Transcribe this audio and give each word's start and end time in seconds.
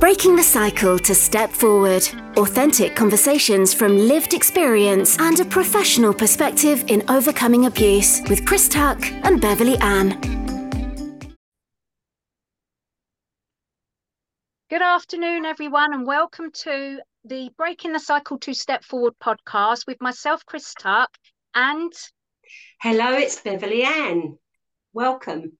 Breaking 0.00 0.36
the 0.36 0.42
cycle 0.42 0.98
to 0.98 1.14
step 1.14 1.50
forward. 1.50 2.02
Authentic 2.36 2.96
conversations 2.96 3.72
from 3.72 3.96
lived 3.96 4.34
experience 4.34 5.18
and 5.18 5.38
a 5.38 5.44
professional 5.44 6.12
perspective 6.12 6.84
in 6.88 7.02
overcoming 7.08 7.66
abuse 7.66 8.20
with 8.28 8.44
Chris 8.44 8.68
Tuck 8.68 9.00
and 9.24 9.40
Beverley 9.40 9.78
Ann. 9.78 10.20
Good 14.68 14.82
afternoon, 14.82 15.44
everyone, 15.46 15.94
and 15.94 16.06
welcome 16.06 16.50
to 16.64 16.98
the 17.24 17.50
Breaking 17.56 17.92
the 17.92 18.00
Cycle 18.00 18.38
to 18.40 18.52
Step 18.52 18.84
Forward 18.84 19.14
podcast 19.22 19.86
with 19.86 20.00
myself, 20.00 20.44
Chris 20.44 20.74
Tuck, 20.74 21.10
and. 21.54 21.92
Hello, 22.80 23.12
it's 23.12 23.40
Beverley 23.40 23.84
Ann. 23.84 24.38
Welcome. 24.92 25.56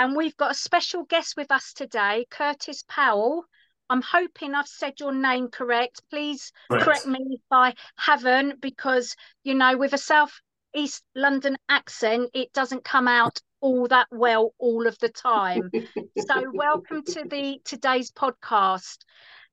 And 0.00 0.16
we've 0.16 0.36
got 0.38 0.52
a 0.52 0.54
special 0.54 1.04
guest 1.04 1.36
with 1.36 1.50
us 1.50 1.74
today, 1.74 2.24
Curtis 2.30 2.82
Powell. 2.88 3.44
I'm 3.90 4.00
hoping 4.00 4.54
I've 4.54 4.66
said 4.66 4.94
your 4.98 5.12
name 5.12 5.48
correct. 5.48 6.00
Please 6.08 6.52
correct, 6.70 6.84
correct 6.86 7.06
me 7.06 7.18
if 7.32 7.42
I 7.50 7.74
haven't, 7.98 8.62
because, 8.62 9.14
you 9.44 9.54
know, 9.54 9.76
with 9.76 9.92
a 9.92 9.98
South 9.98 10.32
East 10.74 11.04
London 11.14 11.58
accent, 11.68 12.30
it 12.32 12.50
doesn't 12.54 12.82
come 12.82 13.08
out 13.08 13.42
all 13.60 13.88
that 13.88 14.06
well 14.10 14.54
all 14.58 14.86
of 14.86 14.98
the 15.00 15.10
time. 15.10 15.70
so, 16.18 16.50
welcome 16.54 17.04
to 17.04 17.24
the 17.24 17.60
today's 17.66 18.10
podcast. 18.10 19.00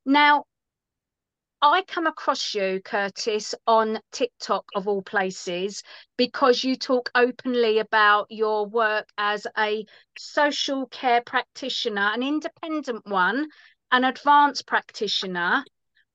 Now, 0.05 0.45
I 1.61 1.81
come 1.87 2.05
across 2.05 2.53
you, 2.53 2.81
Curtis, 2.83 3.55
on 3.65 3.99
TikTok 4.11 4.65
of 4.75 4.87
all 4.87 5.01
places, 5.01 5.81
because 6.15 6.63
you 6.63 6.75
talk 6.75 7.09
openly 7.15 7.79
about 7.79 8.27
your 8.29 8.67
work 8.67 9.07
as 9.17 9.47
a 9.57 9.85
social 10.19 10.85
care 10.87 11.21
practitioner, 11.25 12.11
an 12.13 12.21
independent 12.21 13.07
one, 13.07 13.47
an 13.91 14.03
advanced 14.03 14.67
practitioner. 14.67 15.63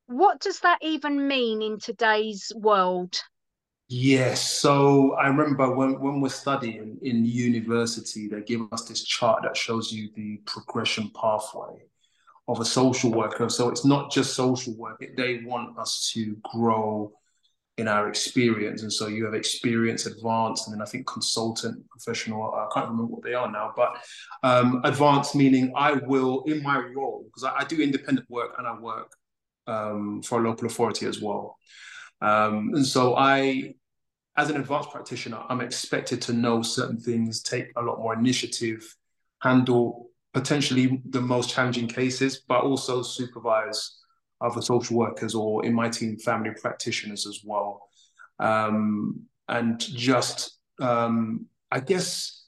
What 0.07 0.41
does 0.41 0.61
that 0.61 0.79
even 0.81 1.27
mean 1.27 1.61
in 1.61 1.81
today's 1.81 2.53
world? 2.55 3.21
Yes. 3.89 4.49
So 4.49 5.15
I 5.15 5.27
remember 5.27 5.75
when, 5.75 6.01
when 6.01 6.21
we're 6.21 6.29
studying 6.29 6.99
in 7.03 7.25
university, 7.25 8.29
they 8.29 8.43
give 8.43 8.61
us 8.73 8.85
this 8.85 9.03
chart 9.03 9.43
that 9.43 9.57
shows 9.57 9.93
you 9.93 10.09
the 10.15 10.37
progression 10.47 11.11
pathway 11.11 11.83
of 12.49 12.61
a 12.61 12.65
social 12.65 13.11
worker. 13.11 13.49
So 13.49 13.69
it's 13.69 13.85
not 13.85 14.11
just 14.11 14.35
social 14.35 14.75
work, 14.77 15.05
they 15.17 15.43
want 15.45 15.79
us 15.79 16.11
to 16.15 16.37
grow 16.43 17.13
in 17.79 17.89
our 17.89 18.09
experience. 18.09 18.83
And 18.83 18.93
so 18.93 19.07
you 19.07 19.25
have 19.25 19.35
experience, 19.35 20.07
advanced, 20.07 20.67
and 20.67 20.75
then 20.75 20.83
I 20.83 20.85
think 20.85 21.07
consultant, 21.07 21.89
professional. 21.89 22.53
I 22.53 22.69
can't 22.73 22.89
remember 22.89 23.15
what 23.15 23.23
they 23.23 23.35
are 23.35 23.51
now, 23.51 23.73
but 23.75 23.97
um, 24.43 24.83
advanced 24.85 25.35
meaning 25.35 25.73
I 25.75 25.95
will, 25.95 26.43
in 26.45 26.63
my 26.63 26.79
role, 26.79 27.25
because 27.25 27.45
I, 27.45 27.61
I, 27.61 27.65
do 27.65 27.81
independent 27.81 28.29
work 28.29 28.57
and 28.59 28.67
I 28.67 28.79
work 28.79 29.13
um, 29.67 30.23
for 30.23 30.41
a 30.41 30.47
local 30.47 30.67
authority 30.67 31.07
as 31.07 31.21
well. 31.21 31.57
Um, 32.21 32.73
and 32.75 32.87
so 32.87 33.17
I, 33.17 33.75
as 34.37 34.51
an 34.51 34.57
advanced 34.57 34.91
practitioner, 34.91 35.43
I'm 35.49 35.63
expected 35.63 36.21
to 36.23 36.35
know 36.35 36.61
certain 36.61 37.01
things, 37.01 37.43
take 37.43 37.73
a 37.77 37.83
lot 37.83 37.99
more 37.99 38.15
initiative, 38.15 38.95
handle 39.41 40.11
potentially 40.35 41.03
the 41.11 41.21
most 41.21 41.51
challenging 41.51 41.87
cases, 41.87 42.43
but 42.49 42.63
also 42.63 43.03
supervise 43.03 43.99
other 44.41 44.63
social 44.63 44.97
workers 44.97 45.35
or 45.35 45.65
in 45.65 45.75
my 45.75 45.89
team, 45.89 46.17
family 46.19 46.51
practitioners 46.61 47.27
as 47.27 47.41
well. 47.45 47.89
Um, 48.39 49.23
and 49.49 49.79
just, 49.79 50.59
um, 50.81 51.47
I 51.71 51.81
guess 51.81 52.47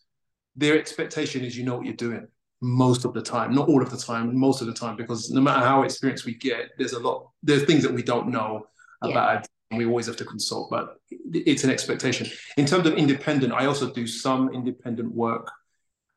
their 0.56 0.78
expectation 0.78 1.44
is 1.44 1.56
you 1.56 1.64
know 1.64 1.76
what 1.76 1.86
you're 1.86 1.94
doing 1.94 2.26
most 2.60 3.04
of 3.04 3.12
the 3.12 3.20
time, 3.20 3.54
not 3.54 3.68
all 3.68 3.82
of 3.82 3.90
the 3.90 3.96
time, 3.96 4.36
most 4.36 4.60
of 4.60 4.66
the 4.66 4.72
time, 4.72 4.96
because 4.96 5.30
no 5.30 5.40
matter 5.40 5.64
how 5.64 5.82
experienced 5.82 6.24
we 6.24 6.34
get, 6.34 6.70
there's 6.78 6.94
a 6.94 6.98
lot, 6.98 7.30
there's 7.42 7.64
things 7.64 7.82
that 7.82 7.92
we 7.92 8.02
don't 8.02 8.28
know 8.28 8.66
yeah. 9.04 9.10
about 9.10 9.46
and 9.70 9.78
we 9.78 9.84
always 9.84 10.06
have 10.06 10.16
to 10.16 10.24
consult, 10.24 10.70
but 10.70 10.96
it's 11.10 11.64
an 11.64 11.70
expectation. 11.70 12.26
In 12.56 12.64
terms 12.64 12.86
of 12.86 12.94
independent, 12.94 13.52
I 13.52 13.66
also 13.66 13.92
do 13.92 14.06
some 14.06 14.54
independent 14.54 15.12
work 15.12 15.50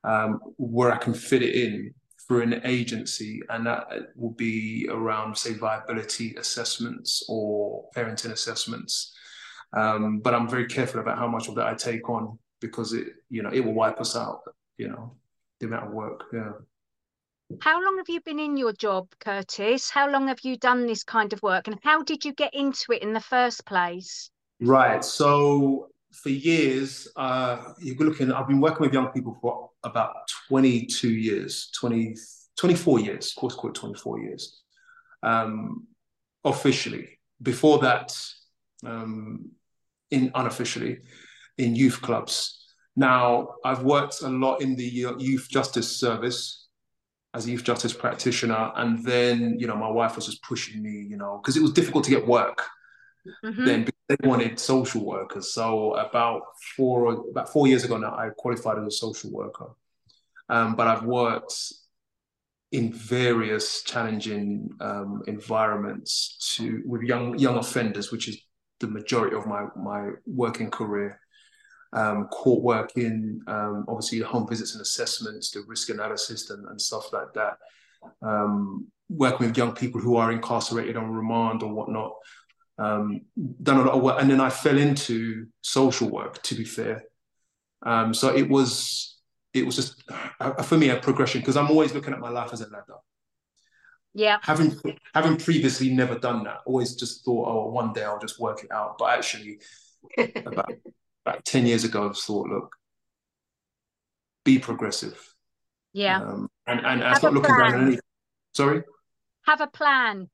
um, 0.07 0.39
where 0.57 0.91
I 0.91 0.97
can 0.97 1.13
fit 1.13 1.43
it 1.43 1.53
in 1.53 1.93
for 2.27 2.41
an 2.41 2.61
agency, 2.65 3.41
and 3.49 3.65
that 3.65 3.87
will 4.15 4.31
be 4.31 4.87
around, 4.89 5.37
say, 5.37 5.53
viability 5.53 6.35
assessments 6.35 7.25
or 7.29 7.85
parenting 7.95 8.31
assessments. 8.31 9.13
Um, 9.75 10.19
but 10.19 10.33
I'm 10.33 10.49
very 10.49 10.65
careful 10.65 11.01
about 11.01 11.17
how 11.17 11.27
much 11.27 11.47
of 11.47 11.55
that 11.55 11.67
I 11.67 11.73
take 11.73 12.09
on 12.09 12.39
because 12.59 12.93
it, 12.93 13.07
you 13.29 13.43
know, 13.43 13.51
it 13.51 13.63
will 13.63 13.73
wipe 13.73 13.99
us 13.99 14.15
out. 14.15 14.41
You 14.77 14.89
know, 14.89 15.15
the 15.59 15.67
amount 15.67 15.87
of 15.87 15.91
work. 15.93 16.25
Yeah. 16.33 16.51
How 17.61 17.81
long 17.81 17.97
have 17.97 18.09
you 18.09 18.19
been 18.21 18.39
in 18.39 18.57
your 18.57 18.73
job, 18.73 19.07
Curtis? 19.19 19.89
How 19.89 20.09
long 20.09 20.27
have 20.27 20.41
you 20.41 20.57
done 20.57 20.85
this 20.85 21.03
kind 21.03 21.31
of 21.33 21.41
work, 21.41 21.67
and 21.67 21.77
how 21.83 22.03
did 22.03 22.25
you 22.25 22.33
get 22.33 22.53
into 22.53 22.91
it 22.91 23.01
in 23.01 23.13
the 23.13 23.21
first 23.21 23.65
place? 23.65 24.29
Right. 24.59 25.03
So 25.03 25.89
for 26.21 26.29
years, 26.29 27.07
uh, 27.15 27.73
you're 27.79 27.95
looking, 27.97 28.31
I've 28.31 28.47
been 28.47 28.61
working 28.61 28.81
with 28.81 28.93
young 28.93 29.07
people 29.07 29.37
for 29.41 29.69
about 29.83 30.15
22 30.49 31.09
years, 31.09 31.69
20, 31.79 32.15
24 32.57 32.99
years, 32.99 33.33
course 33.33 33.55
quote 33.55 33.75
24 33.75 34.19
years, 34.19 34.61
um, 35.23 35.87
officially. 36.43 37.19
Before 37.41 37.79
that, 37.79 38.17
um, 38.85 39.51
in 40.11 40.31
unofficially, 40.33 40.99
in 41.57 41.75
youth 41.75 42.01
clubs. 42.01 42.65
Now, 42.95 43.55
I've 43.63 43.83
worked 43.83 44.21
a 44.21 44.29
lot 44.29 44.61
in 44.61 44.75
the 44.75 44.85
youth 45.19 45.47
justice 45.49 45.99
service 45.99 46.67
as 47.33 47.45
a 47.45 47.51
youth 47.51 47.63
justice 47.63 47.93
practitioner, 47.93 48.71
and 48.75 49.03
then 49.05 49.57
you 49.59 49.67
know 49.67 49.75
my 49.75 49.89
wife 49.89 50.15
was 50.15 50.25
just 50.25 50.41
pushing 50.41 50.81
me, 50.81 51.05
you 51.07 51.17
know, 51.17 51.39
because 51.41 51.57
it 51.57 51.61
was 51.61 51.73
difficult 51.73 52.05
to 52.05 52.09
get 52.09 52.25
work 52.25 52.63
mm-hmm. 53.43 53.65
then 53.65 53.87
they 54.07 54.15
wanted 54.23 54.59
social 54.59 55.05
workers. 55.05 55.53
So 55.53 55.95
about 55.95 56.41
four 56.75 57.25
about 57.29 57.51
four 57.51 57.67
years 57.67 57.83
ago 57.83 57.97
now, 57.97 58.15
I 58.15 58.29
qualified 58.37 58.79
as 58.79 58.85
a 58.85 58.91
social 58.91 59.31
worker. 59.31 59.67
Um, 60.49 60.75
but 60.75 60.87
I've 60.87 61.03
worked 61.03 61.53
in 62.71 62.91
various 62.91 63.83
challenging 63.83 64.69
um, 64.79 65.23
environments 65.27 66.55
to 66.55 66.81
with 66.85 67.01
young 67.01 67.37
young 67.37 67.57
offenders, 67.57 68.11
which 68.11 68.29
is 68.29 68.37
the 68.79 68.87
majority 68.87 69.35
of 69.35 69.45
my 69.45 69.65
my 69.75 70.11
working 70.25 70.71
career. 70.71 71.19
Um, 71.93 72.25
court 72.25 72.63
working, 72.63 73.39
um, 73.47 73.85
obviously 73.87 74.19
home 74.19 74.45
visits 74.45 74.73
and 74.73 74.81
assessments, 74.81 75.51
the 75.51 75.63
risk 75.67 75.89
analysis 75.89 76.49
and, 76.49 76.67
and 76.67 76.79
stuff 76.79 77.13
like 77.13 77.33
that. 77.33 77.57
Um, 78.21 78.87
working 79.09 79.47
with 79.47 79.57
young 79.57 79.71
people 79.71 80.01
who 80.01 80.17
are 80.17 80.33
incarcerated 80.33 80.97
on 80.97 81.09
remand 81.09 81.63
or 81.63 81.73
whatnot 81.73 82.11
um, 82.77 83.21
done 83.61 83.79
a 83.79 83.83
lot 83.83 83.95
of 83.95 84.03
work, 84.03 84.21
and 84.21 84.29
then 84.29 84.39
I 84.39 84.49
fell 84.49 84.77
into 84.77 85.47
social 85.61 86.09
work. 86.09 86.41
To 86.43 86.55
be 86.55 86.63
fair, 86.63 87.03
um, 87.83 88.13
so 88.13 88.35
it 88.35 88.49
was 88.49 89.19
it 89.53 89.65
was 89.65 89.75
just 89.75 90.03
uh, 90.39 90.61
for 90.63 90.77
me 90.77 90.89
a 90.89 90.97
progression 90.97 91.41
because 91.41 91.57
I'm 91.57 91.69
always 91.69 91.93
looking 91.93 92.13
at 92.13 92.19
my 92.19 92.29
life 92.29 92.53
as 92.53 92.61
a 92.61 92.69
ladder. 92.69 92.95
Yeah. 94.13 94.37
Having 94.41 94.79
having 95.13 95.37
previously 95.37 95.93
never 95.93 96.17
done 96.17 96.43
that, 96.43 96.59
always 96.65 96.95
just 96.95 97.23
thought, 97.23 97.47
oh, 97.47 97.69
one 97.69 97.93
day 97.93 98.03
I'll 98.03 98.19
just 98.19 98.39
work 98.39 98.63
it 98.63 98.71
out. 98.71 98.97
But 98.97 99.17
actually, 99.17 99.59
about 100.17 100.71
about 101.25 101.45
ten 101.45 101.65
years 101.65 101.83
ago, 101.83 102.09
I 102.09 102.13
thought, 102.13 102.47
look, 102.47 102.75
be 104.43 104.59
progressive. 104.59 105.21
Yeah. 105.93 106.21
Um, 106.21 106.49
and 106.65 106.85
and 106.85 107.03
I 107.03 107.13
start 107.13 107.33
looking 107.33 107.55
down 107.55 107.73
on 107.73 107.87
any. 107.87 107.99
Sorry. 108.53 108.83
Have 109.45 109.61
a 109.61 109.67
plan 109.67 110.29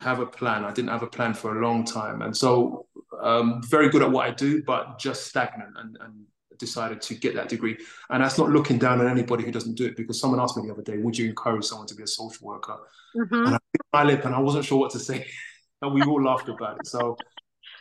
have 0.00 0.20
a 0.20 0.26
plan. 0.26 0.64
I 0.64 0.72
didn't 0.72 0.90
have 0.90 1.02
a 1.02 1.08
plan 1.08 1.34
for 1.34 1.58
a 1.58 1.60
long 1.60 1.84
time. 1.84 2.22
And 2.22 2.36
so 2.36 2.86
um, 3.20 3.62
very 3.64 3.88
good 3.88 4.02
at 4.02 4.10
what 4.10 4.26
I 4.26 4.30
do, 4.30 4.62
but 4.62 4.98
just 4.98 5.26
stagnant 5.26 5.74
and, 5.76 5.98
and 6.00 6.24
decided 6.58 7.00
to 7.02 7.14
get 7.14 7.34
that 7.34 7.48
degree. 7.48 7.76
And 8.10 8.22
that's 8.22 8.38
not 8.38 8.50
looking 8.50 8.78
down 8.78 9.00
on 9.00 9.08
anybody 9.08 9.44
who 9.44 9.52
doesn't 9.52 9.74
do 9.74 9.86
it 9.86 9.96
because 9.96 10.20
someone 10.20 10.40
asked 10.40 10.56
me 10.56 10.66
the 10.66 10.72
other 10.72 10.82
day, 10.82 10.98
would 10.98 11.16
you 11.16 11.28
encourage 11.28 11.64
someone 11.64 11.86
to 11.88 11.94
be 11.94 12.02
a 12.02 12.06
social 12.06 12.46
worker? 12.46 12.76
Mm-hmm. 13.16 13.34
And 13.34 13.54
I 13.54 13.58
bit 13.72 13.82
my 13.92 14.04
lip 14.04 14.24
and 14.24 14.34
I 14.34 14.40
wasn't 14.40 14.64
sure 14.64 14.78
what 14.78 14.92
to 14.92 14.98
say. 14.98 15.26
and 15.82 15.94
we 15.94 16.02
all 16.02 16.22
laughed 16.22 16.48
about 16.48 16.80
it. 16.80 16.86
So 16.86 17.16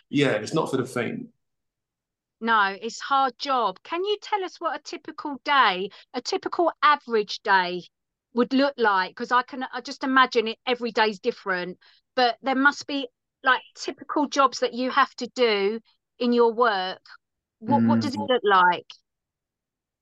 yeah, 0.09 0.31
it's 0.31 0.53
not 0.53 0.71
for 0.71 0.77
the 0.77 0.85
faint. 0.85 1.27
No, 2.39 2.75
it's 2.79 2.99
hard 2.99 3.33
job. 3.39 3.79
Can 3.83 4.03
you 4.03 4.17
tell 4.21 4.43
us 4.43 4.59
what 4.59 4.79
a 4.79 4.83
typical 4.83 5.41
day, 5.43 5.89
a 6.13 6.21
typical 6.21 6.71
average 6.83 7.41
day 7.41 7.83
would 8.35 8.53
look 8.53 8.75
like? 8.77 9.11
Because 9.11 9.31
I 9.31 9.41
can 9.41 9.65
I 9.73 9.81
just 9.81 10.03
imagine 10.03 10.47
it 10.47 10.59
every 10.67 10.91
day's 10.91 11.19
different 11.19 11.79
but 12.17 12.35
there 12.41 12.55
must 12.55 12.87
be 12.87 13.07
like 13.43 13.61
typical 13.75 14.27
jobs 14.27 14.59
that 14.59 14.73
you 14.73 14.89
have 14.89 15.13
to 15.15 15.29
do 15.35 15.79
in 16.19 16.33
your 16.33 16.51
work. 16.51 16.99
What 17.59 17.83
mm. 17.83 17.87
what 17.87 18.01
does 18.01 18.15
it 18.15 18.19
mm. 18.19 18.27
look 18.27 18.41
like? 18.43 18.87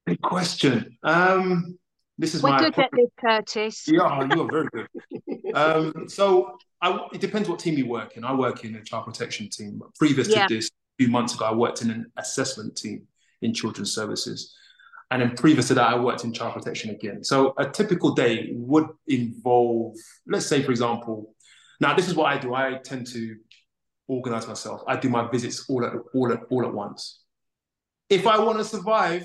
Good 0.07 0.21
question. 0.21 0.97
Um, 1.03 1.77
this 2.17 2.33
is 2.33 2.41
We're 2.41 2.57
good 2.57 2.79
at 2.79 2.89
this, 2.94 3.09
Curtis. 3.19 3.88
Yeah, 3.88 4.27
you 4.33 4.41
are 4.41 4.50
very 4.50 4.67
good. 4.71 4.88
um, 5.53 6.07
so 6.07 6.57
I, 6.81 7.07
it 7.13 7.19
depends 7.19 7.50
what 7.50 7.59
team 7.59 7.77
you 7.77 7.88
work 7.88 8.15
in. 8.15 8.23
I 8.23 8.33
work 8.33 8.63
in 8.63 8.75
a 8.75 8.83
child 8.83 9.06
protection 9.06 9.50
team. 9.50 9.81
Previous 10.00 10.29
yeah. 10.29 10.47
to 10.47 10.56
this, 10.56 10.68
a 10.68 11.03
few 11.03 11.11
months 11.11 11.33
ago, 11.35 11.45
I 11.45 11.53
worked 11.53 11.81
in 11.81 11.91
an 11.91 12.06
assessment 12.18 12.77
team 12.77 13.07
in 13.41 13.53
children's 13.53 13.94
services. 13.94 14.56
And 15.11 15.21
then 15.21 15.35
previous 15.35 15.68
to 15.68 15.73
that, 15.75 15.88
I 15.88 16.00
worked 16.00 16.23
in 16.23 16.33
child 16.33 16.53
protection 16.53 16.91
again. 16.91 17.23
So 17.23 17.53
a 17.57 17.69
typical 17.69 18.13
day 18.13 18.50
would 18.53 18.88
involve, 19.07 19.95
let's 20.25 20.45
say, 20.45 20.63
for 20.63 20.71
example, 20.71 21.34
now 21.85 21.93
this 21.93 22.07
is 22.07 22.15
what 22.15 22.33
I 22.33 22.39
do. 22.39 22.55
I 22.55 22.79
tend 22.83 23.05
to 23.13 23.35
organize 24.07 24.47
myself. 24.47 24.81
I 24.87 24.95
do 24.97 25.07
my 25.07 25.29
visits 25.29 25.65
all 25.69 25.85
at 25.85 25.93
all 26.15 26.33
at 26.33 26.39
all 26.49 26.65
at 26.65 26.73
once. 26.73 27.21
If 28.09 28.25
I 28.25 28.39
want 28.39 28.57
to 28.57 28.65
survive, 28.65 29.23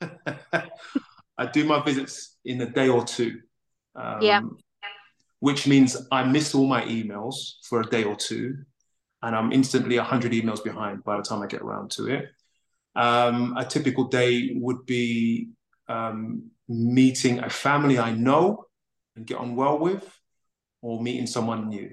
I 0.00 1.46
do 1.52 1.64
my 1.64 1.80
visits 1.84 2.36
in 2.44 2.60
a 2.60 2.68
day 2.68 2.88
or 2.88 3.04
two. 3.04 3.40
Um, 3.94 4.22
yeah. 4.22 4.40
Which 5.38 5.68
means 5.68 5.96
I 6.10 6.24
miss 6.24 6.54
all 6.54 6.66
my 6.66 6.82
emails 6.82 7.34
for 7.68 7.80
a 7.80 7.86
day 7.86 8.02
or 8.02 8.16
two, 8.16 8.56
and 9.22 9.36
I'm 9.36 9.52
instantly 9.52 9.96
100 9.96 10.32
emails 10.32 10.64
behind 10.64 11.04
by 11.04 11.16
the 11.16 11.22
time 11.22 11.42
I 11.42 11.46
get 11.46 11.62
around 11.62 11.92
to 11.92 12.08
it. 12.08 12.24
Um, 12.96 13.56
a 13.56 13.64
typical 13.64 14.04
day 14.04 14.50
would 14.54 14.84
be 14.86 15.50
um, 15.88 16.50
meeting 16.68 17.38
a 17.38 17.50
family 17.50 17.98
I 17.98 18.12
know 18.12 18.64
and 19.14 19.26
get 19.26 19.38
on 19.38 19.54
well 19.54 19.78
with, 19.78 20.04
or 20.84 21.02
meeting 21.02 21.26
someone 21.26 21.70
new. 21.70 21.90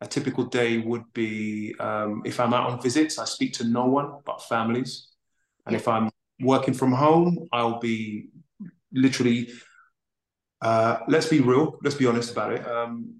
A 0.00 0.06
typical 0.06 0.46
day 0.46 0.78
would 0.78 1.04
be 1.12 1.74
um, 1.78 2.22
if 2.24 2.40
I'm 2.40 2.54
out 2.54 2.70
on 2.70 2.80
visits, 2.80 3.18
I 3.18 3.26
speak 3.26 3.52
to 3.54 3.64
no 3.64 3.84
one 3.84 4.20
but 4.24 4.42
families. 4.42 5.08
And 5.66 5.76
if 5.76 5.86
I'm 5.86 6.08
working 6.40 6.72
from 6.72 6.92
home, 6.92 7.46
I'll 7.52 7.78
be 7.78 8.30
literally, 8.90 9.50
uh, 10.62 11.00
let's 11.08 11.26
be 11.28 11.40
real, 11.40 11.78
let's 11.82 11.94
be 11.94 12.06
honest 12.06 12.32
about 12.32 12.54
it, 12.54 12.66
um, 12.66 13.14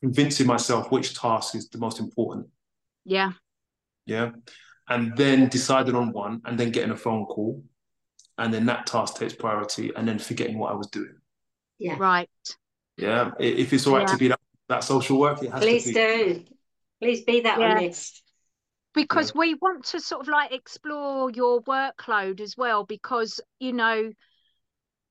convincing 0.00 0.48
myself 0.48 0.90
which 0.90 1.16
task 1.16 1.54
is 1.54 1.68
the 1.68 1.78
most 1.78 2.00
important. 2.00 2.48
Yeah. 3.04 3.32
Yeah. 4.06 4.32
And 4.88 5.16
then 5.16 5.48
deciding 5.48 5.94
on 5.94 6.10
one 6.12 6.42
and 6.46 6.58
then 6.58 6.72
getting 6.72 6.90
a 6.90 6.96
phone 6.96 7.26
call. 7.26 7.62
And 8.38 8.52
then 8.52 8.66
that 8.66 8.88
task 8.88 9.18
takes 9.18 9.34
priority 9.34 9.92
and 9.94 10.08
then 10.08 10.18
forgetting 10.18 10.58
what 10.58 10.72
I 10.72 10.74
was 10.74 10.88
doing. 10.88 11.14
Yeah. 11.78 11.94
Right. 11.96 12.28
Yeah. 13.00 13.32
If 13.38 13.72
it's 13.72 13.86
all 13.86 13.94
right 13.94 14.02
yeah. 14.02 14.12
to 14.12 14.18
be 14.18 14.28
that, 14.28 14.40
that 14.68 14.84
social 14.84 15.18
work, 15.18 15.42
it 15.42 15.50
has 15.50 15.62
Please 15.62 15.84
to 15.84 15.88
be. 15.88 15.94
do. 15.94 16.44
Please 17.00 17.24
be 17.24 17.40
that 17.40 17.58
yeah. 17.58 17.70
honest 17.72 18.22
because 18.94 19.32
yeah. 19.34 19.40
we 19.40 19.54
want 19.54 19.84
to 19.84 20.00
sort 20.00 20.22
of 20.22 20.28
like 20.28 20.52
explore 20.52 21.30
your 21.30 21.62
workload 21.62 22.40
as 22.40 22.56
well 22.56 22.84
because 22.84 23.40
you 23.58 23.72
know 23.72 24.10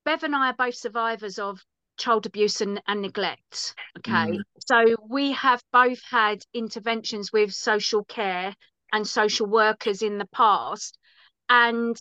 bev 0.05 0.23
and 0.23 0.35
i 0.35 0.49
are 0.49 0.53
both 0.53 0.75
survivors 0.75 1.39
of 1.39 1.59
child 1.97 2.25
abuse 2.25 2.61
and, 2.61 2.81
and 2.87 3.01
neglect 3.01 3.75
okay 3.97 4.31
mm. 4.31 4.39
so 4.59 4.95
we 5.09 5.31
have 5.33 5.61
both 5.73 5.99
had 6.09 6.41
interventions 6.53 7.31
with 7.31 7.53
social 7.53 8.03
care 8.05 8.53
and 8.93 9.05
social 9.05 9.47
workers 9.47 10.01
in 10.01 10.17
the 10.17 10.27
past 10.27 10.97
and 11.49 11.97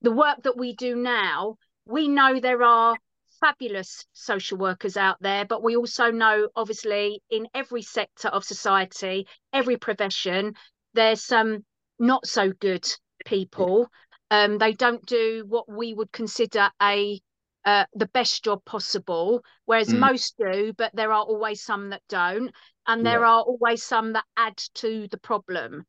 the 0.00 0.12
work 0.12 0.42
that 0.42 0.56
we 0.56 0.74
do 0.74 0.96
now 0.96 1.56
we 1.86 2.08
know 2.08 2.40
there 2.40 2.62
are 2.62 2.96
fabulous 3.44 4.06
social 4.14 4.56
workers 4.56 4.96
out 4.96 5.16
there 5.20 5.44
but 5.44 5.62
we 5.62 5.76
also 5.76 6.10
know 6.10 6.48
obviously 6.56 7.20
in 7.28 7.46
every 7.52 7.82
sector 7.82 8.28
of 8.28 8.42
society 8.42 9.26
every 9.52 9.76
profession 9.76 10.54
there's 10.94 11.22
some 11.22 11.64
not 11.98 12.26
so 12.26 12.52
good 12.52 12.86
people. 13.24 13.88
Um, 14.30 14.58
they 14.58 14.72
don't 14.72 15.04
do 15.06 15.44
what 15.46 15.68
we 15.68 15.94
would 15.94 16.12
consider 16.12 16.70
a 16.82 17.20
uh, 17.64 17.86
the 17.94 18.08
best 18.08 18.44
job 18.44 18.62
possible, 18.66 19.42
whereas 19.64 19.88
mm. 19.88 19.98
most 19.98 20.34
do, 20.36 20.74
but 20.76 20.94
there 20.94 21.12
are 21.12 21.22
always 21.22 21.62
some 21.62 21.90
that 21.90 22.02
don't, 22.10 22.52
and 22.86 23.06
there 23.06 23.20
yeah. 23.20 23.26
are 23.26 23.40
always 23.40 23.82
some 23.82 24.12
that 24.12 24.24
add 24.36 24.56
to 24.74 25.08
the 25.10 25.16
problem. 25.16 25.84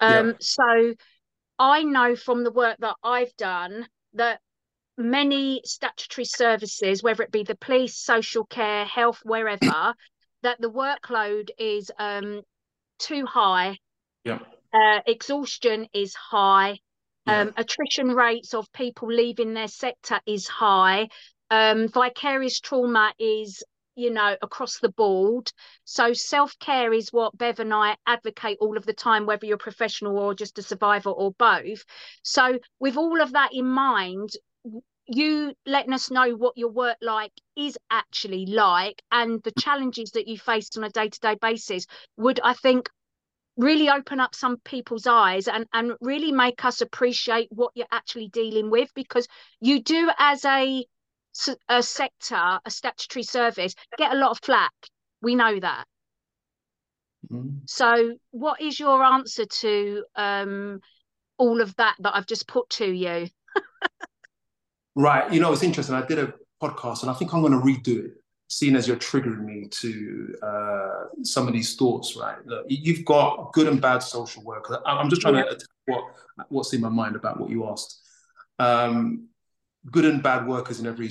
Um, 0.00 0.28
yeah. 0.28 0.32
So 0.40 0.94
I 1.56 1.84
know 1.84 2.16
from 2.16 2.42
the 2.42 2.50
work 2.50 2.78
that 2.80 2.96
I've 3.04 3.34
done 3.36 3.86
that 4.14 4.40
many 5.00 5.62
statutory 5.64 6.24
services, 6.24 7.02
whether 7.02 7.22
it 7.22 7.32
be 7.32 7.42
the 7.42 7.56
police, 7.56 7.96
social 7.96 8.44
care, 8.44 8.84
health, 8.84 9.20
wherever, 9.24 9.94
that 10.42 10.60
the 10.60 10.70
workload 10.70 11.48
is 11.58 11.90
um, 11.98 12.42
too 12.98 13.26
high 13.26 13.76
yeah. 14.24 14.38
Uh, 14.72 15.00
exhaustion 15.06 15.88
is 15.92 16.14
high. 16.14 16.78
Yeah. 17.26 17.40
Um, 17.40 17.54
attrition 17.56 18.08
rates 18.08 18.54
of 18.54 18.72
people 18.72 19.08
leaving 19.08 19.54
their 19.54 19.68
sector 19.68 20.20
is 20.26 20.46
high. 20.46 21.08
Um, 21.50 21.88
vicarious 21.88 22.60
trauma 22.60 23.12
is, 23.18 23.62
you 23.96 24.10
know, 24.10 24.36
across 24.40 24.78
the 24.78 24.90
board. 24.90 25.50
So 25.84 26.12
self 26.12 26.58
care 26.58 26.92
is 26.92 27.12
what 27.12 27.36
Bev 27.36 27.60
and 27.60 27.74
I 27.74 27.96
advocate 28.06 28.58
all 28.60 28.76
of 28.76 28.86
the 28.86 28.92
time, 28.92 29.26
whether 29.26 29.46
you're 29.46 29.58
professional 29.58 30.18
or 30.18 30.34
just 30.34 30.58
a 30.58 30.62
survivor 30.62 31.10
or 31.10 31.32
both. 31.32 31.84
So 32.22 32.58
with 32.78 32.96
all 32.96 33.20
of 33.20 33.32
that 33.32 33.52
in 33.52 33.66
mind, 33.66 34.30
you 35.12 35.52
letting 35.66 35.92
us 35.92 36.10
know 36.10 36.30
what 36.30 36.56
your 36.56 36.70
work 36.70 36.96
like 37.02 37.32
is 37.56 37.76
actually 37.90 38.46
like 38.46 39.02
and 39.10 39.42
the 39.42 39.52
challenges 39.52 40.12
that 40.12 40.28
you 40.28 40.38
face 40.38 40.68
on 40.76 40.84
a 40.84 40.90
day-to-day 40.90 41.36
basis 41.40 41.86
would 42.16 42.40
i 42.44 42.54
think 42.54 42.88
really 43.56 43.90
open 43.90 44.20
up 44.20 44.34
some 44.34 44.56
people's 44.64 45.06
eyes 45.06 45.48
and 45.48 45.66
and 45.72 45.92
really 46.00 46.32
make 46.32 46.64
us 46.64 46.80
appreciate 46.80 47.48
what 47.50 47.72
you're 47.74 47.86
actually 47.90 48.28
dealing 48.28 48.70
with 48.70 48.88
because 48.94 49.28
you 49.60 49.82
do 49.82 50.10
as 50.18 50.44
a 50.44 50.84
a 51.68 51.82
sector 51.82 52.58
a 52.64 52.70
statutory 52.70 53.22
service 53.22 53.74
get 53.96 54.12
a 54.12 54.16
lot 54.16 54.32
of 54.32 54.40
flack. 54.42 54.72
We 55.22 55.34
know 55.34 55.60
that. 55.60 55.84
Mm-hmm. 57.30 57.58
so 57.66 58.14
what 58.30 58.60
is 58.60 58.80
your 58.80 59.04
answer 59.04 59.44
to 59.44 60.04
um 60.16 60.80
all 61.36 61.60
of 61.60 61.76
that 61.76 61.94
that 62.00 62.16
i've 62.16 62.26
just 62.26 62.48
put 62.48 62.68
to 62.70 62.86
you 62.86 63.28
right 65.00 65.32
you 65.32 65.40
know 65.40 65.52
it's 65.52 65.62
interesting 65.62 65.94
i 65.94 66.04
did 66.04 66.18
a 66.18 66.32
podcast 66.62 67.02
and 67.02 67.10
i 67.10 67.14
think 67.14 67.32
i'm 67.32 67.40
going 67.40 67.52
to 67.52 67.58
redo 67.58 68.04
it 68.04 68.20
seeing 68.50 68.74
as 68.74 68.88
you're 68.88 68.96
triggering 68.96 69.44
me 69.44 69.68
to 69.70 70.34
uh, 70.42 71.04
some 71.22 71.46
of 71.46 71.54
these 71.54 71.76
thoughts, 71.76 72.16
right? 72.16 72.44
Look, 72.44 72.66
you've 72.68 73.04
got 73.04 73.52
good 73.52 73.68
and 73.68 73.80
bad 73.80 74.00
social 74.00 74.42
work. 74.42 74.68
I'm 74.84 75.08
just 75.08 75.22
trying 75.22 75.34
to 75.34 75.58
what 75.86 76.04
what's 76.48 76.72
in 76.72 76.80
my 76.80 76.88
mind 76.88 77.14
about 77.14 77.40
what 77.40 77.48
you 77.48 77.68
asked. 77.68 78.02
Um, 78.58 79.28
good 79.88 80.04
and 80.04 80.20
bad 80.20 80.48
workers 80.48 80.80
in 80.80 80.86
every 80.86 81.10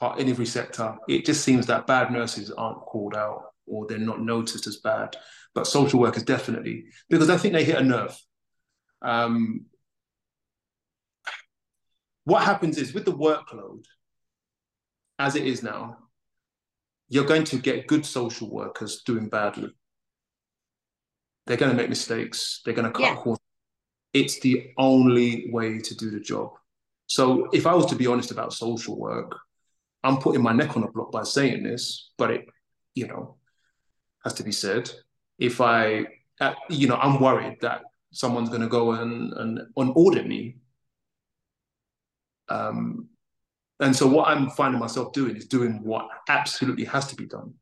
part 0.00 0.18
in 0.18 0.30
every 0.30 0.46
sector. 0.46 0.96
It 1.08 1.26
just 1.26 1.44
seems 1.44 1.66
that 1.66 1.86
bad 1.86 2.10
nurses 2.10 2.50
aren't 2.50 2.80
called 2.80 3.14
out 3.14 3.52
or 3.66 3.86
they're 3.86 3.98
not 3.98 4.22
noticed 4.22 4.66
as 4.66 4.76
bad, 4.76 5.14
but 5.54 5.66
social 5.66 6.00
workers 6.00 6.22
definitely 6.22 6.86
because 7.10 7.28
I 7.28 7.36
think 7.36 7.52
they 7.52 7.64
hit 7.64 7.76
a 7.76 7.84
nerve. 7.84 8.18
Um, 9.02 9.66
what 12.28 12.44
happens 12.44 12.76
is 12.76 12.92
with 12.92 13.06
the 13.06 13.12
workload 13.12 13.84
as 15.18 15.34
it 15.34 15.46
is 15.46 15.62
now, 15.62 15.96
you're 17.08 17.24
going 17.24 17.44
to 17.44 17.56
get 17.56 17.86
good 17.86 18.04
social 18.04 18.50
workers 18.50 19.02
doing 19.06 19.30
badly. 19.30 19.70
They're 21.46 21.56
going 21.56 21.70
to 21.70 21.76
make 21.76 21.88
mistakes. 21.88 22.60
They're 22.62 22.74
going 22.74 22.84
to 22.84 22.92
cut 22.92 23.14
yeah. 23.14 23.14
corners. 23.14 23.38
It's 24.12 24.40
the 24.40 24.72
only 24.76 25.48
way 25.50 25.78
to 25.78 25.96
do 25.96 26.10
the 26.10 26.20
job. 26.20 26.50
So 27.06 27.48
if 27.54 27.66
I 27.66 27.74
was 27.74 27.86
to 27.86 27.96
be 27.96 28.06
honest 28.06 28.30
about 28.30 28.52
social 28.52 28.98
work, 28.98 29.34
I'm 30.04 30.18
putting 30.18 30.42
my 30.42 30.52
neck 30.52 30.76
on 30.76 30.82
the 30.82 30.88
block 30.88 31.10
by 31.10 31.22
saying 31.22 31.62
this, 31.62 32.10
but 32.18 32.30
it, 32.30 32.44
you 32.94 33.06
know, 33.08 33.36
has 34.22 34.34
to 34.34 34.42
be 34.42 34.52
said. 34.52 34.90
If 35.38 35.62
I, 35.62 36.04
uh, 36.42 36.54
you 36.68 36.88
know, 36.88 36.96
I'm 36.96 37.20
worried 37.22 37.56
that 37.62 37.80
someone's 38.12 38.50
going 38.50 38.60
to 38.60 38.68
go 38.68 38.92
and, 38.92 39.32
and, 39.32 39.60
and 39.74 39.92
audit 39.96 40.26
me 40.26 40.56
um, 42.48 43.08
and 43.80 43.94
so 43.94 44.06
what 44.06 44.28
I'm 44.28 44.50
finding 44.50 44.80
myself 44.80 45.12
doing 45.12 45.36
is 45.36 45.46
doing 45.46 45.80
what 45.84 46.08
absolutely 46.28 46.84
has 46.84 47.06
to 47.08 47.16
be 47.16 47.26
done. 47.26 47.54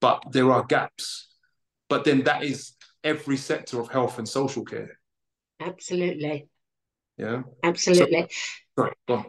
But 0.00 0.22
there 0.30 0.50
are 0.50 0.64
gaps. 0.64 1.28
But 1.88 2.04
then 2.04 2.24
that 2.24 2.42
is 2.42 2.72
every 3.02 3.36
sector 3.36 3.80
of 3.80 3.90
health 3.90 4.18
and 4.18 4.28
social 4.28 4.64
care. 4.64 4.98
Absolutely. 5.60 6.48
Yeah. 7.18 7.42
Absolutely. 7.62 8.26
So, 8.76 8.82
sorry, 8.82 8.92
go 9.06 9.14
on. 9.14 9.26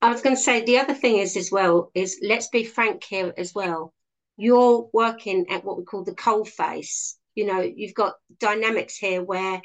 I 0.00 0.10
was 0.12 0.22
going 0.22 0.36
to 0.36 0.42
say 0.42 0.64
the 0.64 0.78
other 0.78 0.94
thing 0.94 1.16
is 1.16 1.36
as 1.36 1.50
well 1.50 1.90
is 1.94 2.20
let's 2.22 2.48
be 2.48 2.64
frank 2.64 3.02
here 3.02 3.32
as 3.36 3.54
well. 3.54 3.92
You're 4.36 4.88
working 4.92 5.46
at 5.50 5.64
what 5.64 5.76
we 5.76 5.84
call 5.84 6.04
the 6.04 6.14
coal 6.14 6.44
face. 6.44 7.18
You 7.34 7.46
know, 7.46 7.60
you've 7.60 7.94
got 7.94 8.14
dynamics 8.38 8.96
here 8.96 9.22
where 9.22 9.60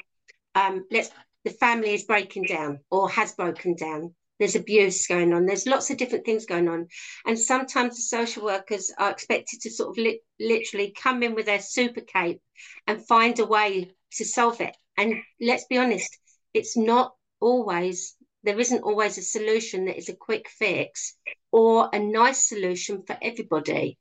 um, 0.54 0.86
let's 0.90 1.10
the 1.44 1.50
family 1.50 1.94
is 1.94 2.04
breaking 2.04 2.44
down 2.44 2.80
or 2.90 3.08
has 3.10 3.32
broken 3.32 3.74
down. 3.74 4.14
There's 4.38 4.56
abuse 4.56 5.06
going 5.06 5.32
on. 5.32 5.46
There's 5.46 5.66
lots 5.66 5.90
of 5.90 5.96
different 5.96 6.24
things 6.24 6.44
going 6.44 6.68
on. 6.68 6.88
And 7.24 7.38
sometimes 7.38 7.96
the 7.96 8.02
social 8.02 8.44
workers 8.44 8.92
are 8.98 9.10
expected 9.10 9.60
to 9.60 9.70
sort 9.70 9.90
of 9.90 9.96
li- 10.02 10.20
literally 10.40 10.92
come 11.00 11.22
in 11.22 11.34
with 11.34 11.46
their 11.46 11.60
super 11.60 12.00
cape 12.00 12.40
and 12.86 13.06
find 13.06 13.38
a 13.38 13.46
way 13.46 13.92
to 14.14 14.24
solve 14.24 14.60
it. 14.60 14.76
And 14.96 15.14
let's 15.40 15.66
be 15.66 15.78
honest 15.78 16.18
it's 16.54 16.76
not 16.76 17.12
always 17.40 18.14
there 18.44 18.58
isn't 18.58 18.82
always 18.82 19.18
a 19.18 19.22
solution 19.22 19.86
that 19.86 19.98
is 19.98 20.08
a 20.08 20.16
quick 20.16 20.48
fix 20.48 21.16
or 21.50 21.88
a 21.92 21.98
nice 21.98 22.48
solution 22.48 23.02
for 23.06 23.16
everybody. 23.20 23.98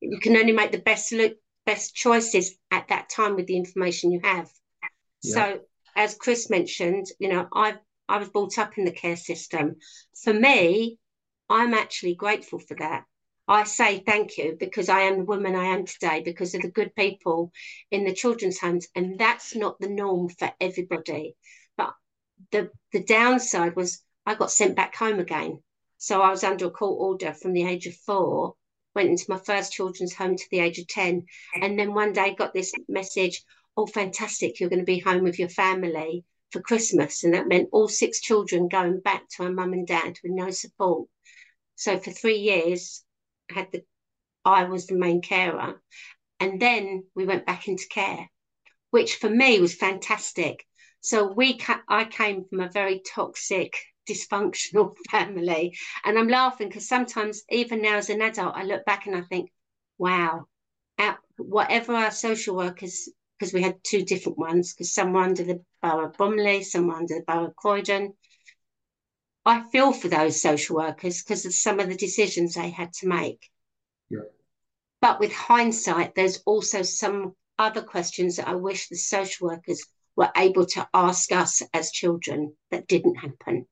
You 0.00 0.20
can 0.20 0.36
only 0.36 0.52
make 0.52 0.72
the 0.72 0.78
best 0.78 1.12
look 1.12 1.34
best 1.66 1.94
choices 1.94 2.56
at 2.70 2.88
that 2.88 3.08
time 3.08 3.36
with 3.36 3.46
the 3.46 3.56
information 3.56 4.12
you 4.12 4.20
have. 4.22 4.50
Yeah. 5.22 5.34
so 5.34 5.60
as 5.96 6.14
chris 6.16 6.50
mentioned 6.50 7.06
you 7.18 7.28
know 7.28 7.46
i've 7.54 7.78
I 8.08 8.18
was 8.18 8.28
brought 8.28 8.58
up 8.58 8.76
in 8.76 8.84
the 8.84 8.92
care 8.92 9.16
system. 9.16 9.76
For 10.22 10.32
me, 10.32 10.98
I'm 11.48 11.74
actually 11.74 12.14
grateful 12.14 12.58
for 12.58 12.74
that. 12.76 13.04
I 13.46 13.64
say 13.64 14.00
thank 14.00 14.38
you 14.38 14.56
because 14.58 14.88
I 14.88 15.00
am 15.00 15.18
the 15.18 15.24
woman 15.24 15.54
I 15.54 15.66
am 15.66 15.84
today 15.84 16.22
because 16.22 16.54
of 16.54 16.62
the 16.62 16.70
good 16.70 16.94
people 16.94 17.52
in 17.90 18.04
the 18.04 18.14
children's 18.14 18.58
homes. 18.58 18.88
And 18.94 19.18
that's 19.18 19.54
not 19.54 19.78
the 19.80 19.88
norm 19.88 20.28
for 20.30 20.50
everybody. 20.60 21.36
But 21.76 21.94
the 22.50 22.70
the 22.92 23.02
downside 23.02 23.76
was 23.76 24.02
I 24.26 24.34
got 24.34 24.50
sent 24.50 24.76
back 24.76 24.94
home 24.94 25.18
again. 25.18 25.62
So 25.98 26.20
I 26.20 26.30
was 26.30 26.44
under 26.44 26.66
a 26.66 26.70
court 26.70 27.00
order 27.00 27.34
from 27.34 27.52
the 27.52 27.66
age 27.66 27.86
of 27.86 27.94
four, 27.96 28.54
went 28.94 29.10
into 29.10 29.26
my 29.28 29.38
first 29.38 29.72
children's 29.72 30.14
home 30.14 30.36
to 30.36 30.44
the 30.50 30.60
age 30.60 30.78
of 30.78 30.86
10. 30.88 31.26
And 31.60 31.78
then 31.78 31.94
one 31.94 32.12
day 32.12 32.34
got 32.34 32.52
this 32.52 32.72
message, 32.88 33.42
oh, 33.76 33.86
fantastic, 33.86 34.60
you're 34.60 34.70
going 34.70 34.80
to 34.80 34.84
be 34.84 34.98
home 34.98 35.22
with 35.22 35.38
your 35.38 35.48
family 35.48 36.24
for 36.50 36.60
Christmas. 36.60 37.24
And 37.24 37.34
that 37.34 37.48
meant 37.48 37.68
all 37.72 37.88
six 37.88 38.20
children 38.20 38.68
going 38.68 39.00
back 39.00 39.28
to 39.30 39.44
our 39.44 39.50
mum 39.50 39.72
and 39.72 39.86
dad 39.86 40.18
with 40.22 40.32
no 40.32 40.50
support. 40.50 41.08
So 41.74 41.98
for 41.98 42.10
three 42.10 42.38
years, 42.38 43.04
had 43.50 43.70
the 43.72 43.84
I 44.44 44.64
was 44.64 44.86
the 44.86 44.94
main 44.94 45.22
carer, 45.22 45.82
and 46.38 46.60
then 46.60 47.04
we 47.14 47.24
went 47.24 47.46
back 47.46 47.66
into 47.66 47.86
care, 47.88 48.28
which 48.90 49.16
for 49.16 49.30
me 49.30 49.58
was 49.58 49.74
fantastic. 49.74 50.66
So 51.00 51.32
we 51.32 51.58
ca- 51.58 51.82
I 51.88 52.04
came 52.04 52.44
from 52.44 52.60
a 52.60 52.70
very 52.70 53.00
toxic, 53.00 53.74
dysfunctional 54.08 54.94
family, 55.10 55.76
and 56.04 56.18
I'm 56.18 56.28
laughing 56.28 56.68
because 56.68 56.88
sometimes 56.88 57.42
even 57.50 57.82
now 57.82 57.96
as 57.96 58.10
an 58.10 58.22
adult, 58.22 58.54
I 58.54 58.64
look 58.64 58.84
back 58.84 59.06
and 59.06 59.16
I 59.16 59.22
think, 59.22 59.50
wow, 59.98 60.46
at 60.98 61.18
whatever 61.36 61.94
our 61.94 62.10
social 62.10 62.54
workers 62.54 63.08
because 63.38 63.52
we 63.52 63.62
had 63.62 63.82
two 63.82 64.04
different 64.04 64.38
ones 64.38 64.72
because 64.72 64.92
some 64.92 65.12
were 65.12 65.22
under 65.22 65.44
the 65.44 65.62
borough 65.82 66.06
of 66.06 66.16
Bromley, 66.16 66.62
some 66.62 66.86
were 66.86 66.94
under 66.94 67.14
the 67.16 67.24
borough 67.26 67.48
of 67.48 67.56
Croydon. 67.56 68.14
I 69.44 69.62
feel 69.70 69.92
for 69.92 70.08
those 70.08 70.40
social 70.40 70.76
workers 70.76 71.22
because 71.22 71.44
of 71.44 71.54
some 71.54 71.80
of 71.80 71.88
the 71.88 71.96
decisions 71.96 72.54
they 72.54 72.70
had 72.70 72.92
to 72.94 73.08
make. 73.08 73.50
Yeah. 74.08 74.20
But 75.00 75.20
with 75.20 75.32
hindsight, 75.32 76.14
there's 76.14 76.42
also 76.46 76.82
some 76.82 77.34
other 77.58 77.82
questions 77.82 78.36
that 78.36 78.48
I 78.48 78.54
wish 78.54 78.88
the 78.88 78.96
social 78.96 79.48
workers 79.48 79.84
were 80.16 80.30
able 80.36 80.66
to 80.66 80.88
ask 80.94 81.30
us 81.32 81.62
as 81.72 81.90
children 81.90 82.56
that 82.70 82.86
didn't 82.86 83.16
happen. 83.16 83.66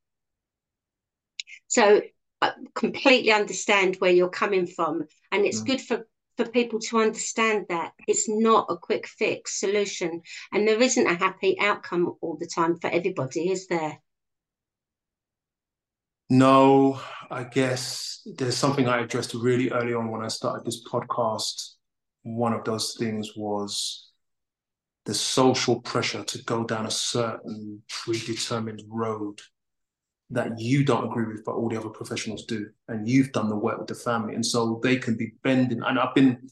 So 1.69 2.03
I 2.41 2.53
completely 2.75 3.33
understand 3.33 3.97
where 3.97 4.11
you're 4.11 4.29
coming 4.29 4.67
from. 4.67 5.07
And 5.31 5.47
it's 5.47 5.63
mm. 5.63 5.67
good 5.67 5.81
for, 5.81 6.07
for 6.37 6.47
people 6.47 6.79
to 6.81 7.01
understand 7.01 7.67
that 7.69 7.93
it's 8.07 8.29
not 8.29 8.67
a 8.71 8.77
quick 8.77 9.07
fix 9.07 9.61
solution. 9.61 10.23
And 10.53 10.67
there 10.67 10.81
isn't 10.81 11.07
a 11.07 11.15
happy 11.15 11.59
outcome 11.61 12.17
all 12.21 12.37
the 12.39 12.47
time 12.47 12.79
for 12.79 12.89
everybody, 12.89 13.51
is 13.51 13.67
there? 13.67 13.99
No, 16.31 17.01
I 17.31 17.45
guess 17.45 18.23
there's 18.25 18.57
something 18.57 18.89
I 18.89 19.01
addressed 19.03 19.35
really 19.35 19.71
early 19.71 19.93
on 19.93 20.11
when 20.11 20.23
I 20.23 20.29
started 20.29 20.65
this 20.65 20.83
podcast. 20.89 21.75
One 22.23 22.55
of 22.55 22.65
those 22.65 22.97
things 22.99 23.33
was 23.37 24.11
the 25.05 25.13
social 25.13 25.81
pressure 25.81 26.25
to 26.25 26.43
go 26.45 26.65
down 26.65 26.87
a 26.87 26.91
certain 26.91 27.83
predetermined 27.89 28.83
road 28.89 29.41
that 30.33 30.59
you 30.59 30.85
don't 30.85 31.05
agree 31.05 31.27
with, 31.27 31.45
but 31.45 31.53
all 31.53 31.69
the 31.69 31.79
other 31.79 31.91
professionals 31.91 32.45
do. 32.45 32.69
And 32.89 33.09
you've 33.09 33.33
done 33.33 33.49
the 33.49 33.57
work 33.57 33.79
with 33.79 33.89
the 33.89 33.95
family. 33.95 34.35
And 34.35 34.45
so 34.45 34.81
they 34.83 34.97
can 34.97 35.17
be 35.17 35.35
bending. 35.45 35.83
And 35.83 35.99
I've 35.99 36.15
been 36.15 36.49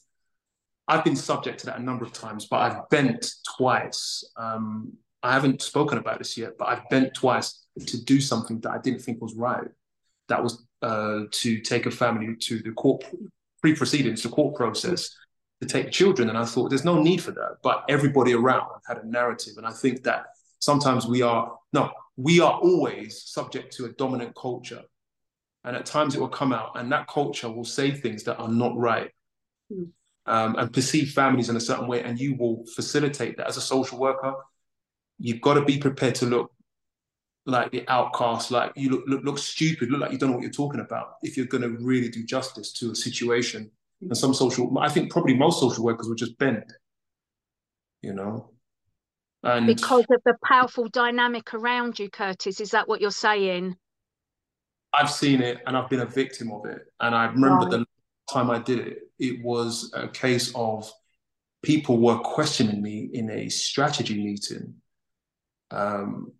I've 0.87 1.03
been 1.03 1.15
subject 1.15 1.59
to 1.61 1.65
that 1.67 1.79
a 1.79 1.83
number 1.83 2.03
of 2.03 2.11
times, 2.11 2.47
but 2.47 2.57
I've 2.57 2.89
bent 2.89 3.33
twice. 3.57 4.23
Um, 4.35 4.93
I 5.23 5.33
haven't 5.33 5.61
spoken 5.61 5.97
about 5.97 6.17
this 6.17 6.37
yet, 6.37 6.57
but 6.57 6.67
I've 6.67 6.89
bent 6.89 7.13
twice 7.13 7.65
to 7.85 8.03
do 8.03 8.19
something 8.19 8.59
that 8.61 8.71
I 8.71 8.79
didn't 8.79 8.99
think 8.99 9.21
was 9.21 9.35
right. 9.35 9.69
That 10.27 10.43
was 10.43 10.65
uh, 10.81 11.21
to 11.31 11.59
take 11.61 11.85
a 11.85 11.91
family 11.91 12.35
to 12.35 12.59
the 12.59 12.71
court 12.71 13.05
pre-proceedings, 13.61 14.23
the 14.23 14.29
court 14.29 14.55
process, 14.55 15.15
to 15.61 15.67
take 15.67 15.91
children. 15.91 16.29
And 16.29 16.37
I 16.37 16.45
thought 16.45 16.69
there's 16.69 16.83
no 16.83 17.01
need 17.01 17.21
for 17.21 17.31
that. 17.31 17.57
But 17.63 17.85
everybody 17.87 18.33
around 18.33 18.67
had 18.87 18.97
a 18.97 19.07
narrative. 19.07 19.53
And 19.57 19.65
I 19.65 19.71
think 19.71 20.03
that 20.03 20.25
sometimes 20.59 21.05
we 21.05 21.21
are, 21.21 21.57
no, 21.71 21.91
we 22.21 22.39
are 22.39 22.53
always 22.53 23.23
subject 23.23 23.75
to 23.77 23.85
a 23.85 23.91
dominant 23.93 24.35
culture. 24.35 24.81
And 25.63 25.75
at 25.75 25.85
times 25.85 26.15
it 26.15 26.19
will 26.19 26.27
come 26.27 26.53
out, 26.53 26.71
and 26.75 26.91
that 26.91 27.07
culture 27.07 27.49
will 27.49 27.65
say 27.65 27.91
things 27.91 28.23
that 28.23 28.37
are 28.37 28.49
not 28.49 28.75
right. 28.75 29.11
Mm. 29.71 29.89
Um, 30.27 30.55
and 30.55 30.71
perceive 30.71 31.11
families 31.11 31.49
in 31.49 31.55
a 31.55 31.59
certain 31.59 31.87
way, 31.87 32.03
and 32.03 32.19
you 32.19 32.35
will 32.35 32.63
facilitate 32.75 33.37
that 33.37 33.47
as 33.47 33.57
a 33.57 33.61
social 33.61 33.97
worker 33.97 34.35
you've 35.21 35.41
got 35.41 35.53
to 35.53 35.63
be 35.63 35.77
prepared 35.77 36.15
to 36.15 36.25
look 36.25 36.51
like 37.45 37.71
the 37.71 37.87
outcast, 37.87 38.51
like 38.51 38.71
you 38.75 38.89
look, 38.89 39.03
look, 39.07 39.23
look 39.23 39.37
stupid, 39.37 39.89
look 39.89 40.01
like 40.01 40.11
you 40.11 40.17
don't 40.17 40.29
know 40.29 40.35
what 40.35 40.43
you're 40.43 40.51
talking 40.51 40.81
about 40.81 41.15
if 41.21 41.37
you're 41.37 41.45
going 41.45 41.63
to 41.63 41.69
really 41.83 42.09
do 42.09 42.25
justice 42.25 42.71
to 42.73 42.91
a 42.91 42.95
situation. 42.95 43.71
And 44.01 44.17
some 44.17 44.33
social, 44.33 44.75
I 44.79 44.89
think 44.89 45.11
probably 45.11 45.35
most 45.35 45.59
social 45.59 45.83
workers 45.83 46.07
will 46.07 46.15
just 46.15 46.37
bend, 46.39 46.73
you 48.01 48.13
know. 48.13 48.49
And 49.43 49.65
because 49.65 50.05
of 50.09 50.21
the 50.25 50.35
powerful 50.45 50.87
dynamic 50.87 51.53
around 51.53 51.97
you, 51.97 52.09
Curtis, 52.09 52.59
is 52.59 52.71
that 52.71 52.87
what 52.87 53.01
you're 53.01 53.11
saying? 53.11 53.75
I've 54.93 55.09
seen 55.09 55.41
it 55.41 55.59
and 55.65 55.75
I've 55.75 55.89
been 55.89 56.01
a 56.01 56.05
victim 56.05 56.51
of 56.51 56.65
it. 56.65 56.81
And 56.99 57.15
I 57.15 57.25
remember 57.25 57.65
right. 57.65 57.71
the 57.71 57.85
time 58.31 58.51
I 58.51 58.59
did 58.59 58.79
it, 58.79 58.97
it 59.17 59.43
was 59.43 59.91
a 59.95 60.07
case 60.07 60.51
of 60.53 60.91
people 61.63 61.97
were 61.97 62.19
questioning 62.19 62.81
me 62.81 63.09
in 63.13 63.29
a 63.29 63.49
strategy 63.49 64.21
meeting 64.23 64.75
um, 65.71 66.33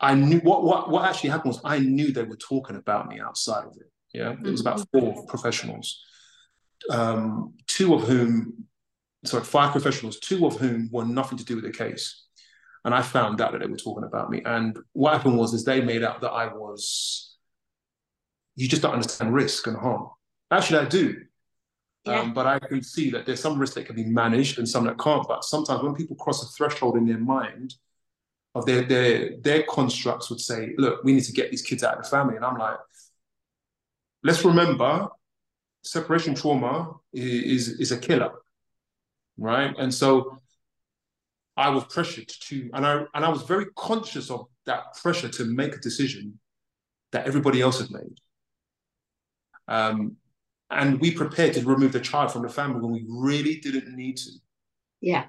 I 0.00 0.14
knew 0.14 0.40
what, 0.40 0.64
what 0.64 0.90
what 0.90 1.08
actually 1.08 1.30
happened 1.30 1.54
was 1.54 1.60
I 1.64 1.78
knew 1.78 2.12
they 2.12 2.24
were 2.24 2.36
talking 2.36 2.76
about 2.76 3.08
me 3.08 3.20
outside 3.20 3.64
of 3.64 3.76
it. 3.76 3.90
Yeah, 4.12 4.32
mm-hmm. 4.32 4.46
it 4.46 4.50
was 4.50 4.60
about 4.60 4.80
mm-hmm. 4.80 4.98
four 4.98 5.26
professionals, 5.26 6.02
um, 6.90 7.54
two 7.66 7.94
of 7.94 8.02
whom, 8.02 8.66
sorry, 9.24 9.44
five 9.44 9.72
professionals, 9.72 10.18
two 10.18 10.46
of 10.46 10.56
whom 10.56 10.88
were 10.92 11.04
nothing 11.04 11.38
to 11.38 11.44
do 11.44 11.56
with 11.56 11.64
the 11.64 11.72
case, 11.72 12.24
and 12.84 12.94
I 12.94 13.02
found 13.02 13.40
out 13.40 13.52
that 13.52 13.60
they 13.60 13.66
were 13.66 13.76
talking 13.76 14.04
about 14.04 14.30
me. 14.30 14.42
And 14.44 14.78
what 14.92 15.12
happened 15.14 15.38
was, 15.38 15.54
is 15.54 15.64
they 15.64 15.80
made 15.80 16.02
out 16.02 16.20
that 16.20 16.30
I 16.30 16.46
was, 16.46 17.36
you 18.56 18.68
just 18.68 18.82
don't 18.82 18.92
understand 18.92 19.34
risk 19.34 19.66
and 19.66 19.76
harm. 19.76 20.08
Actually, 20.50 20.80
I 20.80 20.88
do. 20.88 21.16
Yeah. 22.04 22.20
Um, 22.20 22.34
but 22.34 22.46
I 22.46 22.58
can 22.58 22.82
see 22.82 23.10
that 23.10 23.24
there's 23.24 23.40
some 23.40 23.58
risks 23.58 23.76
that 23.76 23.86
can 23.86 23.96
be 23.96 24.04
managed 24.04 24.58
and 24.58 24.68
some 24.68 24.84
that 24.84 24.98
can't. 24.98 25.26
But 25.26 25.42
sometimes 25.42 25.82
when 25.82 25.94
people 25.94 26.16
cross 26.16 26.42
a 26.42 26.46
threshold 26.54 26.96
in 26.96 27.06
their 27.06 27.18
mind, 27.18 27.74
of 28.54 28.66
their 28.66 28.82
their 28.82 29.36
their 29.38 29.62
constructs 29.64 30.30
would 30.30 30.40
say, 30.40 30.74
look, 30.76 31.02
we 31.02 31.14
need 31.14 31.24
to 31.24 31.32
get 31.32 31.50
these 31.50 31.62
kids 31.62 31.82
out 31.82 31.96
of 31.96 32.04
the 32.04 32.10
family. 32.10 32.36
And 32.36 32.44
I'm 32.44 32.56
like, 32.56 32.78
let's 34.22 34.44
remember, 34.44 35.08
separation 35.82 36.34
trauma 36.34 36.92
is 37.12 37.68
is 37.80 37.90
a 37.90 37.98
killer, 37.98 38.32
right? 39.36 39.74
And 39.78 39.92
so 39.92 40.38
I 41.56 41.68
was 41.70 41.84
pressured 41.84 42.28
to, 42.28 42.70
and 42.72 42.86
I 42.86 43.04
and 43.14 43.24
I 43.24 43.28
was 43.28 43.42
very 43.42 43.66
conscious 43.76 44.30
of 44.30 44.46
that 44.66 44.94
pressure 45.00 45.28
to 45.28 45.44
make 45.44 45.74
a 45.74 45.80
decision 45.80 46.38
that 47.12 47.26
everybody 47.26 47.60
else 47.60 47.80
had 47.80 47.90
made. 47.90 48.18
Um, 49.68 50.16
and 50.70 51.00
we 51.00 51.12
prepared 51.12 51.54
to 51.54 51.64
remove 51.64 51.92
the 51.92 52.00
child 52.00 52.32
from 52.32 52.42
the 52.42 52.48
family 52.48 52.80
when 52.80 52.92
we 52.92 53.04
really 53.08 53.56
didn't 53.56 53.94
need 53.94 54.16
to. 54.18 54.30
Yeah. 55.00 55.26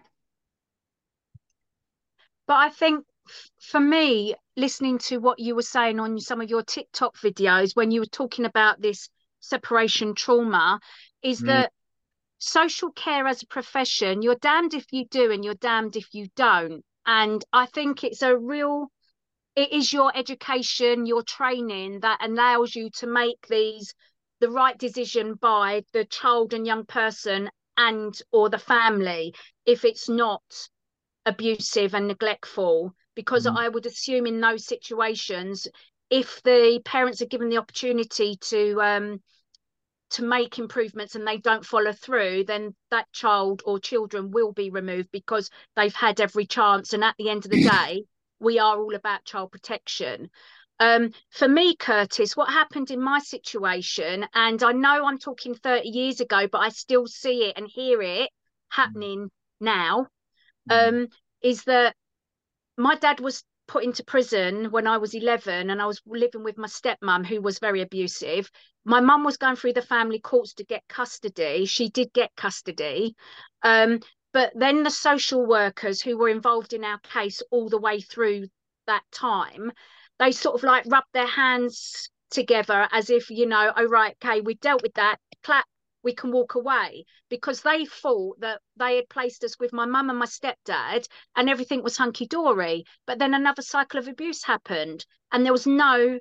But 2.48 2.56
I 2.56 2.70
think 2.70 3.06
for 3.60 3.80
me, 3.80 4.36
listening 4.56 4.98
to 5.00 5.18
what 5.18 5.40
you 5.40 5.56
were 5.56 5.62
saying 5.62 6.00
on 6.00 6.20
some 6.20 6.42
of 6.42 6.50
your 6.50 6.64
TikTok 6.64 7.18
videos 7.18 7.76
when 7.76 7.92
you 7.92 8.00
were 8.00 8.06
talking 8.06 8.46
about 8.46 8.82
this 8.82 9.10
separation 9.40 10.16
trauma, 10.16 10.80
is 11.22 11.42
mm. 11.42 11.48
that 11.48 11.72
social 12.38 12.92
care 12.92 13.28
as 13.28 13.44
a 13.44 13.48
profession, 13.48 14.22
you're 14.22 14.36
damned 14.36 14.74
if 14.74 14.86
you 14.92 15.06
do 15.06 15.32
and 15.32 15.44
you're 15.44 15.56
damned 15.56 15.96
if 15.96 16.14
you 16.14 16.28
don't. 16.36 16.84
And 17.06 17.44
I 17.54 17.66
think 17.66 18.04
it's 18.04 18.22
a 18.22 18.38
real 18.38 18.92
it 19.56 19.72
is 19.72 19.94
your 19.94 20.12
education, 20.16 21.06
your 21.06 21.24
training 21.24 22.02
that 22.02 22.20
allows 22.22 22.76
you 22.76 22.90
to 22.98 23.08
make 23.08 23.48
these 23.48 23.94
the 24.42 24.50
right 24.50 24.78
decision 24.78 25.36
by 25.36 25.84
the 25.94 26.06
child 26.06 26.54
and 26.54 26.68
young 26.68 26.86
person 26.86 27.50
and 27.78 28.20
or 28.32 28.50
the 28.50 28.58
family 28.58 29.34
if 29.66 29.86
it's 29.86 30.10
not 30.10 30.44
abusive 31.26 31.94
and 31.94 32.08
neglectful 32.08 32.94
because 33.16 33.46
mm. 33.46 33.58
i 33.58 33.68
would 33.68 33.86
assume 33.86 34.26
in 34.26 34.40
those 34.40 34.66
situations 34.66 35.68
if 36.10 36.42
the 36.44 36.80
parents 36.86 37.22
are 37.22 37.28
given 37.28 37.50
the 37.50 37.58
opportunity 37.58 38.38
to 38.40 38.80
um, 38.82 39.20
to 40.12 40.24
make 40.24 40.60
improvements 40.60 41.16
and 41.16 41.28
they 41.28 41.38
don't 41.38 41.66
follow 41.66 41.92
through 41.92 42.44
then 42.46 42.76
that 42.92 43.12
child 43.12 43.62
or 43.66 43.80
children 43.80 44.32
will 44.32 44.52
be 44.52 44.70
removed 44.70 45.10
because 45.12 45.50
they've 45.76 45.96
had 45.96 46.22
every 46.22 46.46
chance 46.46 46.94
and 46.94 47.04
at 47.04 47.16
the 47.18 47.30
end 47.30 47.46
of 47.46 47.52
the 47.52 47.64
day 47.70 48.04
we 48.40 48.60
are 48.60 48.78
all 48.78 48.96
about 48.96 49.26
child 49.26 49.52
protection 49.52 50.30
um, 50.80 51.12
for 51.30 51.48
me, 51.48 51.76
Curtis, 51.76 52.36
what 52.36 52.50
happened 52.50 52.92
in 52.92 53.02
my 53.02 53.20
situation, 53.20 54.26
and 54.34 54.62
I 54.62 54.74
know 54.74 55.06
I'm 55.06 55.18
talking 55.18 55.56
30 55.56 55.88
years 55.88 56.20
ago, 56.20 56.48
but 56.52 56.58
I 56.58 56.70
still 56.70 57.08
see 57.08 57.46
it 57.46 57.54
and 57.56 57.66
hear 57.66 58.02
it 58.02 58.30
happening 58.68 59.32
now, 59.62 60.08
mm. 60.70 60.88
um, 60.88 61.08
is 61.42 61.64
that 61.64 61.96
my 62.78 62.96
dad 62.96 63.22
was 63.22 63.44
put 63.68 63.84
into 63.84 64.04
prison 64.04 64.72
when 64.72 64.88
I 64.88 64.98
was 64.98 65.14
11 65.14 65.70
and 65.70 65.82
I 65.82 65.86
was 65.86 66.02
living 66.06 66.44
with 66.44 66.58
my 66.58 66.68
stepmom 66.68 67.26
who 67.26 67.42
was 67.42 67.60
very 67.60 67.82
abusive. 67.82 68.50
My 68.84 69.00
mum 69.00 69.24
was 69.24 69.38
going 69.38 69.56
through 69.56 69.74
the 69.74 69.82
family 69.82 70.20
courts 70.20 70.54
to 70.56 70.66
get 70.66 70.88
custody. 70.88 71.66
She 71.66 71.90
did 71.90 72.14
get 72.14 72.36
custody. 72.36 73.16
Um, 73.64 74.00
but 74.34 74.52
then 74.56 74.84
the 74.84 74.92
social 74.92 75.46
workers 75.46 76.02
who 76.02 76.18
were 76.18 76.30
involved 76.30 76.74
in 76.74 76.84
our 76.84 77.00
case 77.00 77.42
all 77.52 77.70
the 77.70 77.80
way 77.80 78.02
through 78.02 78.48
that 78.86 79.04
time, 79.12 79.72
they 80.20 80.32
sort 80.32 80.56
of 80.56 80.64
like 80.64 80.86
rubbed 80.88 81.08
their 81.14 81.28
hands 81.28 82.10
together 82.32 82.88
as 82.92 83.10
if, 83.10 83.30
you 83.30 83.46
know, 83.46 83.72
oh, 83.76 83.86
right, 83.88 84.16
okay, 84.24 84.42
we 84.42 84.56
dealt 84.56 84.82
with 84.82 84.94
that, 84.96 85.18
clap, 85.44 85.66
we 86.06 86.16
can 86.16 86.32
walk 86.32 86.56
away 86.56 87.06
because 87.30 87.62
they 87.62 87.86
thought 87.86 88.40
that 88.40 88.62
they 88.78 88.96
had 88.96 89.10
placed 89.10 89.44
us 89.44 89.60
with 89.60 89.74
my 89.74 89.86
mum 89.86 90.10
and 90.10 90.20
my 90.20 90.26
stepdad 90.26 91.06
and 91.36 91.50
everything 91.50 91.84
was 91.84 91.98
hunky 91.98 92.28
dory. 92.28 92.86
But 93.06 93.20
then 93.20 93.34
another 93.34 93.64
cycle 93.64 94.00
of 94.00 94.08
abuse 94.08 94.44
happened 94.44 95.06
and 95.32 95.44
there 95.44 95.52
was 95.52 95.68
no 95.68 96.20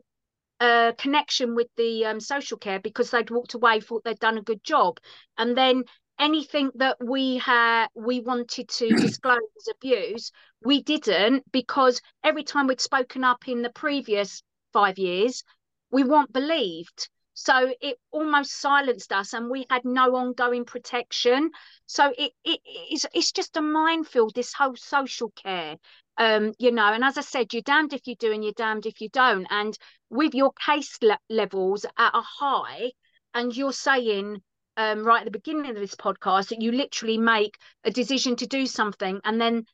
uh, 0.59 0.93
connection 0.99 1.55
with 1.55 1.69
the 1.77 2.07
um, 2.07 2.19
social 2.19 2.59
care 2.59 2.81
because 2.81 3.11
they'd 3.11 3.31
walked 3.31 3.55
away, 3.55 3.81
thought 3.81 4.03
they'd 4.03 4.19
done 4.19 4.39
a 4.39 4.43
good 4.43 4.65
job. 4.65 4.99
And 5.39 5.57
then 5.57 5.85
anything 6.19 6.71
that 6.77 6.97
we 7.05 7.39
had 7.39 7.89
we 7.95 8.21
wanted 8.21 8.69
to 8.69 8.89
disclose 8.97 9.39
as 9.57 9.69
abuse 9.75 10.31
we 10.63 10.81
didn't 10.83 11.43
because 11.53 12.01
every 12.23 12.45
time 12.45 12.69
we'd 12.69 12.81
spoken 12.81 13.25
up 13.25 13.49
in 13.49 13.63
the 13.63 13.71
previous 13.71 14.43
five 14.73 14.97
years 14.97 15.43
we 15.91 16.05
weren't 16.05 16.33
believed 16.33 17.09
so 17.35 17.75
it 17.81 17.99
almost 18.13 18.53
silenced 18.53 19.13
us 19.13 19.33
and 19.33 19.51
we 19.51 19.67
had 19.69 19.85
no 19.85 20.15
ongoing 20.17 20.65
protection. 20.65 21.51
So 21.87 22.13
it, 22.17 22.33
it 22.45 22.61
it's, 22.65 23.07
it's 23.13 23.33
just 23.33 23.57
a 23.57 23.63
minefield 23.63 24.35
this 24.35 24.55
whole 24.55 24.77
social 24.77 25.31
care 25.31 25.77
um 26.17 26.55
you 26.59 26.71
know. 26.71 26.93
And 26.93 27.05
as 27.05 27.19
i 27.19 27.23
said 27.23 27.53
you're 27.53 27.63
damned 27.63 27.93
if 27.93 28.07
you 28.07 28.15
do 28.17 28.33
and 28.33 28.43
you're 28.43 28.53
damned 28.53 28.87
if 28.87 29.01
you 29.01 29.09
don't. 29.11 29.47
And 29.51 29.77
with 30.11 30.35
your 30.35 30.53
case 30.53 30.97
le- 31.03 31.19
levels 31.29 31.85
at 31.85 32.15
a 32.15 32.23
high 32.23 32.93
and 33.35 33.55
you're 33.55 33.73
saying 33.73 34.41
um, 34.77 35.05
right 35.05 35.21
at 35.21 35.25
the 35.25 35.31
beginning 35.31 35.71
of 35.71 35.77
this 35.77 35.95
podcast 35.95 36.49
that 36.49 36.63
you 36.63 36.73
literally 36.73 37.19
make 37.19 37.59
a 37.85 37.91
decision 37.91 38.37
to 38.37 38.47
do 38.47 38.67
something 38.67 39.21
and 39.25 39.41
then 39.41 39.65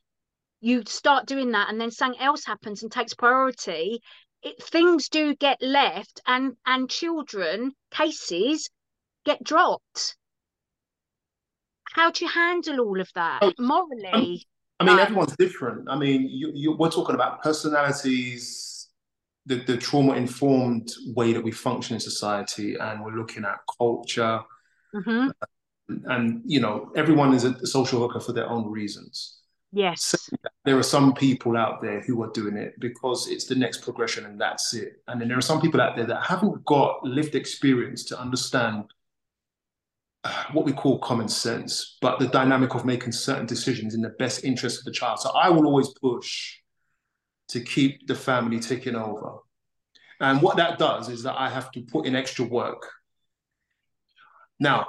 you 0.61 0.83
start 0.85 1.25
doing 1.25 1.51
that 1.51 1.69
and 1.69 1.81
then 1.81 1.91
something 1.91 2.21
else 2.21 2.45
happens 2.45 2.83
and 2.83 2.91
takes 2.91 3.13
priority 3.13 4.01
it, 4.43 4.61
things 4.63 5.09
do 5.09 5.35
get 5.35 5.61
left 5.61 6.21
and 6.27 6.55
and 6.65 6.89
children 6.89 7.73
cases 7.91 8.69
get 9.25 9.43
dropped. 9.43 10.15
How 11.93 12.11
do 12.11 12.25
you 12.25 12.31
handle 12.31 12.79
all 12.79 12.99
of 12.99 13.09
that 13.15 13.39
oh, 13.41 13.53
morally? 13.59 14.47
i 14.79 14.83
mean 14.83 14.97
everyone's 14.97 15.35
different. 15.37 15.87
I 15.89 15.95
mean 15.97 16.27
you, 16.29 16.51
you, 16.53 16.75
we're 16.77 16.89
talking 16.89 17.15
about 17.15 17.43
personalities 17.43 18.89
the, 19.47 19.55
the 19.65 19.77
trauma 19.77 20.13
informed 20.13 20.91
way 21.15 21.33
that 21.33 21.43
we 21.43 21.51
function 21.51 21.95
in 21.95 21.99
society 21.99 22.75
and 22.79 23.03
we're 23.03 23.15
looking 23.15 23.43
at 23.43 23.57
culture. 23.77 24.41
Mm-hmm. 24.93 25.29
and 26.11 26.41
you 26.43 26.59
know 26.59 26.91
everyone 26.97 27.33
is 27.33 27.45
a 27.45 27.65
social 27.65 28.01
worker 28.01 28.19
for 28.19 28.33
their 28.33 28.49
own 28.49 28.69
reasons 28.69 29.40
Yes. 29.71 30.03
So 30.03 30.17
there 30.65 30.77
are 30.77 30.83
some 30.83 31.13
people 31.13 31.55
out 31.55 31.81
there 31.81 32.01
who 32.01 32.21
are 32.23 32.31
doing 32.31 32.57
it 32.57 32.79
because 32.79 33.29
it's 33.29 33.45
the 33.45 33.55
next 33.55 33.81
progression 33.81 34.25
and 34.25 34.39
that's 34.39 34.73
it. 34.73 35.01
And 35.07 35.19
then 35.19 35.29
there 35.29 35.37
are 35.37 35.41
some 35.41 35.61
people 35.61 35.81
out 35.81 35.95
there 35.95 36.05
that 36.05 36.23
haven't 36.23 36.65
got 36.65 37.03
lived 37.03 37.35
experience 37.35 38.03
to 38.05 38.19
understand 38.19 38.85
uh, 40.23 40.43
what 40.51 40.65
we 40.65 40.73
call 40.73 40.99
common 40.99 41.29
sense, 41.29 41.97
but 42.01 42.19
the 42.19 42.27
dynamic 42.27 42.75
of 42.75 42.85
making 42.85 43.11
certain 43.13 43.45
decisions 43.45 43.95
in 43.95 44.01
the 44.01 44.09
best 44.19 44.43
interest 44.43 44.79
of 44.79 44.85
the 44.85 44.91
child. 44.91 45.19
So 45.19 45.31
I 45.31 45.49
will 45.49 45.65
always 45.65 45.89
push 46.01 46.57
to 47.49 47.61
keep 47.61 48.07
the 48.07 48.15
family 48.15 48.59
taking 48.59 48.95
over. 48.95 49.37
And 50.19 50.41
what 50.41 50.57
that 50.57 50.77
does 50.77 51.09
is 51.09 51.23
that 51.23 51.39
I 51.39 51.49
have 51.49 51.71
to 51.71 51.81
put 51.81 52.05
in 52.05 52.15
extra 52.15 52.45
work. 52.45 52.87
Now, 54.59 54.87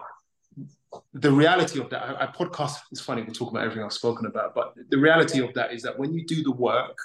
the 1.14 1.30
reality 1.30 1.80
of 1.80 1.90
that, 1.90 2.02
I, 2.02 2.24
I 2.24 2.26
podcast, 2.26 2.76
it's 2.90 3.00
funny, 3.00 3.22
we 3.22 3.32
talk 3.32 3.50
about 3.50 3.64
everything 3.64 3.84
I've 3.84 3.92
spoken 3.92 4.26
about, 4.26 4.54
but 4.54 4.74
the 4.88 4.98
reality 4.98 5.40
of 5.40 5.54
that 5.54 5.72
is 5.72 5.82
that 5.82 5.98
when 5.98 6.12
you 6.12 6.24
do 6.24 6.42
the 6.42 6.52
work, 6.52 6.96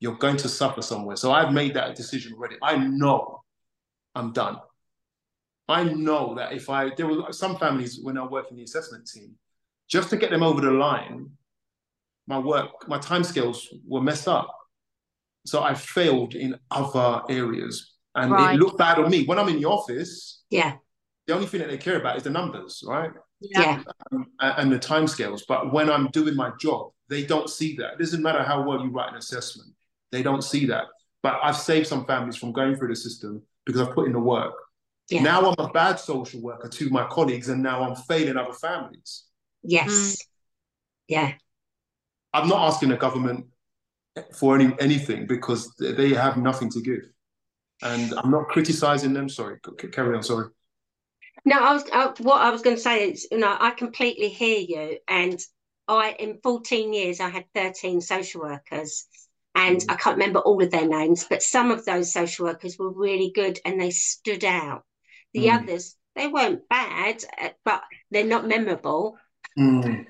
you're 0.00 0.16
going 0.16 0.36
to 0.38 0.48
suffer 0.48 0.82
somewhere. 0.82 1.16
So 1.16 1.32
I've 1.32 1.52
made 1.52 1.74
that 1.74 1.96
decision 1.96 2.34
already. 2.34 2.56
I 2.62 2.76
know 2.76 3.42
I'm 4.14 4.32
done. 4.32 4.58
I 5.68 5.84
know 5.84 6.34
that 6.36 6.52
if 6.52 6.70
I, 6.70 6.90
there 6.94 7.06
were 7.06 7.32
some 7.32 7.56
families 7.56 8.00
when 8.02 8.16
I 8.16 8.24
work 8.24 8.50
in 8.50 8.56
the 8.56 8.62
assessment 8.62 9.06
team, 9.06 9.34
just 9.88 10.10
to 10.10 10.16
get 10.16 10.30
them 10.30 10.42
over 10.42 10.60
the 10.60 10.70
line, 10.70 11.30
my 12.26 12.38
work, 12.38 12.88
my 12.88 12.98
timescales 12.98 13.66
were 13.86 14.00
messed 14.00 14.28
up. 14.28 14.54
So 15.46 15.62
I 15.62 15.74
failed 15.74 16.34
in 16.34 16.58
other 16.70 17.22
areas 17.28 17.94
and 18.14 18.32
right. 18.32 18.54
it 18.54 18.58
looked 18.58 18.78
bad 18.78 18.98
on 18.98 19.10
me. 19.10 19.24
When 19.24 19.38
I'm 19.38 19.48
in 19.48 19.60
the 19.60 19.66
office, 19.66 20.42
yeah, 20.50 20.76
the 21.28 21.34
only 21.34 21.46
thing 21.46 21.60
that 21.60 21.68
they 21.68 21.76
care 21.76 21.98
about 22.00 22.16
is 22.16 22.22
the 22.22 22.30
numbers, 22.30 22.82
right? 22.86 23.10
Yeah. 23.40 23.82
Um, 24.10 24.26
and 24.40 24.72
the 24.72 24.78
timescales. 24.78 25.42
But 25.46 25.72
when 25.74 25.90
I'm 25.90 26.08
doing 26.08 26.34
my 26.34 26.52
job, 26.58 26.92
they 27.08 27.22
don't 27.22 27.50
see 27.50 27.76
that. 27.76 27.92
It 27.92 27.98
doesn't 27.98 28.22
matter 28.22 28.42
how 28.42 28.66
well 28.66 28.82
you 28.82 28.90
write 28.90 29.10
an 29.10 29.18
assessment, 29.18 29.70
they 30.10 30.22
don't 30.22 30.42
see 30.42 30.64
that. 30.66 30.84
But 31.22 31.38
I've 31.42 31.56
saved 31.56 31.86
some 31.86 32.06
families 32.06 32.36
from 32.36 32.52
going 32.52 32.76
through 32.76 32.88
the 32.88 32.96
system 32.96 33.42
because 33.66 33.80
I've 33.80 33.94
put 33.94 34.06
in 34.06 34.14
the 34.14 34.20
work. 34.20 34.54
Yeah. 35.10 35.22
Now 35.22 35.50
I'm 35.50 35.66
a 35.66 35.70
bad 35.70 36.00
social 36.00 36.40
worker 36.40 36.68
to 36.68 36.90
my 36.90 37.06
colleagues, 37.08 37.50
and 37.50 37.62
now 37.62 37.82
I'm 37.82 37.94
failing 37.94 38.38
other 38.38 38.54
families. 38.54 39.24
Yes. 39.62 39.90
Mm. 39.90 40.16
Yeah. 41.08 41.32
I'm 42.32 42.48
not 42.48 42.68
asking 42.68 42.88
the 42.88 42.96
government 42.96 43.46
for 44.34 44.54
any 44.54 44.74
anything 44.80 45.26
because 45.26 45.74
they 45.78 46.10
have 46.10 46.38
nothing 46.38 46.70
to 46.70 46.80
give, 46.80 47.02
and 47.82 48.14
I'm 48.14 48.30
not 48.30 48.48
criticizing 48.48 49.12
them. 49.12 49.28
Sorry, 49.28 49.58
carry 49.92 50.16
on. 50.16 50.22
Sorry. 50.22 50.48
No, 51.44 51.58
I 51.58 51.72
was 51.72 51.84
I, 51.92 52.12
what 52.18 52.40
I 52.40 52.50
was 52.50 52.62
going 52.62 52.76
to 52.76 52.82
say 52.82 53.10
is, 53.10 53.26
you 53.30 53.38
know, 53.38 53.56
I 53.58 53.70
completely 53.70 54.28
hear 54.28 54.58
you. 54.58 54.98
And 55.08 55.40
I, 55.86 56.14
in 56.18 56.38
14 56.42 56.92
years, 56.92 57.20
I 57.20 57.30
had 57.30 57.46
13 57.54 58.00
social 58.00 58.42
workers, 58.42 59.06
and 59.54 59.78
mm-hmm. 59.78 59.90
I 59.90 59.96
can't 59.96 60.18
remember 60.18 60.40
all 60.40 60.62
of 60.62 60.70
their 60.70 60.86
names, 60.86 61.26
but 61.28 61.42
some 61.42 61.70
of 61.70 61.84
those 61.84 62.12
social 62.12 62.46
workers 62.46 62.78
were 62.78 62.92
really 62.92 63.32
good 63.34 63.58
and 63.64 63.80
they 63.80 63.90
stood 63.90 64.44
out. 64.44 64.84
The 65.32 65.46
mm. 65.46 65.62
others, 65.62 65.96
they 66.14 66.26
weren't 66.26 66.68
bad, 66.68 67.24
uh, 67.40 67.50
but 67.64 67.82
they're 68.10 68.24
not 68.24 68.46
memorable. 68.46 69.18
Mm. 69.58 70.06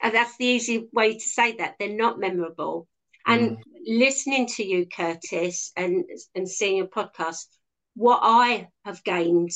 And 0.00 0.14
that's 0.14 0.36
the 0.36 0.46
easy 0.46 0.88
way 0.92 1.14
to 1.14 1.20
say 1.20 1.56
that 1.56 1.76
they're 1.78 1.96
not 1.96 2.18
memorable. 2.18 2.88
And 3.26 3.58
mm. 3.58 3.62
listening 3.86 4.46
to 4.56 4.64
you, 4.64 4.86
Curtis, 4.86 5.72
and 5.76 6.04
and 6.34 6.48
seeing 6.48 6.78
your 6.78 6.88
podcast, 6.88 7.46
what 7.94 8.20
I 8.22 8.68
have 8.84 9.04
gained 9.04 9.50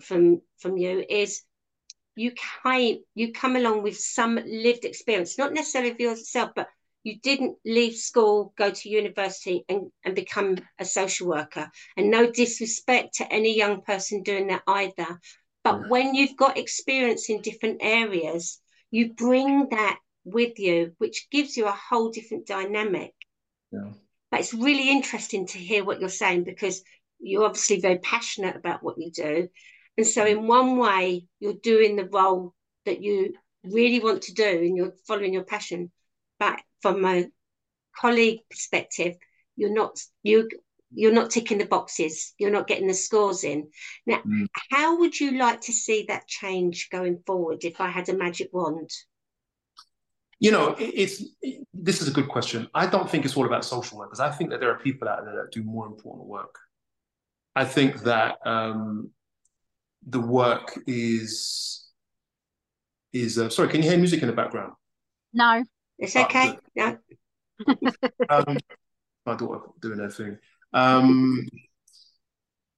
from 0.00 0.40
from 0.58 0.76
you 0.76 1.04
is 1.08 1.42
you 2.14 2.32
came 2.62 3.00
you 3.14 3.32
come 3.32 3.56
along 3.56 3.82
with 3.82 3.98
some 3.98 4.36
lived 4.36 4.84
experience, 4.84 5.38
not 5.38 5.52
necessarily 5.52 5.90
of 5.90 6.00
yourself, 6.00 6.50
but 6.54 6.68
you 7.06 7.20
didn't 7.20 7.56
leave 7.64 7.94
school, 7.94 8.52
go 8.58 8.70
to 8.70 8.88
university 8.88 9.64
and, 9.68 9.92
and 10.04 10.16
become 10.16 10.56
a 10.80 10.84
social 10.84 11.28
worker. 11.28 11.70
And 11.96 12.10
no 12.10 12.28
disrespect 12.28 13.14
to 13.16 13.32
any 13.32 13.56
young 13.56 13.82
person 13.82 14.24
doing 14.24 14.48
that 14.48 14.64
either. 14.66 15.20
But 15.62 15.82
yeah. 15.82 15.88
when 15.88 16.14
you've 16.16 16.36
got 16.36 16.58
experience 16.58 17.30
in 17.30 17.42
different 17.42 17.78
areas, 17.80 18.60
you 18.90 19.14
bring 19.14 19.68
that 19.70 19.98
with 20.24 20.58
you, 20.58 20.94
which 20.98 21.28
gives 21.30 21.56
you 21.56 21.66
a 21.66 21.70
whole 21.70 22.10
different 22.10 22.44
dynamic. 22.44 23.14
Yeah. 23.70 23.92
But 24.32 24.40
it's 24.40 24.52
really 24.52 24.90
interesting 24.90 25.46
to 25.46 25.58
hear 25.58 25.84
what 25.84 26.00
you're 26.00 26.08
saying 26.08 26.42
because 26.42 26.82
you're 27.20 27.44
obviously 27.44 27.80
very 27.80 27.98
passionate 27.98 28.56
about 28.56 28.82
what 28.82 28.98
you 28.98 29.12
do. 29.12 29.48
And 29.96 30.06
so, 30.06 30.26
in 30.26 30.46
one 30.46 30.76
way, 30.76 31.26
you're 31.40 31.54
doing 31.54 31.96
the 31.96 32.04
role 32.06 32.54
that 32.84 33.02
you 33.02 33.34
really 33.64 34.00
want 34.00 34.22
to 34.22 34.34
do 34.34 34.44
and 34.44 34.76
you're 34.76 34.94
following 35.06 35.32
your 35.32 35.44
passion. 35.44 35.90
But 36.38 36.60
from 36.82 37.04
a 37.04 37.26
colleague 37.98 38.40
perspective, 38.50 39.16
you're 39.56 39.72
not 39.72 39.98
you 40.22 40.48
you're 40.92 41.12
not 41.12 41.30
ticking 41.30 41.58
the 41.58 41.66
boxes. 41.66 42.34
You're 42.38 42.50
not 42.50 42.68
getting 42.68 42.86
the 42.86 42.94
scores 42.94 43.44
in. 43.44 43.68
Now 44.06 44.20
mm. 44.26 44.46
how 44.70 44.98
would 44.98 45.18
you 45.18 45.38
like 45.38 45.62
to 45.62 45.72
see 45.72 46.06
that 46.08 46.28
change 46.28 46.88
going 46.90 47.22
forward 47.26 47.64
if 47.64 47.80
i 47.80 47.88
had 47.88 48.08
a 48.08 48.16
magic 48.16 48.50
wand? 48.52 48.90
You 50.38 50.50
know 50.50 50.76
it's 50.78 51.24
it, 51.40 51.66
this 51.72 52.02
is 52.02 52.08
a 52.08 52.12
good 52.12 52.28
question. 52.28 52.68
I 52.74 52.86
don't 52.86 53.10
think 53.10 53.24
it's 53.24 53.36
all 53.36 53.46
about 53.46 53.64
social 53.64 53.98
workers 53.98 54.20
i 54.20 54.30
think 54.30 54.50
that 54.50 54.60
there 54.60 54.70
are 54.70 54.78
people 54.78 55.08
out 55.08 55.24
there 55.24 55.36
that 55.36 55.52
do 55.52 55.62
more 55.62 55.86
important 55.86 56.26
work. 56.26 56.58
I 57.56 57.64
think 57.64 58.02
that 58.02 58.46
um, 58.46 59.10
the 60.06 60.20
work 60.20 60.78
is 60.86 61.88
is 63.12 63.38
uh, 63.38 63.48
sorry 63.48 63.68
can 63.68 63.82
you 63.82 63.88
hear 63.88 63.98
music 63.98 64.22
in 64.22 64.28
the 64.28 64.34
background 64.34 64.72
no 65.32 65.64
it's 65.98 66.16
okay 66.16 66.56
yeah 66.74 66.94
um, 68.28 68.58
my 69.24 69.34
daughter 69.34 69.60
doing 69.80 69.98
her 69.98 70.10
thing 70.10 70.38
um, 70.72 71.46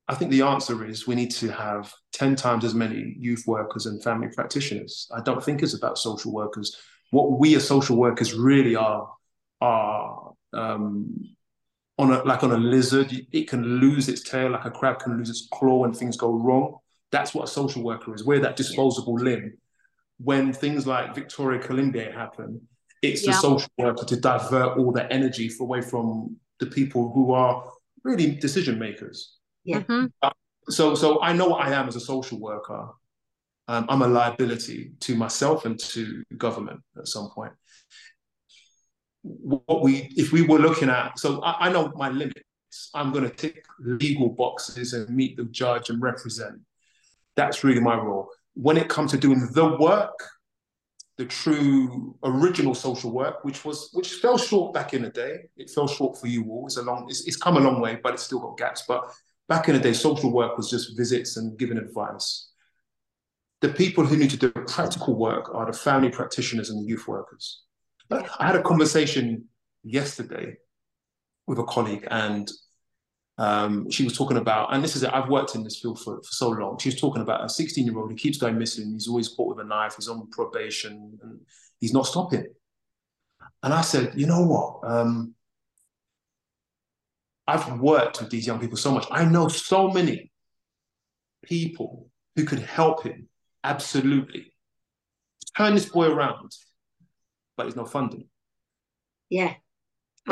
I 0.09 0.15
think 0.15 0.31
the 0.31 0.43
answer 0.43 0.85
is 0.87 1.07
we 1.07 1.15
need 1.15 1.31
to 1.33 1.51
have 1.53 1.93
10 2.13 2.35
times 2.35 2.65
as 2.65 2.75
many 2.75 3.15
youth 3.19 3.45
workers 3.47 3.85
and 3.85 4.03
family 4.03 4.29
practitioners. 4.35 5.07
I 5.15 5.21
don't 5.21 5.45
think 5.45 5.63
it's 5.63 5.75
about 5.75 5.99
social 5.99 6.33
workers. 6.33 6.77
What 7.11 7.39
we 7.39 7.55
as 7.57 7.67
social 7.67 7.97
workers 7.97 8.33
really 8.33 8.75
are 8.75 9.13
are 9.61 10.33
um, 10.55 11.37
on 11.99 12.13
a 12.13 12.23
like 12.25 12.43
on 12.43 12.53
a 12.53 12.57
lizard, 12.57 13.13
it 13.33 13.49
can 13.49 13.63
lose 13.81 14.09
its 14.09 14.23
tail 14.23 14.51
like 14.51 14.65
a 14.65 14.71
crab 14.71 15.01
can 15.01 15.19
lose 15.19 15.29
its 15.29 15.47
claw 15.53 15.81
when 15.81 15.93
things 15.93 16.17
go 16.17 16.33
wrong. 16.33 16.79
That's 17.11 17.35
what 17.35 17.45
a 17.45 17.47
social 17.47 17.83
worker 17.83 18.15
is. 18.15 18.25
We're 18.25 18.41
that 18.41 18.57
disposable 18.57 19.15
limb. 19.15 19.57
When 20.19 20.53
things 20.53 20.87
like 20.87 21.15
Victoria 21.15 21.61
Climbié 21.61 22.13
happen, 22.13 22.61
it's 23.03 23.25
yeah. 23.25 23.33
the 23.33 23.39
social 23.39 23.71
worker 23.79 24.05
to 24.05 24.17
divert 24.17 24.77
all 24.77 24.93
that 24.93 25.13
energy 25.13 25.51
away 25.61 25.81
from 25.81 26.37
the 26.61 26.67
people 26.67 27.13
who 27.13 27.33
are 27.33 27.71
really 28.03 28.33
decision 28.33 28.79
makers. 28.79 29.37
Yeah. 29.65 29.81
Mm-hmm. 29.81 30.07
Uh, 30.23 30.31
so, 30.69 30.95
so 30.95 31.23
I 31.23 31.33
know 31.33 31.49
what 31.49 31.65
I 31.65 31.73
am 31.73 31.89
as 31.89 31.97
a 31.97 32.01
social 32.01 32.41
worker. 32.41 32.89
Um, 33.69 33.87
I'm 33.89 34.03
a 34.03 34.09
liability 34.09 34.93
to 35.01 35.15
myself 35.15 35.67
and 35.67 35.79
to 35.79 36.25
government 36.37 36.81
at 36.97 37.07
some 37.07 37.31
point. 37.31 37.53
What 39.23 39.83
we, 39.83 40.11
if 40.17 40.33
we 40.33 40.43
were 40.43 40.59
looking 40.59 40.89
at, 40.89 41.19
so 41.19 41.43
I, 41.43 41.69
I 41.69 41.73
know 41.73 41.93
my 41.97 42.09
limits. 42.09 42.43
I'm 42.95 43.13
going 43.13 43.25
to 43.25 43.31
tick 43.31 43.65
legal 43.81 44.29
boxes 44.29 44.93
and 44.93 45.09
meet 45.15 45.37
the 45.37 45.45
judge 45.45 45.91
and 45.91 46.03
represent. 46.03 46.61
That's 47.39 47.63
really 47.63 47.81
my 47.81 47.95
role. 47.95 48.29
When 48.55 48.77
it 48.77 48.89
comes 48.89 49.13
to 49.13 49.17
doing 49.17 49.49
the 49.53 49.77
work, 49.79 50.19
the 51.19 51.25
true 51.25 52.17
original 52.25 52.75
social 52.75 53.13
work, 53.13 53.45
which 53.45 53.65
was 53.65 53.91
which 53.93 54.15
fell 54.15 54.37
short 54.37 54.75
back 54.75 54.93
in 54.93 55.03
the 55.03 55.11
day. 55.11 55.35
It 55.57 55.71
fell 55.71 55.87
short 55.87 56.19
for 56.19 56.27
you 56.27 56.43
all. 56.51 56.67
It's 56.67 56.79
a 56.79 56.83
long, 56.83 57.07
it's, 57.09 57.27
it's 57.29 57.37
come 57.37 57.57
a 57.57 57.61
long 57.61 57.81
way, 57.81 58.01
but 58.03 58.15
it's 58.15 58.25
still 58.25 58.41
got 58.41 58.59
gaps. 58.59 58.83
But 58.89 59.09
back 59.49 59.69
in 59.69 59.77
the 59.77 59.81
day, 59.81 59.93
social 59.93 60.33
work 60.33 60.57
was 60.57 60.69
just 60.69 60.97
visits 60.97 61.37
and 61.37 61.57
giving 61.57 61.79
advice. 61.79 62.51
The 63.61 63.69
people 63.69 64.05
who 64.05 64.17
need 64.17 64.31
to 64.31 64.37
do 64.37 64.51
practical 64.51 65.17
work 65.17 65.55
are 65.55 65.67
the 65.67 65.79
family 65.79 66.11
practitioners 66.11 66.71
and 66.71 66.83
the 66.83 66.89
youth 66.89 67.07
workers. 67.07 67.63
I 68.11 68.47
had 68.47 68.57
a 68.57 68.63
conversation 68.63 69.45
yesterday 69.85 70.57
with 71.47 71.59
a 71.59 71.65
colleague, 71.65 72.07
and 72.11 72.51
um, 73.39 73.89
she 73.91 74.05
was 74.05 74.17
talking 74.17 74.37
about, 74.37 74.75
and 74.75 74.83
this 74.83 74.97
is, 74.97 75.05
it, 75.05 75.13
I've 75.13 75.29
worked 75.29 75.55
in 75.55 75.63
this 75.63 75.79
field 75.79 76.01
for, 76.01 76.17
for 76.17 76.33
so 76.33 76.49
long. 76.49 76.79
She 76.79 76.89
was 76.89 77.01
talking 77.01 77.23
about 77.23 77.45
a 77.45 77.49
16 77.49 77.87
year 77.87 77.97
old 77.97 78.11
who 78.11 78.17
keeps 78.17 78.39
going 78.39 78.59
missing. 78.59 78.93
He's 78.93 79.09
always 79.09 79.29
caught 79.29 79.57
with 79.57 79.65
a 79.65 79.69
knife. 79.69 79.95
He's 79.97 80.09
on 80.09 80.29
probation 80.31 81.19
and 81.23 81.41
he's 81.81 81.93
not 81.93 82.07
stopping. 82.07 82.47
And 83.63 83.73
I 83.73 83.81
said, 83.83 84.13
you 84.17 84.27
know 84.27 84.45
what? 84.45 84.81
Um, 84.91 85.35
I've 87.47 87.81
worked 87.81 88.21
with 88.21 88.31
these 88.31 88.47
young 88.47 88.59
people 88.61 88.77
so 88.77 88.93
much. 88.93 89.07
I 89.11 89.25
know 89.25 89.49
so 89.49 89.89
many 89.89 90.31
people 91.43 92.11
who 92.37 92.45
could 92.45 92.61
help 92.61 93.05
him. 93.05 93.29
Absolutely. 93.63 94.53
Turn 95.57 95.75
this 95.75 95.87
boy 95.87 96.09
around, 96.09 96.53
but 97.57 97.67
he's 97.67 97.77
not 97.77 97.91
funding. 97.91 98.27
Yeah 99.31 99.55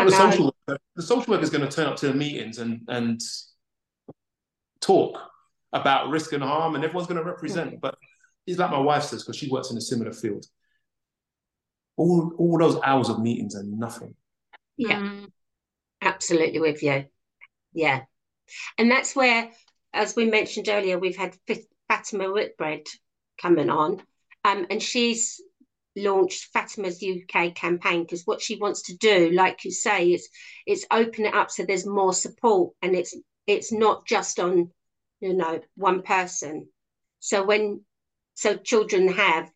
the 0.05 0.11
social 0.11 0.45
worker, 0.47 0.56
the 0.67 1.03
social 1.03 1.31
worker 1.33 1.43
is 1.43 1.51
going 1.51 1.69
to 1.69 1.75
turn 1.75 1.87
up 1.87 1.97
to 1.97 2.09
the 2.09 2.15
meetings 2.15 2.59
and 2.59 2.81
and 2.89 3.21
talk 4.81 5.19
about 5.73 6.11
risk 6.11 6.33
and 6.33 6.43
harm, 6.43 6.75
and 6.75 6.85
everyone's 6.85 7.09
going 7.09 7.23
to 7.23 7.29
represent. 7.29 7.81
But 7.81 7.97
it's 8.47 8.59
like 8.59 8.71
my 8.71 8.79
wife 8.79 9.05
says 9.05 9.23
because 9.23 9.37
she 9.37 9.51
works 9.51 9.71
in 9.71 9.77
a 9.77 9.81
similar 9.81 10.13
field. 10.13 10.47
All 11.97 12.33
all 12.39 12.59
those 12.59 12.79
hours 12.85 13.09
of 13.09 13.21
meetings 13.21 13.55
are 13.57 13.65
nothing. 13.65 14.15
Yeah, 14.77 15.01
mm. 15.01 15.27
absolutely 16.03 16.61
with 16.61 16.83
you. 16.83 17.07
Yeah, 17.73 18.03
and 18.79 18.91
that's 18.91 19.15
where, 19.15 19.51
as 19.93 20.17
we 20.17 20.27
mentioned 20.27 20.69
earlier, 20.69 20.99
we've 20.99 21.17
had 21.17 21.37
Fatima 21.89 22.31
Whitbread 22.31 22.87
coming 23.41 23.71
on, 23.71 24.03
um, 24.45 24.67
and 24.71 24.83
she's 24.83 25.41
launched 25.97 26.53
Fatima's 26.53 27.03
UK 27.03 27.55
campaign 27.55 28.03
because 28.03 28.27
what 28.27 28.43
she 28.43 28.57
wants 28.57 28.83
to 28.83 28.97
do, 28.97 29.31
like 29.33 29.65
you 29.65 29.71
say, 29.71 30.13
is 30.13 30.29
is 30.67 30.87
open 30.91 31.25
it 31.25 31.35
up 31.35 31.51
so 31.51 31.65
there's 31.65 31.87
more 31.87 32.13
support 32.13 32.75
and 32.83 32.95
it's 32.95 33.17
it's 33.47 33.73
not 33.73 34.07
just 34.07 34.39
on 34.39 34.71
you 35.21 35.35
know 35.35 35.61
one 35.77 36.03
person. 36.03 36.69
So 37.21 37.45
when 37.45 37.81
so 38.35 38.57
children 38.57 39.09
have 39.09 39.51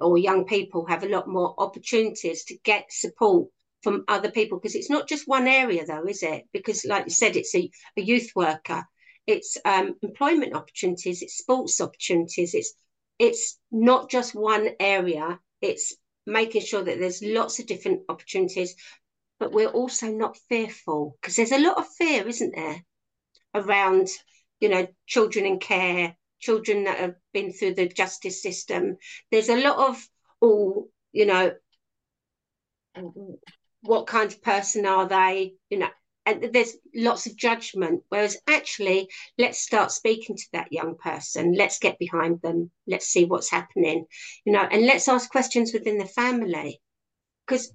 or 0.00 0.16
young 0.16 0.46
people 0.46 0.86
have 0.86 1.02
a 1.02 1.08
lot 1.08 1.28
more 1.28 1.54
opportunities 1.58 2.44
to 2.44 2.56
get 2.64 2.90
support 2.90 3.48
from 3.82 4.04
other 4.08 4.30
people 4.30 4.58
because 4.58 4.74
it's 4.74 4.90
not 4.90 5.08
just 5.08 5.28
one 5.28 5.46
area 5.46 5.84
though 5.84 6.06
is 6.06 6.22
it? 6.22 6.44
Because 6.52 6.84
like 6.84 7.04
you 7.04 7.10
said 7.10 7.36
it's 7.36 7.54
a, 7.54 7.70
a 7.96 8.02
youth 8.02 8.30
worker. 8.34 8.84
It's 9.26 9.58
um, 9.64 9.96
employment 10.02 10.54
opportunities 10.54 11.22
it's 11.22 11.38
sports 11.38 11.80
opportunities 11.80 12.54
it's 12.54 12.74
it's 13.18 13.58
not 13.72 14.08
just 14.10 14.34
one 14.34 14.68
area 14.78 15.40
it's 15.60 15.94
making 16.26 16.62
sure 16.62 16.82
that 16.82 16.98
there's 16.98 17.22
lots 17.22 17.58
of 17.58 17.66
different 17.66 18.02
opportunities, 18.08 18.74
but 19.38 19.52
we're 19.52 19.68
also 19.68 20.08
not 20.08 20.36
fearful 20.48 21.16
because 21.20 21.36
there's 21.36 21.52
a 21.52 21.62
lot 21.62 21.78
of 21.78 21.86
fear, 21.98 22.26
isn't 22.26 22.54
there, 22.54 22.84
around, 23.54 24.08
you 24.60 24.68
know, 24.68 24.86
children 25.06 25.46
in 25.46 25.58
care, 25.58 26.16
children 26.40 26.84
that 26.84 26.98
have 26.98 27.14
been 27.32 27.52
through 27.52 27.74
the 27.74 27.88
justice 27.88 28.42
system. 28.42 28.96
There's 29.30 29.48
a 29.48 29.62
lot 29.62 29.90
of, 29.90 30.08
oh, 30.42 30.88
you 31.12 31.26
know, 31.26 31.52
what 33.82 34.06
kind 34.06 34.30
of 34.30 34.42
person 34.42 34.86
are 34.86 35.06
they? 35.08 35.54
You 35.70 35.78
know, 35.78 35.90
and 36.26 36.52
there's 36.52 36.76
lots 36.94 37.26
of 37.26 37.36
judgment. 37.36 38.02
Whereas 38.08 38.36
actually, 38.48 39.08
let's 39.38 39.60
start 39.60 39.92
speaking 39.92 40.36
to 40.36 40.46
that 40.52 40.72
young 40.72 40.96
person. 40.96 41.54
Let's 41.54 41.78
get 41.78 41.98
behind 41.98 42.42
them. 42.42 42.70
Let's 42.86 43.06
see 43.06 43.24
what's 43.24 43.50
happening, 43.50 44.06
you 44.44 44.52
know, 44.52 44.66
and 44.70 44.84
let's 44.84 45.08
ask 45.08 45.30
questions 45.30 45.72
within 45.72 45.98
the 45.98 46.06
family, 46.06 46.80
because 47.46 47.72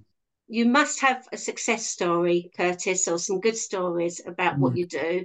you 0.48 0.66
must 0.66 1.00
have 1.00 1.26
a 1.32 1.38
success 1.38 1.86
story, 1.86 2.50
Curtis, 2.56 3.08
or 3.08 3.18
some 3.18 3.40
good 3.40 3.56
stories 3.56 4.20
about 4.26 4.56
mm. 4.56 4.58
what 4.58 4.76
you 4.76 4.86
do. 4.86 5.24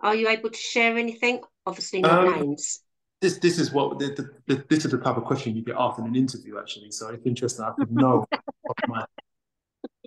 Are 0.00 0.16
you 0.16 0.28
able 0.28 0.50
to 0.50 0.58
share 0.58 0.98
anything? 0.98 1.40
Obviously, 1.64 2.00
not 2.00 2.26
um, 2.26 2.40
names. 2.40 2.80
This 3.20 3.38
this 3.38 3.60
is 3.60 3.70
what 3.70 4.00
the, 4.00 4.08
the, 4.08 4.56
the, 4.56 4.64
this 4.68 4.84
is 4.84 4.90
the 4.90 4.98
type 4.98 5.16
of 5.16 5.22
question 5.22 5.54
you 5.54 5.62
get 5.62 5.76
asked 5.78 6.00
in 6.00 6.06
an 6.06 6.16
interview. 6.16 6.58
Actually, 6.58 6.90
so 6.90 7.10
it's 7.10 7.24
interesting. 7.24 7.64
I 7.64 7.70
could 7.78 7.92
know. 7.94 8.26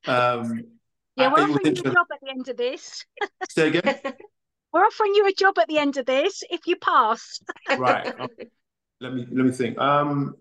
um, 0.05 0.65
yeah, 1.15 1.31
we're 1.31 1.43
offering 1.43 1.75
you 1.75 1.81
a 1.81 1.93
job 1.93 2.07
at 2.11 2.19
the 2.21 2.29
end 2.29 2.47
of 2.49 2.57
this. 2.57 3.05
Say 3.49 3.67
again. 3.69 3.99
we're 4.73 4.85
offering 4.85 5.15
you 5.15 5.27
a 5.27 5.33
job 5.33 5.57
at 5.59 5.67
the 5.67 5.77
end 5.77 5.97
of 5.97 6.05
this 6.05 6.43
if 6.49 6.67
you 6.67 6.75
pass. 6.75 7.39
right. 7.77 8.07
Okay. 8.07 8.47
Let 9.01 9.13
me 9.13 9.25
let 9.31 9.45
me 9.45 9.51
think. 9.51 9.77
Um, 9.77 10.35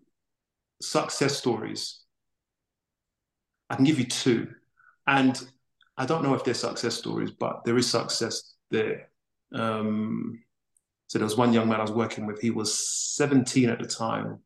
success 0.80 1.36
stories. 1.36 2.00
I 3.70 3.76
can 3.76 3.84
give 3.84 3.98
you 3.98 4.06
two, 4.06 4.48
and 5.06 5.40
I 5.96 6.06
don't 6.06 6.22
know 6.22 6.34
if 6.34 6.44
they're 6.44 6.54
success 6.54 6.94
stories, 6.94 7.30
but 7.30 7.64
there 7.64 7.76
is 7.76 7.90
success 7.90 8.54
there. 8.70 9.08
Um, 9.54 10.42
so 11.06 11.18
there 11.18 11.26
was 11.26 11.36
one 11.36 11.52
young 11.52 11.68
man 11.68 11.78
I 11.78 11.82
was 11.82 11.92
working 11.92 12.26
with. 12.26 12.40
He 12.40 12.50
was 12.50 12.76
17 13.14 13.70
at 13.70 13.78
the 13.78 13.86
time, 13.86 14.40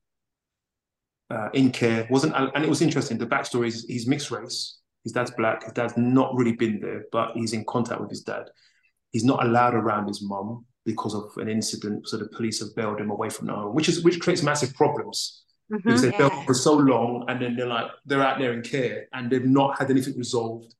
uh, 1.30 1.48
in 1.54 1.70
care. 1.70 2.06
wasn't 2.10 2.34
And 2.36 2.64
it 2.64 2.68
was 2.68 2.82
interesting. 2.82 3.18
The 3.18 3.26
backstory 3.26 3.68
is 3.68 3.84
he's 3.86 4.06
mixed 4.06 4.30
race. 4.30 4.78
His 5.08 5.14
dad's 5.14 5.30
black. 5.30 5.64
His 5.64 5.72
dad's 5.72 5.96
not 5.96 6.34
really 6.34 6.52
been 6.52 6.80
there, 6.80 7.04
but 7.10 7.32
he's 7.34 7.54
in 7.54 7.64
contact 7.64 7.98
with 7.98 8.10
his 8.10 8.20
dad. 8.20 8.50
He's 9.10 9.24
not 9.24 9.42
allowed 9.42 9.72
around 9.72 10.06
his 10.06 10.20
mum 10.22 10.66
because 10.84 11.14
of 11.14 11.30
an 11.38 11.48
incident. 11.48 12.06
So 12.06 12.18
the 12.18 12.28
police 12.28 12.60
have 12.60 12.76
bailed 12.76 13.00
him 13.00 13.08
away 13.08 13.30
from 13.30 13.46
the 13.46 13.54
home, 13.54 13.74
which 13.74 13.88
is 13.88 14.04
which 14.04 14.20
creates 14.20 14.42
massive 14.42 14.74
problems. 14.74 15.44
Mm-hmm, 15.72 15.88
because 15.88 16.02
they've 16.02 16.12
yeah. 16.12 16.44
for 16.44 16.52
so 16.52 16.74
long 16.74 17.24
and 17.28 17.40
then 17.40 17.56
they're 17.56 17.66
like 17.66 17.90
they're 18.04 18.22
out 18.22 18.38
there 18.38 18.52
in 18.52 18.60
care 18.60 19.06
and 19.14 19.30
they've 19.30 19.46
not 19.46 19.78
had 19.78 19.90
anything 19.90 20.18
resolved. 20.18 20.74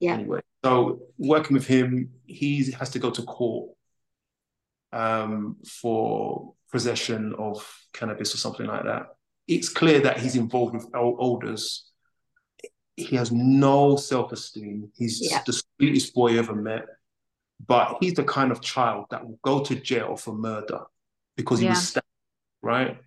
Yeah. 0.00 0.14
Anyway. 0.14 0.40
So 0.64 1.00
working 1.18 1.52
with 1.52 1.66
him, 1.66 2.12
he 2.24 2.72
has 2.72 2.88
to 2.90 2.98
go 2.98 3.10
to 3.10 3.22
court 3.24 3.72
um, 4.94 5.56
for 5.66 6.54
possession 6.72 7.34
of 7.38 7.62
cannabis 7.92 8.32
or 8.34 8.38
something 8.38 8.64
like 8.64 8.84
that. 8.84 9.08
It's 9.46 9.68
clear 9.68 10.00
that 10.00 10.18
he's 10.18 10.34
involved 10.34 10.72
with 10.72 10.86
olders 10.94 11.85
he 12.96 13.16
has 13.16 13.30
no 13.30 13.96
self-esteem. 13.96 14.90
He's 14.96 15.30
yeah. 15.30 15.42
the 15.44 15.52
sweetest 15.52 16.14
boy 16.14 16.38
ever 16.38 16.54
met. 16.54 16.86
But 17.66 17.98
he's 18.00 18.14
the 18.14 18.24
kind 18.24 18.52
of 18.52 18.60
child 18.60 19.06
that 19.10 19.26
will 19.26 19.38
go 19.42 19.62
to 19.64 19.74
jail 19.74 20.16
for 20.16 20.34
murder 20.34 20.80
because 21.36 21.58
he 21.58 21.64
yeah. 21.64 21.72
was 21.72 21.88
stabbed, 21.88 22.06
right? 22.62 22.98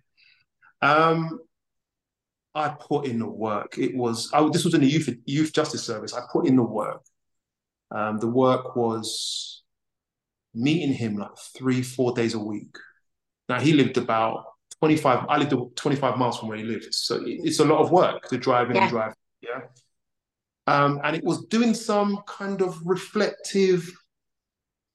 Um, 0.82 1.38
I 2.54 2.70
put 2.70 3.06
in 3.06 3.20
the 3.20 3.28
work. 3.28 3.78
It 3.78 3.94
was 3.94 4.28
I, 4.32 4.48
this 4.52 4.64
was 4.64 4.74
in 4.74 4.80
the 4.80 4.88
youth 4.88 5.08
youth 5.24 5.52
justice 5.52 5.84
service. 5.84 6.14
I 6.14 6.22
put 6.32 6.48
in 6.48 6.56
the 6.56 6.64
work. 6.64 7.02
Um, 7.92 8.18
the 8.18 8.26
work 8.26 8.74
was 8.74 9.62
meeting 10.54 10.92
him 10.92 11.16
like 11.16 11.36
three, 11.56 11.82
four 11.82 12.12
days 12.12 12.34
a 12.34 12.38
week. 12.38 12.76
Now 13.48 13.60
he 13.60 13.72
lived 13.72 13.98
about 13.98 14.44
25, 14.80 15.26
I 15.28 15.36
lived 15.38 15.76
25 15.76 16.16
miles 16.16 16.38
from 16.38 16.48
where 16.48 16.58
he 16.58 16.64
lived. 16.64 16.92
So 16.94 17.20
it's 17.24 17.60
a 17.60 17.64
lot 17.64 17.80
of 17.80 17.90
work 17.90 18.28
to 18.28 18.38
drive 18.38 18.70
in 18.70 18.76
yeah. 18.76 18.82
and 18.82 18.90
drive 18.90 19.14
yeah. 19.42 19.60
Um, 20.66 21.00
and 21.02 21.16
it 21.16 21.24
was 21.24 21.46
doing 21.46 21.74
some 21.74 22.20
kind 22.26 22.62
of 22.62 22.80
reflective 22.84 23.90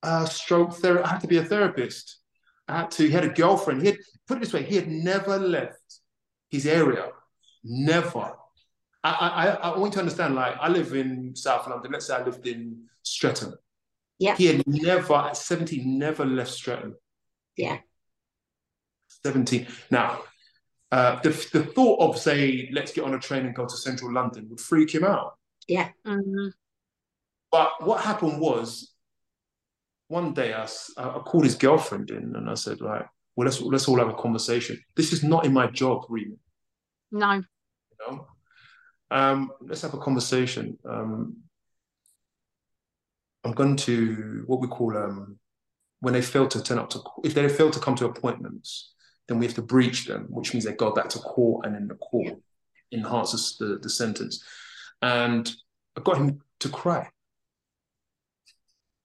uh, 0.04 0.26
stroke 0.26 0.74
therapy. 0.76 1.04
I 1.04 1.10
had 1.10 1.22
to 1.22 1.28
be 1.28 1.38
a 1.38 1.44
therapist. 1.44 2.20
I 2.68 2.78
had 2.80 2.92
to, 2.92 3.04
he 3.04 3.12
had 3.12 3.26
a 3.26 3.30
girlfriend. 3.30 3.82
He 3.82 3.88
had, 3.88 3.98
put 4.28 4.38
it 4.38 4.40
this 4.42 4.54
way, 4.54 4.64
he 4.64 4.76
had 4.76 4.88
never 4.88 5.38
left 5.38 6.00
his 6.50 6.66
area. 6.66 7.10
Never. 7.64 8.34
I, 9.04 9.12
I, 9.12 9.48
I 9.48 9.78
want 9.78 9.92
you 9.94 9.96
to 9.96 10.00
understand, 10.00 10.36
like, 10.36 10.56
I 10.60 10.70
live 10.70 10.94
in 10.94 11.36
South 11.36 11.68
London. 11.68 11.92
Let's 11.92 12.08
say 12.08 12.16
I 12.16 12.24
lived 12.24 12.48
in 12.48 12.86
Streatham. 13.04 13.56
Yeah. 14.18 14.36
He 14.36 14.48
had 14.48 14.66
never, 14.66 15.14
at 15.14 15.38
17, 15.38 16.00
never 16.00 16.26
left 16.26 16.52
Streatham. 16.52 16.96
Yeah. 17.58 17.80
17. 19.24 19.68
Now, 19.92 20.22
uh, 20.92 21.20
the, 21.22 21.30
the 21.54 21.64
thought 21.64 22.00
of, 22.00 22.18
say, 22.18 22.70
let's 22.72 22.92
get 22.94 23.04
on 23.04 23.14
a 23.14 23.20
train 23.20 23.46
and 23.46 23.56
go 23.56 23.66
to 23.66 23.78
central 23.78 24.14
London 24.14 24.48
would 24.50 24.60
freak 24.60 24.94
him 24.94 25.04
out. 25.04 25.38
Yeah. 25.68 25.90
Mhm. 26.06 26.54
But 27.52 27.86
what 27.86 28.04
happened 28.04 28.40
was, 28.40 28.94
one 30.08 30.34
day 30.34 30.54
I, 30.54 30.68
I 30.98 31.20
called 31.20 31.46
his 31.46 31.56
girlfriend 31.56 32.12
in 32.12 32.36
and 32.36 32.50
I 32.50 32.54
said, 32.54 32.82
like, 32.82 33.08
well, 33.36 33.46
let's, 33.46 33.60
let's 33.62 33.88
all 33.88 33.98
have 33.98 34.10
a 34.10 34.14
conversation. 34.14 34.80
This 34.96 35.12
is 35.12 35.24
not 35.24 35.46
in 35.46 35.54
my 35.54 35.68
job, 35.68 36.06
really. 36.10 36.38
No. 37.12 37.34
you 37.34 37.44
know 38.00 38.28
um 39.12 39.52
let's 39.62 39.84
have 39.84 39.94
a 39.94 40.00
conversation 40.00 40.78
um 40.90 41.38
i'm 43.44 43.52
going 43.52 43.78
to 43.78 44.44
what 44.48 44.60
we 44.60 44.68
call 44.68 44.98
um 44.98 45.38
when 46.00 46.14
they 46.16 46.24
fail 46.24 46.48
to 46.48 46.62
turn 46.62 46.80
up 46.80 46.90
to 46.90 47.00
if 47.24 47.36
they 47.36 47.48
fail 47.48 47.70
to 47.70 47.80
come 47.80 47.96
to 47.96 48.06
appointments 48.06 48.95
then 49.28 49.40
we 49.40 49.46
have 49.46 49.56
to 49.56 49.62
breach 49.62 50.06
them 50.06 50.28
which 50.30 50.54
means 50.54 50.66
they 50.66 50.74
go 50.74 50.92
back 50.94 51.10
to 51.10 51.20
court 51.20 51.66
and 51.66 51.76
then 51.76 51.88
the 51.88 51.96
court 51.96 52.36
enhances 52.92 53.58
the, 53.60 53.80
the 53.82 53.90
sentence 53.90 54.44
and 55.02 55.54
i 55.98 56.02
got 56.02 56.18
him 56.18 56.42
to 56.60 56.70
cry 56.70 57.10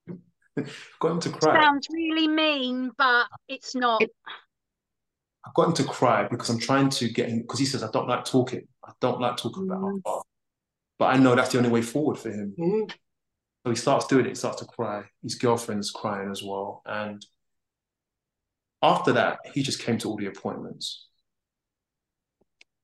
got 1.00 1.12
him 1.12 1.20
to 1.20 1.30
cry 1.30 1.62
Sounds 1.62 1.86
really 1.92 2.28
mean, 2.28 2.90
but 2.98 3.26
it's 3.48 3.74
not. 3.74 4.02
I 4.02 5.50
got 5.54 5.68
him 5.68 5.72
to 5.74 5.84
cry 5.84 6.26
because 6.28 6.50
I'm 6.50 6.58
trying 6.58 6.90
to 6.90 7.08
get 7.08 7.28
him 7.28 7.40
because 7.42 7.58
he 7.58 7.64
says 7.64 7.82
I 7.82 7.90
don't 7.92 8.08
like 8.08 8.24
talking. 8.24 8.66
I 8.84 8.92
don't 9.00 9.20
like 9.20 9.36
talking 9.36 9.64
about 9.64 9.80
Mm. 9.80 10.02
father. 10.02 10.22
But 10.98 11.14
I 11.14 11.16
know 11.16 11.34
that's 11.34 11.52
the 11.52 11.58
only 11.58 11.70
way 11.70 11.82
forward 11.82 12.18
for 12.18 12.30
him. 12.30 12.54
Mm. 12.58 12.90
So 13.64 13.70
he 13.70 13.76
starts 13.76 14.06
doing 14.06 14.26
it, 14.26 14.30
he 14.30 14.34
starts 14.34 14.60
to 14.60 14.66
cry. 14.66 15.04
His 15.22 15.36
girlfriend's 15.36 15.90
crying 15.90 16.30
as 16.30 16.42
well. 16.42 16.82
And 16.84 17.24
after 18.82 19.12
that, 19.12 19.38
he 19.54 19.62
just 19.62 19.82
came 19.82 19.98
to 19.98 20.08
all 20.08 20.16
the 20.16 20.26
appointments. 20.26 21.06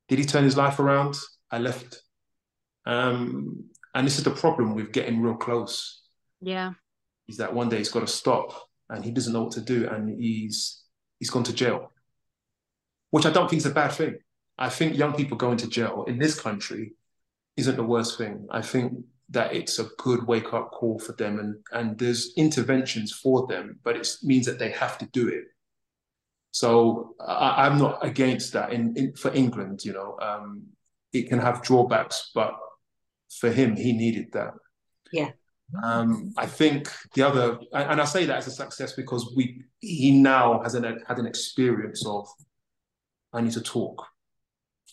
Did 0.08 0.18
he 0.18 0.24
turn 0.24 0.44
his 0.44 0.56
life 0.56 0.78
around? 0.78 1.16
I 1.50 1.58
left. 1.58 2.02
Um, 2.84 3.64
and 3.94 4.06
this 4.06 4.18
is 4.18 4.24
the 4.24 4.30
problem 4.30 4.74
with 4.74 4.92
getting 4.92 5.20
real 5.20 5.34
close, 5.34 6.02
Yeah. 6.40 6.74
is 7.28 7.38
that 7.38 7.54
one 7.54 7.68
day 7.68 7.78
he's 7.78 7.88
got 7.88 8.00
to 8.00 8.06
stop 8.06 8.52
and 8.88 9.04
he 9.04 9.10
doesn't 9.10 9.32
know 9.32 9.44
what 9.44 9.52
to 9.52 9.60
do 9.60 9.88
and 9.88 10.20
he's 10.22 10.82
he's 11.18 11.30
gone 11.30 11.44
to 11.44 11.52
jail. 11.52 11.92
Which 13.10 13.26
I 13.26 13.30
don't 13.30 13.48
think 13.48 13.60
is 13.60 13.66
a 13.66 13.70
bad 13.70 13.92
thing. 13.92 14.18
I 14.58 14.68
think 14.68 14.96
young 14.96 15.14
people 15.14 15.36
going 15.36 15.56
to 15.58 15.68
jail 15.68 16.04
in 16.06 16.18
this 16.18 16.38
country 16.38 16.92
isn't 17.56 17.76
the 17.76 17.82
worst 17.82 18.18
thing. 18.18 18.46
I 18.50 18.60
think 18.62 18.92
that 19.30 19.54
it's 19.54 19.78
a 19.78 19.88
good 19.98 20.26
wake 20.26 20.52
up 20.52 20.70
call 20.70 20.98
for 20.98 21.12
them 21.12 21.38
and, 21.40 21.56
and 21.72 21.98
there's 21.98 22.34
interventions 22.36 23.12
for 23.12 23.46
them, 23.48 23.80
but 23.82 23.96
it 23.96 24.08
means 24.22 24.46
that 24.46 24.58
they 24.58 24.70
have 24.70 24.98
to 24.98 25.06
do 25.06 25.28
it. 25.28 25.44
So 26.56 27.14
I, 27.20 27.66
I'm 27.66 27.76
not 27.76 28.02
against 28.02 28.54
that. 28.54 28.72
In, 28.72 28.96
in 28.96 29.12
for 29.14 29.30
England, 29.34 29.84
you 29.84 29.92
know, 29.92 30.16
um, 30.22 30.62
it 31.12 31.28
can 31.28 31.38
have 31.38 31.60
drawbacks, 31.62 32.30
but 32.34 32.54
for 33.40 33.50
him, 33.50 33.76
he 33.76 33.92
needed 33.92 34.32
that. 34.32 34.54
Yeah. 35.12 35.32
Um, 35.82 36.32
I 36.38 36.46
think 36.46 36.88
the 37.14 37.24
other, 37.28 37.58
and 37.74 37.90
and 37.90 38.00
I 38.00 38.06
say 38.06 38.24
that 38.24 38.38
as 38.38 38.46
a 38.46 38.52
success 38.52 38.94
because 38.94 39.34
we 39.36 39.64
he 39.80 40.12
now 40.12 40.62
has 40.62 40.74
an 40.74 40.84
had 41.06 41.18
an 41.18 41.26
experience 41.26 42.06
of 42.06 42.26
I 43.34 43.42
need 43.42 43.52
to 43.52 43.60
talk. 43.60 44.06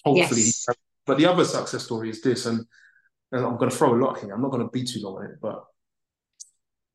Hopefully, 0.04 0.42
Yes. 0.42 0.66
but 1.06 1.18
the 1.18 1.28
other 1.28 1.46
success 1.46 1.86
story 1.86 2.10
is 2.10 2.20
this, 2.22 2.46
and, 2.46 2.60
and 3.32 3.46
I'm 3.46 3.56
going 3.56 3.72
to 3.72 3.78
throw 3.78 3.96
a 3.96 4.02
lot 4.04 4.20
here. 4.20 4.34
I'm 4.34 4.42
not 4.42 4.52
going 4.52 4.66
to 4.66 4.70
be 4.70 4.84
too 4.84 5.00
long 5.02 5.16
on 5.20 5.26
it, 5.32 5.38
but 5.42 5.64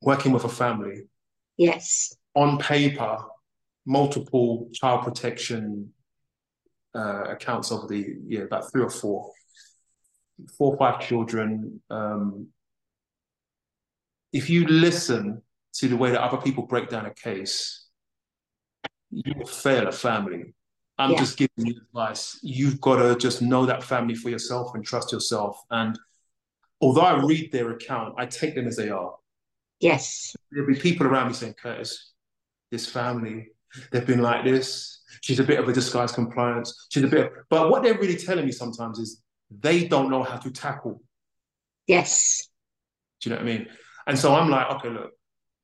working 0.03 0.33
with 0.33 0.45
a 0.45 0.49
family 0.51 1.09
Yes. 1.57 2.15
on 2.35 2.59
paper, 2.59 3.17
multiple 3.87 4.69
child 4.73 5.05
protection 5.05 5.93
uh, 6.95 7.25
accounts 7.25 7.71
over 7.73 7.87
the 7.87 8.17
yeah 8.27 8.41
about 8.41 8.71
three 8.71 8.83
or 8.83 8.91
four, 8.91 9.31
four 10.57 10.75
or 10.75 10.79
five 10.79 11.01
children. 11.01 11.81
Um, 11.91 12.49
if 14.33 14.51
you 14.51 14.67
listen 14.67 15.43
to 15.75 15.89
the 15.89 15.97
way 15.97 16.11
that 16.11 16.21
other 16.21 16.39
people 16.39 16.67
break 16.67 16.89
down 16.89 17.07
a 17.07 17.15
case, 17.15 17.87
you 19.11 19.33
will 19.39 19.47
fail 19.47 19.87
a 19.89 19.93
family. 19.93 20.55
I'm 20.99 21.13
Yeah. 21.13 21.19
just 21.19 21.37
giving 21.39 21.67
you 21.67 21.81
advice. 21.81 22.39
You've 22.43 22.81
got 22.81 22.97
to 22.97 23.17
just 23.17 23.41
know 23.41 23.65
that 23.67 23.85
family 23.85 24.15
for 24.17 24.31
yourself 24.31 24.75
and 24.75 24.85
trust 24.85 25.13
yourself. 25.13 25.61
And 25.71 25.99
although 26.81 27.03
I 27.03 27.23
read 27.25 27.53
their 27.53 27.71
account, 27.71 28.15
I 28.19 28.27
take 28.27 28.55
them 28.55 28.67
as 28.67 28.77
they 28.77 28.91
are. 28.91 29.15
Yes. 29.81 30.35
There'll 30.51 30.67
be 30.67 30.75
people 30.75 31.07
around 31.07 31.29
me 31.29 31.35
saying, 31.35 31.55
Curtis, 31.55 32.13
this 32.73 32.87
family, 32.87 33.53
they've 33.91 34.07
been 34.07 34.23
like 34.23 34.45
this. 34.45 35.03
She's 35.21 35.41
a 35.41 35.45
bit 35.45 35.59
of 35.59 35.69
a 35.69 35.73
disguised 35.73 36.15
compliance. 36.15 36.87
She's 36.91 37.05
a 37.05 37.09
bit, 37.09 37.27
of... 37.27 37.33
but 37.51 37.71
what 37.71 37.83
they're 37.83 37.99
really 37.99 38.17
telling 38.17 38.47
me 38.47 38.53
sometimes 38.53 38.99
is 38.99 39.23
they 39.51 39.89
don't 39.89 40.11
know 40.11 40.23
how 40.23 40.37
to 40.37 40.51
tackle. 40.51 41.03
Yes. 41.87 42.49
Do 43.21 43.31
you 43.31 43.37
know 43.37 43.43
what 43.43 43.51
I 43.51 43.57
mean? 43.57 43.69
And 44.07 44.19
so 44.19 44.35
I'm 44.35 44.49
like, 44.51 44.71
okay, 44.77 44.91
look, 44.91 45.13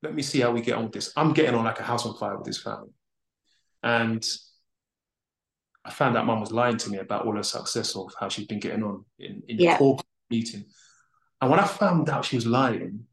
let 0.03 0.15
me 0.15 0.23
see 0.23 0.41
how 0.41 0.51
we 0.51 0.61
get 0.61 0.77
on 0.77 0.85
with 0.85 0.93
this. 0.93 1.13
I'm 1.17 1.33
getting 1.33 1.55
on 1.55 1.65
like 1.65 1.81
a 1.81 1.85
house 1.85 2.05
on 2.05 2.17
fire 2.17 2.37
with 2.37 2.47
this 2.47 2.61
family. 2.63 2.91
And 3.83 4.27
I 5.85 5.91
found 5.91 6.17
out 6.17 6.27
mum 6.27 6.41
was 6.41 6.53
lying 6.53 6.79
to 6.79 6.91
me 6.91 6.99
about 6.99 7.27
all 7.27 7.37
her 7.37 7.43
success 7.43 7.95
of 7.95 8.13
how 8.19 8.29
she's 8.29 8.47
been 8.47 8.61
getting 8.61 8.83
on 8.83 9.05
in, 9.19 9.43
in 9.49 9.59
Yeah. 9.59 9.75
the 9.75 9.79
corporate 9.79 10.07
meeting. 10.31 10.65
And 11.41 11.51
when 11.51 11.61
I 11.61 11.67
found 11.67 12.09
out 12.09 12.25
she 12.25 12.37
was 12.37 12.47
lying, 12.47 13.07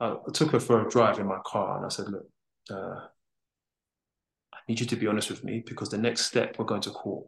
I 0.00 0.16
took 0.32 0.50
her 0.50 0.60
for 0.60 0.86
a 0.86 0.90
drive 0.90 1.18
in 1.18 1.26
my 1.26 1.38
car 1.44 1.76
and 1.76 1.86
I 1.86 1.88
said, 1.88 2.08
look, 2.08 2.26
uh, 2.70 3.06
need 4.68 4.80
you 4.80 4.86
to 4.86 4.96
be 4.96 5.06
honest 5.06 5.30
with 5.30 5.44
me 5.44 5.62
because 5.66 5.88
the 5.90 5.98
next 5.98 6.26
step 6.26 6.56
we're 6.58 6.64
going 6.64 6.80
to 6.82 6.90
court. 6.90 7.26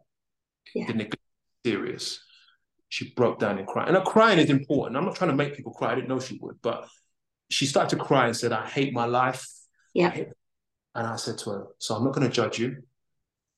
Yeah. 0.73 0.87
The 0.87 0.93
neglect 0.93 1.21
serious. 1.65 2.21
She 2.89 3.13
broke 3.13 3.39
down 3.39 3.57
and 3.57 3.67
cried. 3.67 3.87
And 3.87 3.97
her 3.97 4.03
crying 4.03 4.39
is 4.39 4.49
important. 4.49 4.95
I'm 4.97 5.05
not 5.05 5.15
trying 5.15 5.31
to 5.31 5.35
make 5.35 5.55
people 5.55 5.73
cry. 5.73 5.91
I 5.91 5.95
didn't 5.95 6.07
know 6.07 6.19
she 6.19 6.37
would, 6.41 6.57
but 6.61 6.87
she 7.49 7.65
started 7.65 7.97
to 7.97 8.03
cry 8.03 8.27
and 8.27 8.35
said, 8.35 8.51
I 8.51 8.65
hate 8.67 8.93
my 8.93 9.05
life. 9.05 9.45
Yeah. 9.93 10.09
I 10.09 10.27
And 10.95 11.07
I 11.07 11.15
said 11.15 11.37
to 11.39 11.49
her, 11.51 11.67
so 11.79 11.95
I'm 11.95 12.03
not 12.03 12.13
going 12.13 12.27
to 12.27 12.33
judge 12.33 12.59
you. 12.59 12.83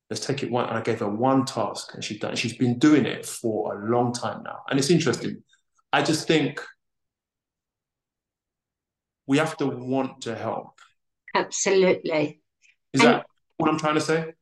Let's 0.09 0.25
take 0.25 0.41
it 0.43 0.49
one. 0.49 0.67
And 0.69 0.77
I 0.77 0.81
gave 0.81 0.99
her 0.99 1.09
one 1.09 1.45
task 1.45 1.93
and 1.93 2.03
she 2.03 2.17
done. 2.17 2.35
She's 2.35 2.57
been 2.57 2.79
doing 2.79 3.05
it 3.05 3.25
for 3.25 3.75
a 3.75 3.89
long 3.91 4.13
time 4.13 4.41
now. 4.43 4.59
And 4.69 4.79
it's 4.79 4.89
interesting. 4.89 5.43
I 5.91 6.01
just 6.01 6.27
think 6.27 6.61
we 9.25 9.37
have 9.37 9.57
to 9.57 9.67
want 9.67 10.21
to 10.21 10.35
help. 10.35 10.79
Absolutely. 11.35 12.41
Is 12.93 13.01
And- 13.01 13.09
that 13.15 13.25
what 13.57 13.69
I'm 13.69 13.79
trying 13.79 13.95
to 13.95 14.01
say? 14.01 14.33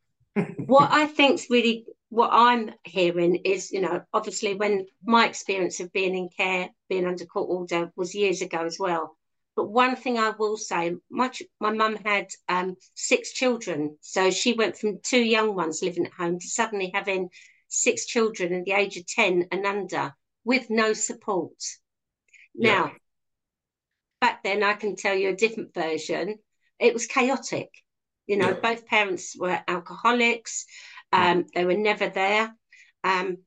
what 0.65 0.91
I 0.91 1.07
think's 1.07 1.49
really 1.49 1.85
what 2.09 2.29
I'm 2.31 2.71
hearing 2.83 3.35
is, 3.43 3.71
you 3.71 3.81
know, 3.81 4.01
obviously 4.13 4.53
when 4.53 4.85
my 5.03 5.27
experience 5.27 5.79
of 5.79 5.91
being 5.91 6.15
in 6.15 6.29
care, 6.29 6.69
being 6.87 7.05
under 7.05 7.25
court 7.25 7.49
order 7.49 7.91
was 7.95 8.15
years 8.15 8.41
ago 8.41 8.65
as 8.65 8.77
well. 8.79 9.17
But 9.55 9.69
one 9.69 9.95
thing 9.95 10.17
I 10.17 10.31
will 10.31 10.57
say, 10.57 10.95
much 11.09 11.41
my 11.59 11.71
mum 11.71 11.95
had 11.95 12.27
um, 12.49 12.75
six 12.93 13.31
children, 13.31 13.97
so 14.01 14.29
she 14.29 14.53
went 14.53 14.77
from 14.77 14.99
two 15.01 15.23
young 15.23 15.55
ones 15.55 15.81
living 15.81 16.05
at 16.05 16.13
home 16.13 16.39
to 16.39 16.47
suddenly 16.47 16.91
having 16.93 17.29
six 17.69 18.05
children 18.05 18.53
at 18.53 18.65
the 18.65 18.73
age 18.73 18.97
of 18.97 19.07
ten 19.07 19.47
and 19.51 19.65
under 19.65 20.13
with 20.43 20.69
no 20.69 20.93
support. 20.93 21.53
Yeah. 22.53 22.71
Now, 22.71 22.91
back 24.19 24.43
then, 24.43 24.61
I 24.61 24.73
can 24.73 24.95
tell 24.95 25.15
you 25.15 25.29
a 25.29 25.35
different 25.35 25.73
version. 25.73 26.37
It 26.79 26.93
was 26.93 27.07
chaotic. 27.07 27.69
You 28.27 28.37
know, 28.37 28.49
Yeah. 28.49 28.59
both 28.61 28.85
parents 28.85 29.35
were 29.37 29.63
alcoholics. 29.67 30.65
Um, 31.11 31.45
they 31.53 31.65
were 31.65 31.77
never 31.77 32.09
there. 32.09 32.55
Um, 33.03 33.39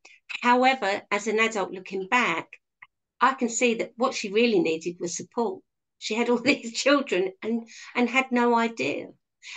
however, 0.43 1.03
as 1.11 1.27
an 1.27 1.41
adult 1.41 1.73
looking 1.73 2.09
back, 2.09 2.61
I 3.21 3.35
can 3.35 3.49
see 3.49 3.75
that 3.75 3.93
what 3.97 4.15
she 4.15 4.31
really 4.31 4.61
needed 4.61 4.99
was 5.01 5.17
support. 5.17 5.63
She 5.99 6.15
had 6.15 6.29
all 6.31 6.39
these 6.43 6.73
children 6.73 7.33
and 7.43 7.69
and 7.95 8.09
had 8.09 8.33
no 8.33 8.55
idea. 8.57 9.09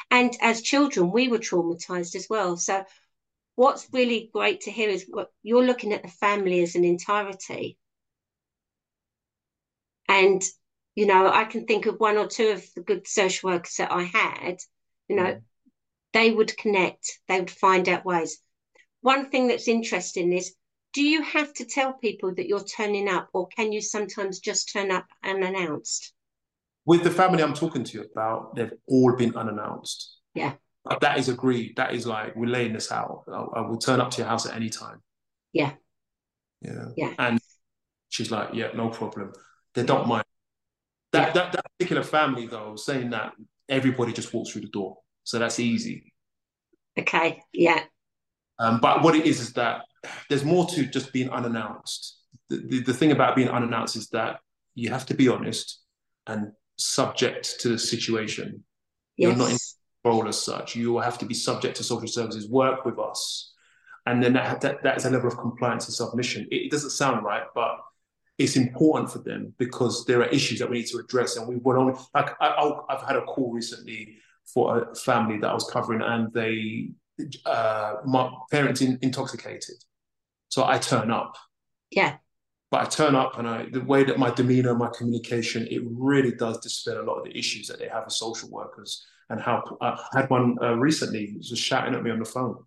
And 0.09 0.35
as 0.41 0.61
children, 0.61 1.11
we 1.11 1.27
were 1.27 1.39
traumatized 1.39 2.15
as 2.15 2.27
well. 2.29 2.57
So 2.57 2.85
what's 3.55 3.87
really 3.93 4.29
great 4.33 4.61
to 4.61 4.71
hear 4.71 4.89
is 4.89 5.05
what 5.09 5.31
you're 5.43 5.65
looking 5.65 5.93
at 5.93 6.03
the 6.03 6.09
family 6.09 6.61
as 6.63 6.75
an 6.75 6.85
entirety. 6.85 7.77
And 10.07 10.41
you 10.95 11.05
know, 11.05 11.31
I 11.31 11.45
can 11.45 11.65
think 11.65 11.85
of 11.85 11.99
one 11.99 12.17
or 12.17 12.27
two 12.27 12.49
of 12.49 12.73
the 12.75 12.81
good 12.81 13.07
social 13.07 13.49
workers 13.49 13.75
that 13.77 13.91
I 13.91 14.03
had, 14.03 14.57
you 15.11 15.17
know, 15.17 15.41
they 16.13 16.31
would 16.31 16.55
connect, 16.57 17.19
they 17.27 17.39
would 17.39 17.51
find 17.51 17.87
out 17.89 18.05
ways. 18.05 18.39
One 19.01 19.29
thing 19.29 19.47
that's 19.47 19.67
interesting 19.67 20.31
is 20.31 20.55
do 20.93 21.01
you 21.01 21.21
have 21.21 21.53
to 21.55 21.65
tell 21.65 21.93
people 21.93 22.33
that 22.35 22.47
you're 22.47 22.63
turning 22.63 23.07
up, 23.07 23.29
or 23.33 23.47
can 23.47 23.71
you 23.71 23.81
sometimes 23.81 24.39
just 24.39 24.71
turn 24.71 24.91
up 24.91 25.05
unannounced? 25.23 26.13
With 26.85 27.03
the 27.03 27.11
family 27.11 27.43
I'm 27.43 27.53
talking 27.53 27.83
to 27.83 27.97
you 27.97 28.05
about, 28.11 28.55
they've 28.55 28.73
all 28.87 29.15
been 29.15 29.35
unannounced. 29.35 30.17
Yeah. 30.33 30.53
That 31.01 31.19
is 31.19 31.29
agreed. 31.29 31.75
That 31.75 31.93
is 31.93 32.07
like, 32.07 32.35
we're 32.35 32.47
laying 32.47 32.73
this 32.73 32.91
out. 32.91 33.23
I, 33.31 33.59
I 33.59 33.61
will 33.61 33.77
turn 33.77 34.01
up 34.01 34.11
to 34.11 34.17
your 34.19 34.27
house 34.27 34.45
at 34.45 34.55
any 34.55 34.69
time. 34.69 35.01
Yeah. 35.53 35.73
Yeah. 36.61 36.85
Yeah. 36.97 37.13
And 37.19 37.39
she's 38.09 38.31
like, 38.31 38.49
yeah, 38.53 38.69
no 38.75 38.89
problem. 38.89 39.31
They 39.75 39.83
don't 39.83 40.07
mind. 40.07 40.25
That, 41.11 41.27
yeah. 41.27 41.33
that 41.33 41.51
that 41.53 41.65
particular 41.77 42.03
family 42.03 42.47
though, 42.47 42.75
saying 42.75 43.09
that 43.11 43.33
everybody 43.69 44.13
just 44.13 44.33
walks 44.33 44.51
through 44.51 44.61
the 44.61 44.67
door. 44.69 44.97
So 45.23 45.39
that's 45.39 45.59
easy. 45.59 46.13
Okay. 46.97 47.41
Yeah. 47.53 47.83
Um, 48.59 48.79
but 48.79 49.01
what 49.01 49.15
it 49.15 49.25
is 49.25 49.39
is 49.39 49.53
that 49.53 49.83
there's 50.29 50.43
more 50.43 50.67
to 50.67 50.85
just 50.85 51.13
being 51.13 51.29
unannounced. 51.29 52.19
The, 52.49 52.57
the, 52.57 52.79
the 52.83 52.93
thing 52.93 53.11
about 53.11 53.35
being 53.35 53.49
unannounced 53.49 53.95
is 53.95 54.09
that 54.09 54.39
you 54.75 54.89
have 54.89 55.05
to 55.07 55.13
be 55.13 55.27
honest 55.27 55.79
and 56.27 56.51
subject 56.77 57.59
to 57.61 57.69
the 57.69 57.79
situation. 57.79 58.63
Yes. 59.17 59.29
You're 59.29 59.37
not 59.37 59.51
in 59.51 59.57
control 60.03 60.27
as 60.27 60.39
such. 60.39 60.75
You 60.75 60.93
will 60.93 61.01
have 61.01 61.17
to 61.19 61.25
be 61.25 61.33
subject 61.33 61.77
to 61.77 61.83
social 61.83 62.07
services, 62.07 62.49
work 62.49 62.85
with 62.85 62.99
us. 62.99 63.53
And 64.05 64.23
then 64.23 64.33
that, 64.33 64.61
that, 64.61 64.83
that 64.83 64.97
is 64.97 65.05
a 65.05 65.09
level 65.09 65.29
of 65.29 65.37
compliance 65.37 65.85
and 65.85 65.93
submission. 65.93 66.47
It, 66.51 66.55
it 66.55 66.71
doesn't 66.71 66.89
sound 66.89 67.23
right, 67.23 67.43
but 67.53 67.77
it's 68.41 68.55
important 68.55 69.11
for 69.11 69.19
them 69.19 69.53
because 69.57 70.05
there 70.05 70.21
are 70.21 70.27
issues 70.27 70.59
that 70.59 70.69
we 70.69 70.79
need 70.79 70.87
to 70.87 70.97
address. 70.97 71.37
And 71.37 71.47
we 71.47 71.57
would 71.57 71.77
only, 71.77 71.93
like, 72.15 72.31
I, 72.41 72.71
have 72.89 73.03
had 73.03 73.15
a 73.15 73.21
call 73.21 73.51
recently 73.51 74.17
for 74.51 74.89
a 74.91 74.95
family 74.95 75.37
that 75.39 75.49
I 75.49 75.53
was 75.53 75.69
covering, 75.71 76.01
and 76.01 76.33
they, 76.33 76.89
uh, 77.45 77.97
my 78.05 78.31
parents 78.49 78.81
in, 78.81 78.97
intoxicated. 79.01 79.75
So 80.49 80.65
I 80.65 80.79
turn 80.79 81.11
up. 81.11 81.35
Yeah. 81.91 82.17
But 82.71 82.81
I 82.81 82.85
turn 82.85 83.15
up, 83.15 83.37
and 83.37 83.47
I 83.47 83.67
the 83.71 83.81
way 83.81 84.03
that 84.03 84.17
my 84.17 84.31
demeanor, 84.31 84.73
my 84.73 84.89
communication, 84.97 85.67
it 85.69 85.81
really 85.85 86.31
does 86.31 86.59
dispel 86.59 86.99
a 86.99 87.03
lot 87.03 87.19
of 87.19 87.25
the 87.25 87.37
issues 87.37 87.67
that 87.67 87.79
they 87.79 87.87
have 87.87 88.05
with 88.05 88.13
social 88.13 88.49
workers. 88.49 89.05
And 89.29 89.39
how 89.39 89.63
I 89.81 89.97
had 90.13 90.29
one 90.29 90.57
uh, 90.61 90.75
recently 90.75 91.35
just 91.39 91.61
shouting 91.61 91.95
at 91.95 92.03
me 92.03 92.11
on 92.11 92.19
the 92.19 92.25
phone. 92.25 92.63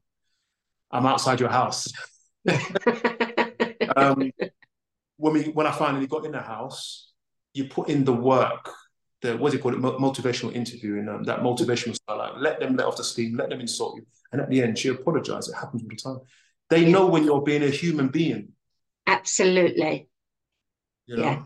I'm 0.91 1.07
outside 1.07 1.41
your 1.41 1.51
house. 1.51 1.93
um, 3.97 4.31
when 5.25 5.33
we 5.33 5.45
when 5.45 5.67
I 5.67 5.73
finally 5.73 6.07
got 6.07 6.27
in 6.27 6.33
the 6.33 6.41
house, 6.41 7.11
you 7.55 7.65
put 7.65 7.89
in 7.89 8.05
the 8.05 8.13
work, 8.13 8.71
the 9.23 9.35
what 9.39 9.53
do 9.53 9.57
you 9.57 9.63
call 9.63 9.73
it, 9.73 9.81
motivational 9.81 10.55
interview, 10.55 10.99
and 10.99 11.09
um, 11.09 11.23
that 11.25 11.41
motivational 11.41 11.95
style, 11.95 12.19
like 12.19 12.33
let 12.37 12.61
them 12.61 12.77
let 12.77 12.87
off 12.87 12.99
the 12.99 13.05
steam, 13.05 13.35
let 13.35 13.49
them 13.49 13.61
insult 13.61 13.97
you, 13.97 14.05
and 14.33 14.43
at 14.43 14.51
the 14.51 14.61
end 14.63 14.79
she 14.79 14.89
apologized. 14.89 15.49
It 15.49 15.55
happens 15.55 15.83
all 15.83 15.89
the 15.89 15.97
time. 15.97 16.21
They 16.69 16.93
know 16.93 17.07
when 17.07 17.25
you're 17.25 17.41
being 17.41 17.63
a 17.63 17.71
human 17.71 18.09
being. 18.09 18.53
Absolutely. 19.07 20.11
You 21.07 21.17
know? 21.17 21.23
Yeah. 21.23 21.43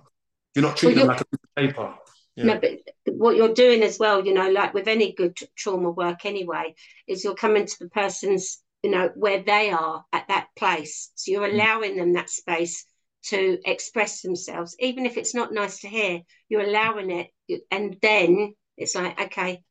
You're 0.57 0.65
not 0.65 0.77
treating 0.77 1.07
well, 1.07 1.07
you're, 1.07 1.15
them 1.15 1.29
like 1.57 1.69
a 1.69 1.69
paper. 1.69 1.95
Yeah. 2.35 2.45
No, 2.45 2.61
but 2.61 3.15
what 3.15 3.37
you're 3.37 3.55
doing 3.55 3.85
as 3.85 3.97
well, 4.01 4.27
you 4.27 4.35
know, 4.35 4.51
like 4.51 4.75
with 4.75 4.89
any 4.89 5.13
good 5.13 5.37
trauma 5.57 5.91
work 5.91 6.25
anyway, 6.25 6.75
is 7.07 7.23
you're 7.23 7.37
coming 7.37 7.67
to 7.67 7.77
the 7.79 7.91
person's, 7.91 8.59
you 8.83 8.91
know, 8.91 9.11
where 9.15 9.45
they 9.45 9.71
are 9.71 10.05
at 10.13 10.27
that 10.27 10.49
place. 10.57 11.13
So 11.15 11.31
you're 11.31 11.49
mm. 11.49 11.55
allowing 11.55 11.97
them 11.97 12.15
that 12.15 12.29
space 12.29 12.85
to 13.29 13.59
express 13.65 14.23
themselves, 14.23 14.77
even 14.79 15.07
if 15.07 15.17
it's 15.17 15.35
not 15.35 15.53
nice 15.53 15.81
to 15.81 15.89
hear. 15.89 16.21
You're 16.49 16.63
allowing 16.63 17.11
it, 17.11 17.63
and 17.71 17.97
then 18.01 18.55
it's 18.77 18.95
like, 18.95 19.21
okay, 19.21 19.63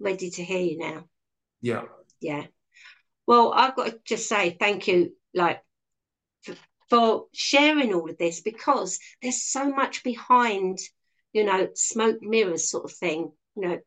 ready 0.00 0.30
to 0.30 0.44
hear 0.44 0.60
you 0.60 0.78
now. 0.78 1.04
Yeah. 1.60 1.82
Yeah. 2.20 2.46
Well, 3.26 3.52
I've 3.52 3.76
got 3.76 3.86
to 3.86 3.98
just 4.04 4.28
say 4.28 4.56
thank 4.58 4.86
you, 4.88 5.12
like, 5.34 5.60
for, 6.42 6.54
for 6.88 7.24
sharing 7.32 7.92
all 7.92 8.08
of 8.08 8.18
this 8.18 8.40
because 8.40 8.98
there's 9.20 9.42
so 9.42 9.70
much 9.70 10.02
behind, 10.04 10.78
you 11.32 11.44
know, 11.44 11.68
smoke 11.74 12.18
mirrors 12.22 12.70
sort 12.70 12.84
of 12.84 12.92
thing. 12.92 13.32
You 13.56 13.68
know, 13.68 13.78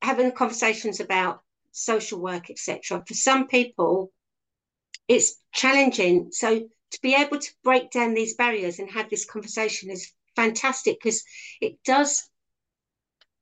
having 0.00 0.32
conversations 0.32 1.00
about 1.00 1.40
social 1.72 2.20
work, 2.20 2.50
etc. 2.50 3.02
For 3.06 3.14
some 3.14 3.46
people, 3.46 4.12
it's 5.08 5.36
challenging. 5.52 6.28
So 6.32 6.68
to 6.92 7.00
be 7.02 7.14
able 7.14 7.38
to 7.38 7.50
break 7.64 7.90
down 7.90 8.14
these 8.14 8.34
barriers 8.34 8.78
and 8.78 8.90
have 8.90 9.10
this 9.10 9.24
conversation 9.24 9.90
is 9.90 10.12
fantastic 10.36 10.98
because 11.02 11.22
it 11.60 11.82
does 11.84 12.28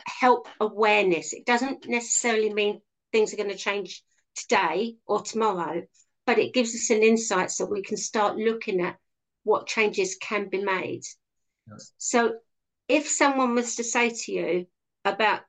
help 0.07 0.49
awareness. 0.61 1.33
It 1.33 1.47
doesn't 1.47 1.89
necessarily 1.89 2.53
mean 2.53 2.81
things 3.13 3.33
are 3.33 3.37
going 3.37 3.51
to 3.51 3.57
change 3.57 4.03
today 4.35 4.97
or 5.07 5.23
tomorrow, 5.23 5.83
but 6.27 6.39
it 6.39 6.55
gives 6.55 6.75
us 6.75 6.91
an 6.91 7.03
insight 7.03 7.51
so 7.51 7.65
we 7.65 7.83
can 7.83 7.97
start 7.97 8.37
looking 8.37 8.81
at 8.81 8.97
what 9.45 9.67
changes 9.67 10.17
can 10.21 10.49
be 10.49 10.63
made. 10.63 11.03
Yes. 11.69 11.93
So, 11.99 12.35
if 12.89 13.09
someone 13.09 13.55
was 13.55 13.77
to 13.77 13.85
say 13.85 14.11
to 14.11 14.33
you 14.33 14.67
about 15.05 15.43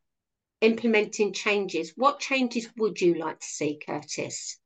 implementing 0.62 1.34
changes, 1.34 1.94
what 1.96 2.20
changes 2.20 2.70
would 2.78 3.02
you 3.02 3.16
like 3.16 3.40
to 3.40 3.48
see, 3.48 3.80
Curtis? 3.84 4.60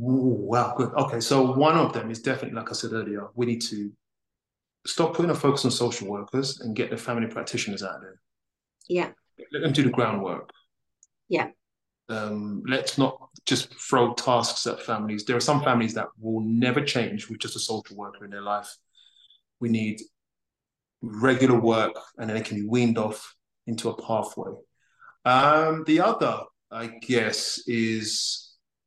Ooh, 0.00 0.36
wow, 0.48 0.74
good. 0.76 0.92
Okay, 0.94 1.20
so 1.20 1.52
one 1.52 1.76
of 1.76 1.92
them 1.92 2.10
is 2.10 2.20
definitely, 2.20 2.56
like 2.56 2.70
I 2.70 2.74
said 2.74 2.92
earlier, 2.92 3.28
we 3.34 3.46
need 3.46 3.62
to 3.62 3.92
stop 4.86 5.14
putting 5.14 5.30
a 5.30 5.34
focus 5.34 5.64
on 5.64 5.70
social 5.70 6.08
workers 6.08 6.60
and 6.60 6.76
get 6.76 6.90
the 6.90 6.96
family 6.96 7.28
practitioners 7.28 7.82
out 7.82 8.00
there. 8.00 8.20
Yeah. 8.88 9.10
Let 9.52 9.62
them 9.62 9.72
do 9.72 9.84
the 9.84 9.90
groundwork. 9.90 10.50
Yeah. 11.28 11.48
Um, 12.08 12.62
let's 12.66 12.98
not 12.98 13.18
just 13.46 13.72
throw 13.74 14.14
tasks 14.14 14.66
at 14.66 14.82
families. 14.82 15.24
There 15.24 15.36
are 15.36 15.40
some 15.40 15.62
families 15.62 15.94
that 15.94 16.08
will 16.20 16.40
never 16.40 16.82
change 16.82 17.30
with 17.30 17.40
just 17.40 17.56
a 17.56 17.60
social 17.60 17.96
worker 17.96 18.24
in 18.24 18.30
their 18.30 18.42
life. 18.42 18.76
We 19.60 19.70
need 19.70 20.00
regular 21.00 21.58
work 21.58 21.94
and 22.18 22.28
then 22.28 22.36
it 22.36 22.44
can 22.44 22.60
be 22.60 22.66
weaned 22.66 22.98
off 22.98 23.34
into 23.66 23.88
a 23.88 24.02
pathway. 24.02 24.52
Um, 25.24 25.84
the 25.86 26.00
other, 26.00 26.40
I 26.70 26.86
guess, 27.00 27.62
is 27.66 28.43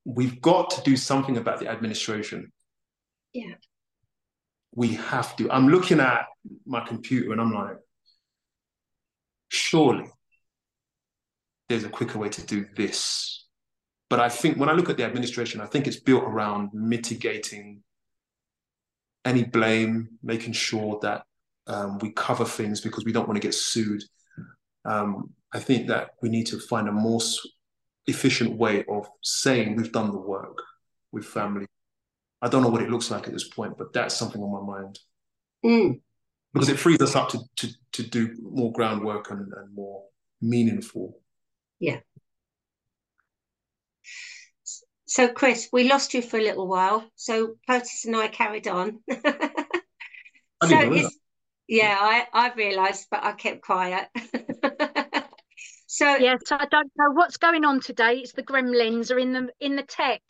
we've 0.08 0.42
got 0.42 0.70
to 0.70 0.82
do 0.82 0.96
something 0.96 1.36
about 1.38 1.60
the 1.60 1.68
administration. 1.68 2.52
Yeah. 3.34 3.56
We 4.74 4.94
have 4.94 5.36
to. 5.36 5.52
I'm 5.52 5.68
looking 5.68 6.00
at 6.00 6.26
my 6.66 6.80
computer 6.88 7.34
and 7.34 7.42
I'm 7.42 7.54
like, 7.54 7.76
surely 9.50 10.06
there's 11.68 11.84
a 11.84 11.90
quicker 11.90 12.18
way 12.18 12.30
to 12.30 12.46
do 12.46 12.66
this. 12.78 13.46
But 14.10 14.22
I 14.22 14.30
think 14.30 14.58
when 14.58 14.70
I 14.70 14.74
look 14.74 14.90
at 14.90 14.96
the 14.96 15.04
administration, 15.04 15.60
I 15.60 15.66
think 15.66 15.88
it's 15.88 16.00
built 16.00 16.24
around 16.24 16.70
mitigating 16.74 17.84
any 19.26 19.44
blame, 19.44 20.08
making 20.24 20.54
sure 20.54 21.00
that 21.02 21.24
um, 21.68 22.00
we 22.00 22.14
cover 22.14 22.46
things 22.46 22.80
because 22.80 23.04
we 23.04 23.12
don't 23.12 23.28
want 23.28 23.36
to 23.36 23.46
get 23.46 23.54
sued. 23.54 24.04
Um, 24.86 25.34
I 25.52 25.60
think 25.60 25.88
that 25.90 26.12
we 26.22 26.30
need 26.30 26.48
to 26.48 26.60
find 26.60 26.88
a 26.88 26.94
more 26.94 27.20
efficient 28.08 28.56
way 28.58 28.86
of 28.90 29.10
saying 29.22 29.76
we've 29.76 29.92
done 29.92 30.12
the 30.12 30.18
work 30.18 30.62
with 31.12 31.26
family. 31.26 31.66
I 32.42 32.48
don't 32.48 32.64
know 32.64 32.70
what 32.70 32.82
it 32.82 32.90
looks 32.90 33.12
like 33.12 33.28
at 33.28 33.34
this 33.34 33.48
point, 33.48 33.78
but 33.78 33.94
that's 33.94 34.16
something 34.16 34.42
on 34.42 34.66
my 34.66 34.80
mind. 34.80 35.00
Mm. 35.66 36.02
Because 36.54 36.70
it 36.70 36.80
frees 36.80 37.02
us 37.02 37.16
up 37.16 37.30
to, 37.30 37.40
to, 37.58 37.68
to 37.94 38.04
do 38.04 38.36
more 38.42 38.72
groundwork 38.72 39.32
and, 39.32 39.52
and 39.54 39.76
more 39.76 40.04
meaningful. 40.42 41.20
Yeah. 41.80 42.00
So, 45.06 45.30
Chris, 45.30 45.70
we 45.72 45.88
lost 45.88 46.14
you 46.14 46.22
for 46.22 46.38
a 46.38 46.44
little 46.44 46.68
while. 46.68 47.10
So, 47.16 47.56
Curtis 47.68 48.06
and 48.06 48.16
I 48.16 48.28
carried 48.28 48.68
on. 48.68 49.00
so, 50.64 51.10
yeah, 51.68 51.98
I, 52.00 52.28
I 52.34 52.54
realised, 52.54 53.08
but 53.10 53.24
I 53.24 53.32
kept 53.34 53.62
quiet. 53.62 54.08
So 55.88 56.18
yes, 56.18 56.42
I 56.52 56.66
don't 56.70 56.92
know 56.98 57.12
what's 57.12 57.38
going 57.38 57.64
on 57.64 57.80
today. 57.80 58.18
It's 58.18 58.34
the 58.34 58.44
gremlins 58.44 59.10
are 59.10 59.18
in 59.18 59.32
the 59.32 59.50
in 59.62 59.78
the 59.78 59.84
tech. 59.84 60.22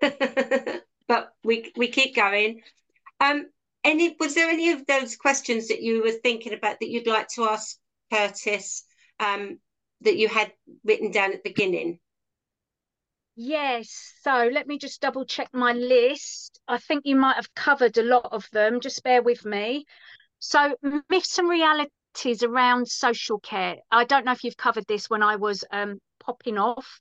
but 1.08 1.32
we 1.42 1.72
we 1.76 1.88
keep 1.88 2.14
going. 2.14 2.62
Um, 3.18 3.46
any 3.82 4.16
was 4.20 4.34
there 4.36 4.48
any 4.48 4.70
of 4.70 4.86
those 4.86 5.16
questions 5.16 5.68
that 5.68 5.82
you 5.82 6.04
were 6.04 6.12
thinking 6.12 6.54
about 6.54 6.78
that 6.80 6.88
you'd 6.88 7.08
like 7.08 7.28
to 7.30 7.44
ask 7.44 7.76
Curtis 8.12 8.84
um, 9.18 9.58
that 10.02 10.16
you 10.16 10.28
had 10.28 10.52
written 10.84 11.10
down 11.10 11.32
at 11.32 11.42
the 11.42 11.50
beginning? 11.50 11.98
Yes. 13.34 14.12
So 14.22 14.50
let 14.52 14.68
me 14.68 14.78
just 14.78 15.00
double 15.00 15.24
check 15.24 15.48
my 15.52 15.72
list. 15.72 16.60
I 16.68 16.78
think 16.78 17.02
you 17.06 17.16
might 17.16 17.36
have 17.36 17.54
covered 17.54 17.98
a 17.98 18.04
lot 18.04 18.28
of 18.30 18.48
them. 18.52 18.80
Just 18.80 19.02
bear 19.02 19.20
with 19.20 19.44
me. 19.44 19.86
So 20.38 20.76
myths 21.08 21.38
and 21.38 21.48
reality 21.48 21.90
is 22.24 22.42
around 22.42 22.88
social 22.88 23.38
care. 23.38 23.76
I 23.90 24.04
don't 24.04 24.24
know 24.24 24.32
if 24.32 24.44
you've 24.44 24.56
covered 24.56 24.86
this 24.86 25.08
when 25.08 25.22
I 25.22 25.36
was 25.36 25.64
um, 25.70 25.98
popping 26.18 26.58
off. 26.58 27.00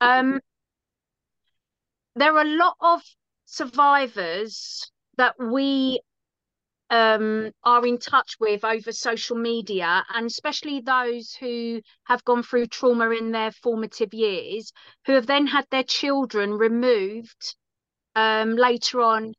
Um, 0.00 0.40
there 2.16 2.36
are 2.36 2.42
a 2.42 2.56
lot 2.56 2.76
of 2.80 3.02
survivors 3.44 4.90
that 5.16 5.34
we 5.38 6.00
um, 6.90 7.52
are 7.62 7.86
in 7.86 7.98
touch 7.98 8.34
with 8.40 8.64
over 8.64 8.92
social 8.92 9.36
media, 9.36 10.04
and 10.12 10.26
especially 10.26 10.80
those 10.80 11.34
who 11.34 11.80
have 12.04 12.24
gone 12.24 12.42
through 12.42 12.66
trauma 12.66 13.10
in 13.10 13.30
their 13.30 13.52
formative 13.52 14.12
years, 14.12 14.72
who 15.06 15.12
have 15.12 15.26
then 15.26 15.46
had 15.46 15.66
their 15.70 15.84
children 15.84 16.52
removed 16.52 17.56
um, 18.16 18.56
later 18.56 19.00
on 19.00 19.34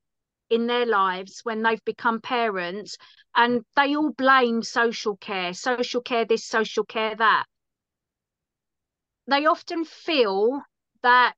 in 0.52 0.68
their 0.68 0.86
lives 0.86 1.40
when 1.44 1.64
they've 1.64 1.84
become 1.86 2.22
parents 2.22 2.98
and 3.36 3.66
they 3.76 3.96
all 3.96 4.12
blame 4.12 4.62
social 4.62 5.18
care 5.18 5.54
social 5.54 6.02
care 6.02 6.26
this 6.26 6.46
social 6.46 6.84
care 6.84 7.16
that 7.16 7.46
they 9.28 9.46
often 9.46 9.86
feel 9.86 10.62
that 11.02 11.36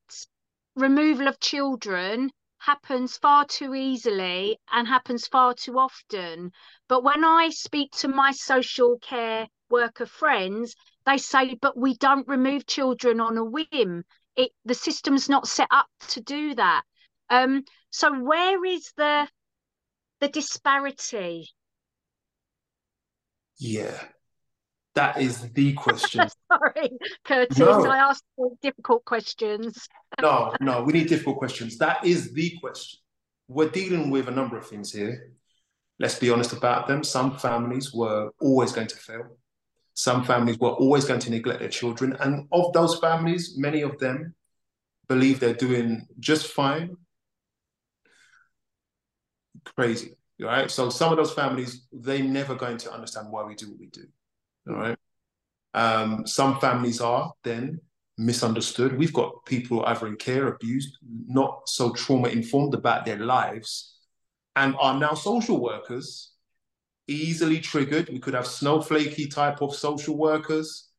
removal 0.75 1.27
of 1.27 1.39
children 1.39 2.31
happens 2.57 3.17
far 3.17 3.45
too 3.45 3.75
easily 3.75 4.57
and 4.71 4.87
happens 4.87 5.27
far 5.27 5.53
too 5.53 5.77
often. 5.77 6.51
But 6.87 7.03
when 7.03 7.25
I 7.25 7.49
speak 7.49 7.91
to 7.97 8.07
my 8.07 8.31
social 8.31 8.97
care 8.99 9.47
worker 9.69 10.05
friends, 10.05 10.75
they 11.05 11.17
say, 11.17 11.55
but 11.55 11.77
we 11.77 11.95
don't 11.95 12.27
remove 12.27 12.65
children 12.65 13.19
on 13.19 13.37
a 13.37 13.43
whim. 13.43 14.05
It 14.35 14.51
the 14.63 14.73
system's 14.73 15.27
not 15.27 15.47
set 15.47 15.67
up 15.71 15.87
to 16.07 16.21
do 16.21 16.55
that. 16.55 16.83
Um, 17.33 17.63
so 17.89 18.13
where 18.21 18.63
is 18.63 18.91
the 18.95 19.27
the 20.21 20.27
disparity? 20.27 21.49
Yeah, 23.57 23.99
that 24.93 25.19
is 25.19 25.41
the 25.53 25.73
question. 25.85 26.27
Sorry, 26.51 26.91
Curtis, 27.25 27.57
no. 27.57 27.85
I 27.85 27.97
asked 27.97 28.23
difficult 28.61 29.03
questions. 29.05 29.87
no, 30.21 30.53
no, 30.61 30.83
we 30.83 30.93
need 30.93 31.07
difficult 31.07 31.37
questions. 31.37 31.77
That 31.79 32.05
is 32.05 32.33
the 32.33 32.55
question. 32.61 32.99
We're 33.47 33.69
dealing 33.69 34.11
with 34.11 34.27
a 34.27 34.31
number 34.31 34.57
of 34.57 34.67
things 34.67 34.93
here. 34.93 35.33
Let's 35.99 36.19
be 36.19 36.29
honest 36.29 36.53
about 36.53 36.87
them. 36.87 37.03
Some 37.03 37.37
families 37.37 37.93
were 37.93 38.31
always 38.39 38.71
going 38.71 38.87
to 38.87 38.95
fail. 38.95 39.37
Some 39.95 40.23
families 40.23 40.59
were 40.59 40.71
always 40.71 41.05
going 41.05 41.19
to 41.21 41.31
neglect 41.31 41.59
their 41.59 41.69
children. 41.69 42.15
And 42.19 42.47
of 42.51 42.73
those 42.73 42.99
families, 42.99 43.55
many 43.57 43.81
of 43.81 43.99
them 43.99 44.33
believe 45.07 45.39
they're 45.39 45.53
doing 45.53 46.07
just 46.19 46.47
fine. 46.47 46.97
Crazy, 49.75 50.15
right? 50.39 50.69
So 50.69 50.89
some 50.89 51.11
of 51.11 51.17
those 51.17 51.33
families, 51.33 51.87
they're 51.91 52.23
never 52.23 52.55
going 52.55 52.77
to 52.77 52.91
understand 52.91 53.27
why 53.29 53.43
we 53.43 53.55
do 53.55 53.69
what 53.69 53.79
we 53.79 53.87
do. 53.87 54.05
All 54.69 54.75
right. 54.75 54.97
Um, 55.73 56.27
some 56.27 56.59
families 56.59 57.01
are 57.01 57.33
then 57.43 57.79
misunderstood. 58.17 58.97
We've 58.97 59.13
got 59.13 59.45
people 59.45 59.83
either 59.85 60.07
in 60.07 60.17
care, 60.17 60.47
abused, 60.47 60.97
not 61.27 61.67
so 61.67 61.91
trauma 61.93 62.29
informed 62.29 62.73
about 62.73 63.05
their 63.05 63.17
lives, 63.17 63.97
and 64.55 64.75
are 64.79 64.99
now 64.99 65.15
social 65.15 65.59
workers, 65.59 66.31
easily 67.07 67.59
triggered. 67.59 68.09
We 68.09 68.19
could 68.19 68.35
have 68.35 68.45
snowflakey 68.45 69.33
type 69.33 69.61
of 69.61 69.75
social 69.75 70.15
workers 70.15 70.89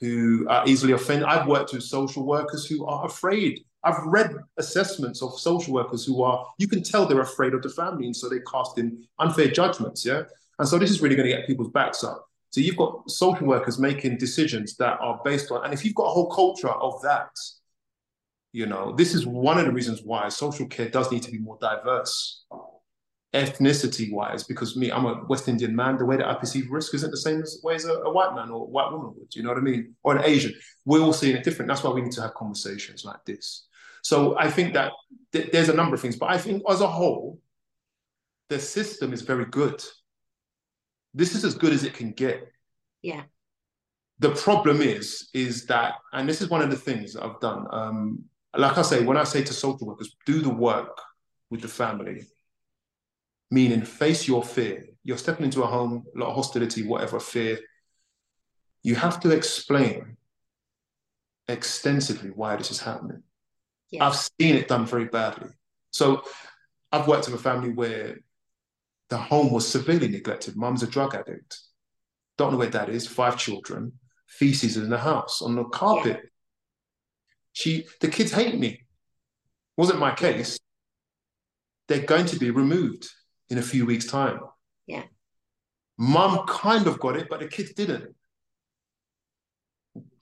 who 0.00 0.46
are 0.48 0.66
easily 0.66 0.92
offended. 0.92 1.28
I've 1.28 1.46
worked 1.46 1.72
with 1.72 1.84
social 1.84 2.26
workers 2.26 2.66
who 2.66 2.84
are 2.86 3.06
afraid. 3.06 3.64
I've 3.84 4.02
read 4.04 4.34
assessments 4.58 5.22
of 5.22 5.38
social 5.38 5.74
workers 5.74 6.04
who 6.04 6.22
are, 6.22 6.46
you 6.58 6.66
can 6.66 6.82
tell 6.82 7.06
they're 7.06 7.20
afraid 7.20 7.54
of 7.54 7.62
the 7.62 7.68
family, 7.68 8.06
and 8.06 8.16
so 8.16 8.28
they 8.28 8.40
cast 8.40 8.78
in 8.78 9.04
unfair 9.18 9.48
judgments. 9.48 10.04
Yeah. 10.04 10.22
And 10.58 10.68
so 10.68 10.78
this 10.78 10.90
is 10.90 11.02
really 11.02 11.16
going 11.16 11.28
to 11.28 11.36
get 11.36 11.46
people's 11.46 11.70
backs 11.70 12.02
up. 12.02 12.26
So 12.50 12.60
you've 12.60 12.76
got 12.76 13.10
social 13.10 13.46
workers 13.46 13.78
making 13.78 14.18
decisions 14.18 14.76
that 14.76 14.98
are 15.00 15.20
based 15.24 15.50
on, 15.50 15.64
and 15.64 15.74
if 15.74 15.84
you've 15.84 15.94
got 15.96 16.04
a 16.04 16.10
whole 16.10 16.30
culture 16.30 16.70
of 16.70 17.02
that, 17.02 17.30
you 18.52 18.66
know, 18.66 18.94
this 18.94 19.14
is 19.14 19.26
one 19.26 19.58
of 19.58 19.66
the 19.66 19.72
reasons 19.72 20.02
why 20.04 20.28
social 20.28 20.66
care 20.68 20.88
does 20.88 21.10
need 21.10 21.24
to 21.24 21.32
be 21.32 21.38
more 21.38 21.58
diverse, 21.60 22.44
ethnicity 23.34 24.12
wise, 24.12 24.44
because 24.44 24.76
me, 24.76 24.92
I'm 24.92 25.06
a 25.06 25.24
West 25.24 25.48
Indian 25.48 25.74
man. 25.74 25.98
The 25.98 26.04
way 26.04 26.16
that 26.16 26.28
I 26.28 26.34
perceive 26.34 26.70
risk 26.70 26.94
isn't 26.94 27.10
the 27.10 27.16
same 27.16 27.42
as 27.42 27.60
way 27.64 27.74
as 27.74 27.84
a, 27.84 27.94
a 27.94 28.12
white 28.12 28.32
man 28.36 28.50
or 28.50 28.62
a 28.62 28.70
white 28.70 28.92
woman 28.92 29.12
would. 29.16 29.34
You 29.34 29.42
know 29.42 29.48
what 29.48 29.58
I 29.58 29.62
mean? 29.62 29.96
Or 30.04 30.16
an 30.16 30.24
Asian. 30.24 30.54
We're 30.84 31.00
all 31.00 31.12
seeing 31.12 31.36
it 31.36 31.42
different. 31.42 31.68
That's 31.68 31.82
why 31.82 31.90
we 31.90 32.02
need 32.02 32.12
to 32.12 32.22
have 32.22 32.34
conversations 32.34 33.04
like 33.04 33.24
this. 33.26 33.66
So 34.04 34.38
I 34.38 34.48
think 34.50 34.74
that 34.74 34.92
th- 35.32 35.50
there's 35.50 35.68
a 35.68 35.74
number 35.74 35.96
of 35.96 36.00
things, 36.00 36.16
but 36.16 36.30
I 36.30 36.38
think 36.38 36.62
as 36.70 36.80
a 36.80 36.86
whole, 36.86 37.40
the 38.48 38.58
system 38.60 39.12
is 39.12 39.22
very 39.22 39.46
good 39.46 39.82
this 41.14 41.34
is 41.34 41.44
as 41.44 41.54
good 41.54 41.72
as 41.72 41.84
it 41.84 41.94
can 41.94 42.10
get. 42.10 42.52
Yeah. 43.00 43.22
The 44.18 44.30
problem 44.30 44.80
is, 44.80 45.28
is 45.32 45.66
that, 45.66 45.94
and 46.12 46.28
this 46.28 46.42
is 46.42 46.50
one 46.50 46.60
of 46.60 46.70
the 46.70 46.76
things 46.76 47.16
I've 47.16 47.40
done. 47.40 47.66
Um, 47.70 48.24
like 48.56 48.76
I 48.76 48.82
say, 48.82 49.04
when 49.04 49.16
I 49.16 49.24
say 49.24 49.42
to 49.42 49.52
social 49.52 49.86
workers, 49.86 50.14
do 50.26 50.40
the 50.40 50.50
work 50.50 51.00
with 51.50 51.62
the 51.62 51.68
family, 51.68 52.26
meaning 53.50 53.82
face 53.82 54.26
your 54.26 54.42
fear. 54.42 54.86
You're 55.04 55.18
stepping 55.18 55.44
into 55.44 55.62
a 55.62 55.66
home, 55.66 56.04
a 56.14 56.18
lot 56.18 56.30
of 56.30 56.36
hostility, 56.36 56.86
whatever 56.86 57.20
fear. 57.20 57.58
You 58.82 58.96
have 58.96 59.20
to 59.20 59.30
explain 59.30 60.16
extensively 61.48 62.30
why 62.30 62.56
this 62.56 62.70
is 62.70 62.80
happening. 62.80 63.22
I've 64.00 64.16
seen 64.16 64.56
it 64.56 64.68
done 64.68 64.86
very 64.86 65.06
badly. 65.06 65.50
So 65.90 66.22
I've 66.90 67.06
worked 67.06 67.26
with 67.26 67.38
a 67.38 67.42
family 67.42 67.70
where 67.70 68.18
the 69.10 69.16
home 69.16 69.52
was 69.52 69.68
severely 69.68 70.08
neglected. 70.08 70.56
Mum's 70.56 70.82
a 70.82 70.86
drug 70.86 71.14
addict. 71.14 71.60
Don't 72.36 72.52
know 72.52 72.58
where 72.58 72.68
that 72.68 72.88
is. 72.88 73.06
Five 73.06 73.36
children, 73.36 73.92
feces 74.26 74.76
in 74.76 74.90
the 74.90 74.98
house 74.98 75.42
on 75.42 75.54
the 75.54 75.64
carpet. 75.64 76.20
Yeah. 76.22 76.30
She, 77.52 77.86
the 78.00 78.08
kids 78.08 78.32
hate 78.32 78.58
me. 78.58 78.80
Wasn't 79.76 80.00
my 80.00 80.14
case. 80.14 80.58
They're 81.86 82.00
going 82.00 82.26
to 82.26 82.38
be 82.38 82.50
removed 82.50 83.08
in 83.50 83.58
a 83.58 83.62
few 83.62 83.86
weeks' 83.86 84.06
time. 84.06 84.40
Yeah. 84.86 85.04
Mum 85.96 86.44
kind 86.48 86.86
of 86.86 86.98
got 86.98 87.16
it, 87.16 87.28
but 87.28 87.40
the 87.40 87.46
kids 87.46 87.72
didn't. 87.74 88.14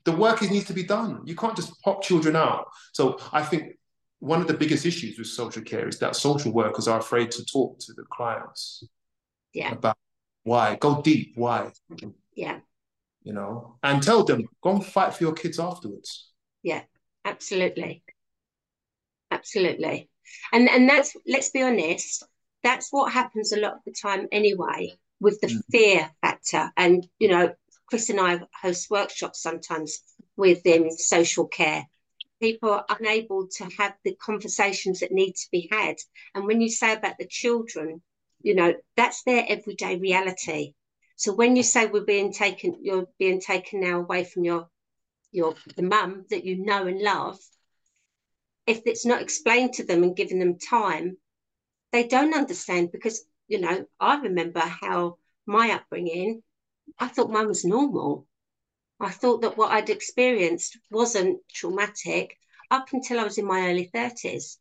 The 0.04 0.12
work 0.12 0.42
needs 0.42 0.66
to 0.66 0.72
be 0.72 0.82
done. 0.82 1.22
You 1.24 1.36
can't 1.36 1.56
just 1.56 1.80
pop 1.82 2.02
children 2.02 2.36
out. 2.36 2.66
So 2.92 3.18
I 3.32 3.42
think 3.42 3.78
one 4.18 4.40
of 4.40 4.46
the 4.46 4.54
biggest 4.54 4.86
issues 4.86 5.18
with 5.18 5.28
social 5.28 5.62
care 5.62 5.88
is 5.88 5.98
that 5.98 6.16
social 6.16 6.52
workers 6.52 6.88
are 6.88 6.98
afraid 6.98 7.30
to 7.32 7.44
talk 7.44 7.78
to 7.80 7.92
the 7.92 8.04
clients 8.12 8.84
yeah. 9.52 9.72
about 9.72 9.96
why. 10.44 10.76
Go 10.76 11.02
deep 11.02 11.32
why. 11.36 11.70
Yeah. 12.34 12.60
You 13.22 13.32
know? 13.32 13.78
And 13.82 14.02
tell 14.02 14.24
them 14.24 14.48
go 14.62 14.70
and 14.70 14.84
fight 14.84 15.14
for 15.14 15.24
your 15.24 15.32
kids 15.32 15.60
afterwards. 15.60 16.30
Yeah 16.62 16.82
absolutely. 17.24 18.02
Absolutely. 19.30 20.10
And 20.52 20.68
and 20.68 20.88
that's 20.88 21.16
let's 21.26 21.50
be 21.50 21.62
honest 21.62 22.24
that's 22.62 22.92
what 22.92 23.12
happens 23.12 23.52
a 23.52 23.60
lot 23.60 23.74
of 23.74 23.80
the 23.84 23.92
time 23.92 24.28
anyway 24.30 24.92
with 25.20 25.40
the 25.40 25.48
mm. 25.48 25.60
fear 25.70 26.10
factor. 26.20 26.70
And 26.76 27.06
you 27.18 27.28
know 27.28 27.52
chris 27.92 28.08
and 28.08 28.20
i 28.20 28.40
host 28.62 28.90
workshops 28.90 29.42
sometimes 29.42 29.98
within 30.36 30.90
social 30.90 31.46
care 31.46 31.84
people 32.42 32.70
are 32.70 32.86
unable 32.98 33.46
to 33.46 33.64
have 33.78 33.94
the 34.02 34.16
conversations 34.16 35.00
that 35.00 35.12
need 35.12 35.32
to 35.34 35.48
be 35.52 35.68
had. 35.70 35.94
And 36.34 36.44
when 36.44 36.60
you 36.60 36.68
say 36.68 36.92
about 36.92 37.16
the 37.18 37.26
children, 37.26 38.02
you 38.42 38.56
know, 38.56 38.74
that's 38.96 39.22
their 39.22 39.44
everyday 39.48 39.96
reality. 39.98 40.74
So 41.14 41.32
when 41.32 41.54
you 41.54 41.62
say 41.62 41.86
we're 41.86 42.04
being 42.04 42.32
taken, 42.32 42.78
you're 42.82 43.06
being 43.16 43.40
taken 43.40 43.80
now 43.80 44.00
away 44.00 44.24
from 44.24 44.44
your 44.44 44.68
your 45.30 45.54
the 45.76 45.82
mum 45.82 46.24
that 46.30 46.44
you 46.44 46.56
know 46.64 46.86
and 46.86 47.00
love, 47.00 47.38
if 48.66 48.80
it's 48.86 49.06
not 49.06 49.22
explained 49.22 49.74
to 49.74 49.84
them 49.84 50.02
and 50.02 50.16
given 50.16 50.40
them 50.40 50.58
time, 50.58 51.16
they 51.92 52.08
don't 52.08 52.34
understand 52.34 52.90
because 52.90 53.24
you 53.46 53.60
know, 53.60 53.86
I 54.00 54.16
remember 54.16 54.60
how 54.60 55.18
my 55.46 55.70
upbringing, 55.70 56.42
I 56.98 57.08
thought 57.08 57.30
mine 57.30 57.48
was 57.48 57.64
normal. 57.64 58.26
I 59.00 59.10
thought 59.10 59.42
that 59.42 59.56
what 59.56 59.72
I'd 59.72 59.90
experienced 59.90 60.78
wasn't 60.90 61.40
traumatic 61.52 62.36
up 62.70 62.92
until 62.92 63.18
I 63.18 63.24
was 63.24 63.38
in 63.38 63.44
my 63.44 63.68
early 63.68 63.90
30s 63.92 64.56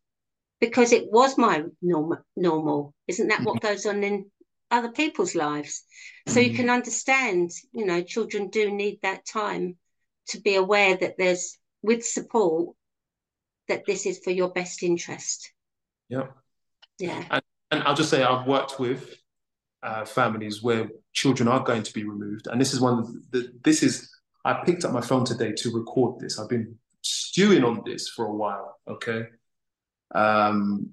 because 0.60 0.92
it 0.92 1.12
was 1.12 1.38
my 1.38 1.64
norm- 1.82 2.24
normal. 2.36 2.94
Isn't 3.08 3.28
that 3.30 3.44
what 3.44 3.58
mm-hmm. 3.58 3.68
goes 3.68 3.86
on 3.86 4.04
in 4.04 4.32
other 4.70 4.92
people's 4.92 5.36
lives? 5.36 5.84
So 6.28 6.40
you 6.40 6.54
can 6.54 6.66
mm-hmm. 6.66 6.76
understand, 6.76 7.52
you 7.74 7.86
know, 7.86 8.02
children 8.02 8.50
do 8.50 8.72
need 8.72 9.00
that 9.04 9.26
time 9.26 9.78
to 10.30 10.40
be 10.40 10.56
aware 10.56 10.98
that 10.98 11.18
there's, 11.18 11.58
with 11.82 12.06
support, 12.06 12.76
that 13.68 13.86
this 13.86 14.06
is 14.06 14.20
for 14.20 14.32
your 14.32 14.50
best 14.50 14.84
interest. 14.84 15.52
Yeah. 16.10 16.28
Yeah. 17.00 17.24
And, 17.30 17.44
and 17.72 17.84
I'll 17.84 17.96
just 17.96 18.10
say 18.10 18.24
I've 18.24 18.48
worked 18.48 18.80
with 18.80 19.21
uh, 19.84 20.06
families 20.06 20.62
where 20.62 20.90
children 21.14 21.48
are 21.48 21.64
going 21.64 21.84
to 21.84 21.94
be 21.94 22.04
removed. 22.04 22.48
And 22.48 22.60
this 22.60 22.74
is 22.74 22.82
one 22.82 23.00
of 23.00 23.32
the, 23.32 23.52
this 23.64 23.84
is 23.84 24.10
I 24.44 24.54
picked 24.66 24.86
up 24.86 24.92
my 24.92 25.02
phone 25.02 25.26
today 25.26 25.52
to 25.54 25.72
record 25.72 26.20
this. 26.20 26.40
I've 26.40 26.50
been 26.50 26.78
stewing 27.02 27.64
on 27.64 27.82
this 27.86 28.10
for 28.10 28.26
a 28.26 28.34
while. 28.34 28.80
Okay. 28.88 29.26
Um, 30.14 30.92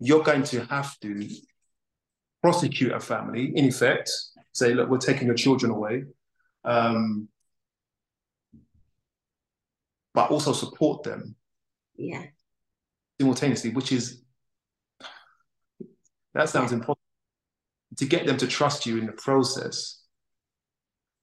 you're 0.00 0.22
going 0.22 0.42
to 0.44 0.64
have 0.66 0.98
to 1.00 1.28
prosecute 2.42 2.92
a 2.92 3.00
family, 3.00 3.52
in 3.56 3.64
effect, 3.64 4.10
say, 4.52 4.74
look, 4.74 4.88
we're 4.88 4.98
taking 4.98 5.26
your 5.26 5.36
children 5.36 5.72
away. 5.72 6.04
Um, 6.64 7.28
but 10.12 10.30
also 10.30 10.52
support 10.52 11.02
them. 11.02 11.34
Yeah. 11.96 12.24
Simultaneously, 13.20 13.70
which 13.70 13.92
is 13.92 14.22
that 16.34 16.48
sounds 16.48 16.72
yeah. 16.72 16.78
impossible. 16.78 17.03
To 17.98 18.06
get 18.06 18.26
them 18.26 18.36
to 18.38 18.46
trust 18.46 18.86
you 18.86 18.98
in 18.98 19.06
the 19.06 19.12
process, 19.12 20.02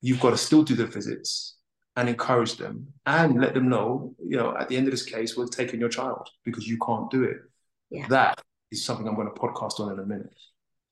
you've 0.01 0.19
got 0.19 0.31
to 0.31 0.37
still 0.37 0.63
do 0.63 0.75
the 0.75 0.85
visits 0.85 1.57
and 1.95 2.07
encourage 2.07 2.55
them 2.55 2.87
and 3.05 3.39
let 3.39 3.53
them 3.53 3.69
know, 3.69 4.15
you 4.25 4.37
know, 4.37 4.55
at 4.57 4.69
the 4.69 4.77
end 4.77 4.87
of 4.87 4.91
this 4.91 5.03
case, 5.03 5.35
we're 5.35 5.47
taking 5.47 5.79
your 5.79 5.89
child 5.89 6.29
because 6.45 6.67
you 6.67 6.77
can't 6.77 7.09
do 7.11 7.23
it. 7.23 7.37
Yeah. 7.89 8.07
That 8.07 8.41
is 8.71 8.85
something 8.85 9.07
I'm 9.07 9.15
going 9.15 9.27
to 9.27 9.39
podcast 9.39 9.79
on 9.79 9.91
in 9.91 9.99
a 9.99 10.05
minute. 10.05 10.33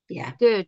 Yeah. 0.10 0.32
Good. 0.40 0.68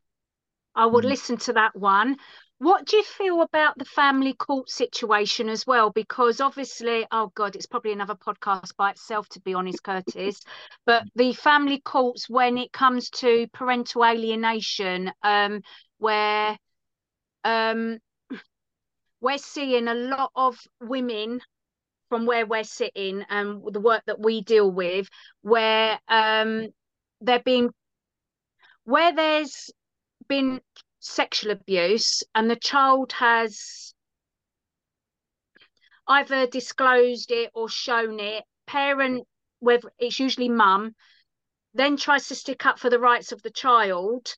I 0.73 0.85
would 0.85 1.03
mm. 1.03 1.09
listen 1.09 1.37
to 1.37 1.53
that 1.53 1.75
one. 1.75 2.17
What 2.61 2.85
do 2.85 2.95
you 2.95 3.03
feel 3.03 3.41
about 3.41 3.75
the 3.79 3.85
family 3.85 4.35
court 4.35 4.69
situation 4.69 5.49
as 5.49 5.65
well? 5.65 5.89
Because 5.89 6.39
obviously, 6.39 7.07
oh 7.11 7.31
God, 7.33 7.55
it's 7.55 7.65
probably 7.65 7.91
another 7.91 8.13
podcast 8.13 8.75
by 8.77 8.91
itself, 8.91 9.27
to 9.29 9.39
be 9.39 9.55
honest, 9.55 9.81
Curtis. 9.81 10.39
But 10.85 11.05
the 11.15 11.33
family 11.33 11.81
courts, 11.81 12.29
when 12.29 12.59
it 12.59 12.71
comes 12.71 13.09
to 13.21 13.47
parental 13.51 14.05
alienation, 14.05 15.11
um, 15.23 15.63
where 15.97 16.55
um, 17.43 17.97
we're 19.21 19.39
seeing 19.39 19.87
a 19.87 19.95
lot 19.95 20.29
of 20.35 20.59
women 20.79 21.41
from 22.09 22.27
where 22.27 22.45
we're 22.45 22.63
sitting 22.63 23.25
and 23.27 23.63
the 23.73 23.81
work 23.81 24.03
that 24.05 24.19
we 24.19 24.43
deal 24.43 24.71
with, 24.71 25.09
where 25.41 25.99
um, 26.07 26.67
they're 27.21 27.41
being, 27.43 27.71
where 28.83 29.15
there's 29.15 29.71
been 30.27 30.61
sexual 31.01 31.51
abuse 31.51 32.23
and 32.33 32.49
the 32.49 32.55
child 32.55 33.11
has 33.13 33.93
either 36.07 36.47
disclosed 36.47 37.31
it 37.31 37.51
or 37.53 37.67
shown 37.67 38.19
it. 38.19 38.45
Parent 38.67 39.27
whether 39.59 39.91
it's 39.99 40.19
usually 40.19 40.49
mum 40.49 40.95
then 41.73 41.97
tries 41.97 42.27
to 42.27 42.35
stick 42.35 42.65
up 42.65 42.79
for 42.79 42.89
the 42.89 42.99
rights 42.99 43.31
of 43.31 43.41
the 43.41 43.51
child 43.51 44.35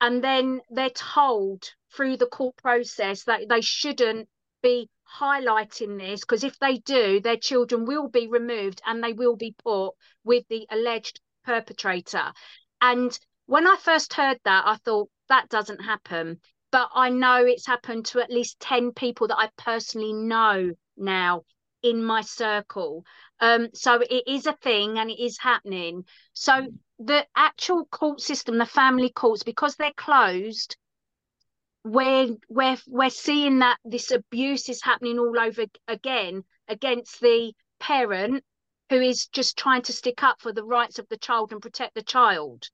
and 0.00 0.22
then 0.22 0.60
they're 0.70 0.90
told 0.90 1.64
through 1.94 2.16
the 2.16 2.26
court 2.26 2.56
process 2.56 3.24
that 3.24 3.48
they 3.48 3.60
shouldn't 3.60 4.28
be 4.62 4.88
highlighting 5.20 5.98
this 5.98 6.20
because 6.20 6.44
if 6.44 6.58
they 6.58 6.78
do 6.78 7.20
their 7.20 7.36
children 7.36 7.84
will 7.84 8.08
be 8.08 8.26
removed 8.28 8.80
and 8.86 9.02
they 9.02 9.12
will 9.12 9.36
be 9.36 9.54
put 9.62 9.92
with 10.24 10.44
the 10.48 10.66
alleged 10.70 11.20
perpetrator. 11.44 12.32
And 12.80 13.18
when 13.46 13.66
i 13.66 13.76
first 13.76 14.12
heard 14.14 14.38
that 14.44 14.64
i 14.66 14.76
thought 14.76 15.08
that 15.32 15.48
doesn't 15.48 15.80
happen. 15.80 16.38
But 16.70 16.90
I 16.94 17.08
know 17.08 17.44
it's 17.46 17.66
happened 17.66 18.04
to 18.06 18.20
at 18.20 18.30
least 18.30 18.60
10 18.60 18.92
people 18.92 19.28
that 19.28 19.38
I 19.38 19.48
personally 19.56 20.12
know 20.12 20.72
now 20.96 21.44
in 21.82 22.04
my 22.04 22.20
circle. 22.20 23.04
Um, 23.40 23.68
so 23.72 24.00
it 24.00 24.24
is 24.26 24.46
a 24.46 24.52
thing 24.52 24.98
and 24.98 25.10
it 25.10 25.18
is 25.18 25.38
happening. 25.38 26.04
So 26.34 26.66
the 26.98 27.26
actual 27.34 27.86
court 27.86 28.20
system, 28.20 28.58
the 28.58 28.66
family 28.66 29.10
courts, 29.10 29.42
because 29.42 29.74
they're 29.76 29.94
closed, 29.96 30.76
we're 31.84 32.36
we're 32.50 32.78
we're 32.86 33.10
seeing 33.10 33.60
that 33.60 33.78
this 33.86 34.10
abuse 34.10 34.68
is 34.68 34.82
happening 34.82 35.18
all 35.18 35.40
over 35.40 35.64
again 35.88 36.44
against 36.68 37.20
the 37.20 37.52
parent 37.80 38.44
who 38.90 39.00
is 39.00 39.28
just 39.28 39.56
trying 39.56 39.82
to 39.82 39.92
stick 39.94 40.22
up 40.22 40.40
for 40.42 40.52
the 40.52 40.64
rights 40.64 40.98
of 40.98 41.08
the 41.08 41.16
child 41.16 41.52
and 41.52 41.62
protect 41.62 41.94
the 41.94 42.02
child. 42.02 42.68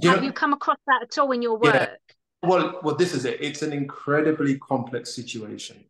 You 0.00 0.10
Have 0.10 0.20
know, 0.20 0.26
you 0.26 0.32
come 0.32 0.52
across 0.52 0.78
that 0.86 1.02
at 1.02 1.18
all 1.18 1.32
in 1.32 1.42
your 1.42 1.58
work? 1.58 1.74
Yeah. 1.74 1.88
Well, 2.42 2.80
well, 2.82 2.94
this 2.94 3.14
is 3.14 3.24
it. 3.24 3.38
It's 3.40 3.62
an 3.62 3.72
incredibly 3.72 4.58
complex 4.58 5.14
situation. 5.14 5.84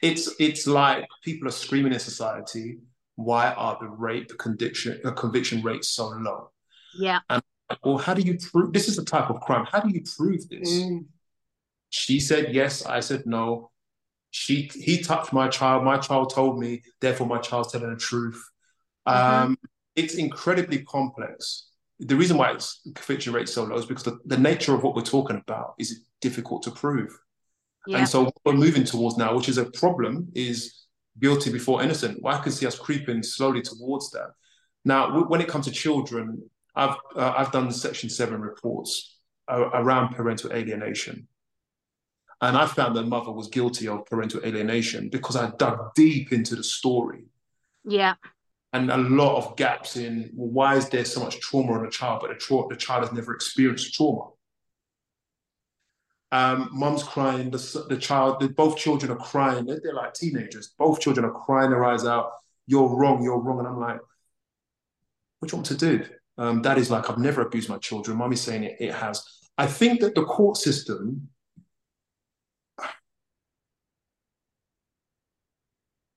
It's 0.00 0.32
it's 0.38 0.66
like 0.66 1.06
people 1.24 1.48
are 1.48 1.52
screaming 1.52 1.92
in 1.92 1.98
society. 1.98 2.78
Why 3.16 3.52
are 3.52 3.76
the 3.80 3.88
rape 3.88 4.30
conviction 4.38 5.00
uh, 5.04 5.10
conviction 5.10 5.60
rates 5.62 5.88
so 5.88 6.08
low? 6.08 6.52
Yeah. 6.96 7.18
And 7.28 7.42
well, 7.82 7.98
how 7.98 8.14
do 8.14 8.22
you 8.22 8.38
prove 8.38 8.72
this 8.72 8.86
is 8.86 8.96
a 8.98 9.04
type 9.04 9.28
of 9.28 9.40
crime? 9.40 9.66
How 9.70 9.80
do 9.80 9.88
you 9.88 10.02
prove 10.16 10.48
this? 10.48 10.72
Mm. 10.72 11.06
She 11.90 12.20
said 12.20 12.54
yes. 12.54 12.86
I 12.86 13.00
said 13.00 13.24
no. 13.26 13.72
She 14.30 14.70
he 14.72 15.02
touched 15.02 15.32
my 15.32 15.48
child. 15.48 15.82
My 15.82 15.98
child 15.98 16.32
told 16.32 16.60
me. 16.60 16.82
Therefore, 17.00 17.26
my 17.26 17.38
child's 17.38 17.72
telling 17.72 17.90
the 17.90 17.96
truth. 17.96 18.40
Mm-hmm. 19.08 19.46
Um, 19.46 19.58
it's 19.96 20.14
incredibly 20.14 20.84
complex 20.84 21.67
the 22.00 22.16
reason 22.16 22.36
why 22.36 22.52
its 22.52 22.80
conviction 22.94 23.32
rate 23.32 23.48
so 23.48 23.64
low 23.64 23.76
is 23.76 23.86
because 23.86 24.04
the, 24.04 24.18
the 24.26 24.38
nature 24.38 24.74
of 24.74 24.82
what 24.82 24.94
we're 24.94 25.02
talking 25.02 25.36
about 25.36 25.74
is 25.78 26.04
difficult 26.20 26.62
to 26.62 26.70
prove. 26.70 27.16
Yeah. 27.86 27.98
And 27.98 28.08
so 28.08 28.24
what 28.24 28.34
we're 28.44 28.52
moving 28.52 28.84
towards 28.84 29.16
now, 29.16 29.34
which 29.34 29.48
is 29.48 29.58
a 29.58 29.64
problem, 29.64 30.28
is 30.34 30.84
guilty 31.18 31.50
before 31.50 31.82
innocent. 31.82 32.22
Well, 32.22 32.36
I 32.36 32.42
can 32.42 32.52
see 32.52 32.66
us 32.66 32.78
creeping 32.78 33.22
slowly 33.22 33.62
towards 33.62 34.10
that. 34.10 34.30
Now, 34.84 35.06
w- 35.06 35.26
when 35.26 35.40
it 35.40 35.48
comes 35.48 35.66
to 35.66 35.72
children, 35.72 36.48
I've 36.74 36.96
uh, 37.16 37.34
I've 37.36 37.50
done 37.50 37.72
Section 37.72 38.10
Seven 38.10 38.40
reports 38.40 39.18
uh, 39.48 39.70
around 39.72 40.14
parental 40.14 40.52
alienation, 40.52 41.26
and 42.40 42.56
I 42.56 42.66
found 42.66 42.94
that 42.96 43.06
mother 43.06 43.32
was 43.32 43.48
guilty 43.48 43.88
of 43.88 44.06
parental 44.06 44.40
alienation 44.44 45.08
because 45.08 45.34
I 45.34 45.50
dug 45.58 45.94
deep 45.94 46.32
into 46.32 46.54
the 46.54 46.62
story. 46.62 47.24
Yeah 47.84 48.14
and 48.72 48.90
a 48.90 48.96
lot 48.96 49.36
of 49.36 49.56
gaps 49.56 49.96
in 49.96 50.30
well, 50.34 50.50
why 50.50 50.76
is 50.76 50.88
there 50.88 51.04
so 51.04 51.20
much 51.20 51.40
trauma 51.40 51.72
on 51.72 51.86
a 51.86 51.90
child, 51.90 52.20
but 52.20 52.30
the, 52.30 52.36
tra- 52.36 52.68
the 52.68 52.76
child 52.76 53.04
has 53.04 53.12
never 53.12 53.34
experienced 53.34 53.94
trauma. 53.94 54.30
Um, 56.30 56.68
mom's 56.72 57.02
crying, 57.02 57.50
the, 57.50 57.86
the 57.88 57.96
child, 57.96 58.40
the, 58.40 58.50
both 58.50 58.76
children 58.76 59.10
are 59.10 59.16
crying. 59.16 59.64
They're, 59.64 59.80
they're, 59.82 59.94
like 59.94 60.12
teenagers. 60.12 60.74
Both 60.78 61.00
children 61.00 61.24
are 61.24 61.32
crying 61.32 61.70
their 61.70 61.84
eyes 61.84 62.04
out. 62.04 62.32
You're 62.66 62.94
wrong, 62.94 63.22
you're 63.22 63.40
wrong. 63.40 63.60
And 63.60 63.68
I'm 63.68 63.80
like, 63.80 64.00
what 65.38 65.50
do 65.50 65.56
you 65.56 65.58
want 65.58 65.66
to 65.68 65.76
do? 65.76 66.04
Um, 66.36 66.62
is 66.64 66.90
like, 66.90 67.08
I've 67.08 67.18
never 67.18 67.40
abused 67.40 67.70
my 67.70 67.78
children. 67.78 68.18
Mommy's 68.18 68.42
saying 68.42 68.64
it, 68.64 68.76
it 68.78 68.92
has. 68.92 69.24
I 69.56 69.66
think 69.66 70.00
that 70.00 70.14
the 70.14 70.24
court 70.24 70.58
system 70.58 71.28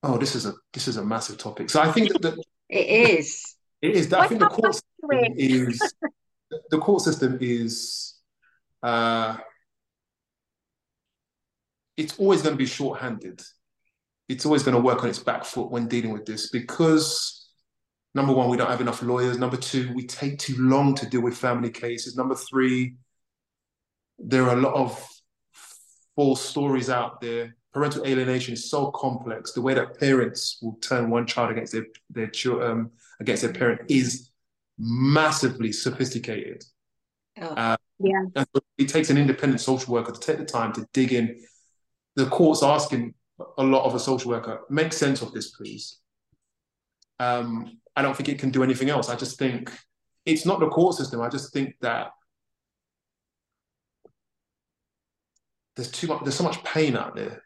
Oh, 0.02 0.18
this 0.18 0.34
is 0.34 0.46
a 0.46 0.54
this 0.72 0.88
is 0.88 0.96
a 0.96 1.04
massive 1.04 1.38
topic. 1.38 1.70
So 1.70 1.80
I 1.80 1.92
think 1.92 2.12
that 2.12 2.22
the, 2.22 2.42
it 2.68 3.18
is. 3.18 3.56
It 3.80 3.92
is. 3.92 4.12
I 4.12 4.26
think 4.26 4.40
the 4.40 4.48
court 4.48 4.74
system 4.74 5.34
is 5.36 5.94
the 6.70 6.78
court 6.78 7.02
system 7.02 7.38
is 7.40 8.14
uh, 8.82 9.36
it's 11.96 12.18
always 12.18 12.42
going 12.42 12.54
to 12.54 12.58
be 12.58 12.66
short-handed. 12.66 13.42
It's 14.28 14.46
always 14.46 14.62
going 14.62 14.76
to 14.76 14.80
work 14.80 15.02
on 15.02 15.10
its 15.10 15.18
back 15.18 15.44
foot 15.44 15.70
when 15.70 15.88
dealing 15.88 16.12
with 16.12 16.26
this 16.26 16.50
because 16.50 17.48
number 18.14 18.32
one, 18.32 18.48
we 18.48 18.56
don't 18.56 18.70
have 18.70 18.80
enough 18.80 19.02
lawyers. 19.02 19.38
Number 19.38 19.56
two, 19.56 19.92
we 19.94 20.06
take 20.06 20.38
too 20.38 20.56
long 20.58 20.94
to 20.96 21.06
deal 21.06 21.20
with 21.20 21.36
family 21.36 21.70
cases. 21.70 22.16
Number 22.16 22.34
three, 22.34 22.96
there 24.18 24.44
are 24.44 24.56
a 24.56 24.60
lot 24.60 24.74
of 24.74 25.08
false 26.16 26.40
stories 26.40 26.90
out 26.90 27.20
there 27.20 27.56
parental 27.72 28.06
alienation 28.06 28.52
is 28.52 28.70
so 28.70 28.90
complex. 28.90 29.52
The 29.52 29.62
way 29.62 29.74
that 29.74 29.98
parents 29.98 30.58
will 30.62 30.74
turn 30.74 31.10
one 31.10 31.26
child 31.26 31.50
against 31.50 31.72
their 31.72 31.86
their 32.10 32.30
um, 32.62 32.90
against 33.20 33.42
their 33.42 33.52
parent 33.52 33.82
is 33.88 34.30
massively 34.78 35.72
sophisticated. 35.72 36.64
Oh, 37.40 37.46
uh, 37.46 37.76
yeah, 37.98 38.24
and 38.36 38.46
it 38.78 38.88
takes 38.88 39.10
an 39.10 39.18
independent 39.18 39.60
social 39.60 39.92
worker 39.92 40.12
to 40.12 40.20
take 40.20 40.38
the 40.38 40.44
time 40.44 40.72
to 40.74 40.86
dig 40.92 41.12
in. 41.12 41.40
The 42.16 42.26
court's 42.26 42.62
asking 42.62 43.14
a 43.56 43.62
lot 43.62 43.84
of 43.84 43.94
a 43.94 43.98
social 43.98 44.30
worker 44.30 44.60
make 44.68 44.92
sense 44.92 45.22
of 45.22 45.32
this, 45.32 45.50
please. 45.52 45.98
Um, 47.18 47.78
I 47.96 48.02
don't 48.02 48.16
think 48.16 48.28
it 48.28 48.38
can 48.38 48.50
do 48.50 48.62
anything 48.62 48.90
else. 48.90 49.08
I 49.08 49.16
just 49.16 49.38
think 49.38 49.72
it's 50.26 50.44
not 50.44 50.60
the 50.60 50.68
court 50.68 50.96
system. 50.96 51.20
I 51.22 51.28
just 51.28 51.52
think 51.52 51.74
that 51.80 52.10
there's 55.76 55.90
too 55.90 56.08
much. 56.08 56.22
There's 56.22 56.34
so 56.34 56.44
much 56.44 56.62
pain 56.64 56.96
out 56.96 57.16
there 57.16 57.42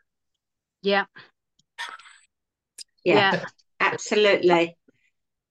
yeah. 0.87 1.07
Yeah, 3.05 3.33
yeah. 3.33 3.45
absolutely. 3.81 4.77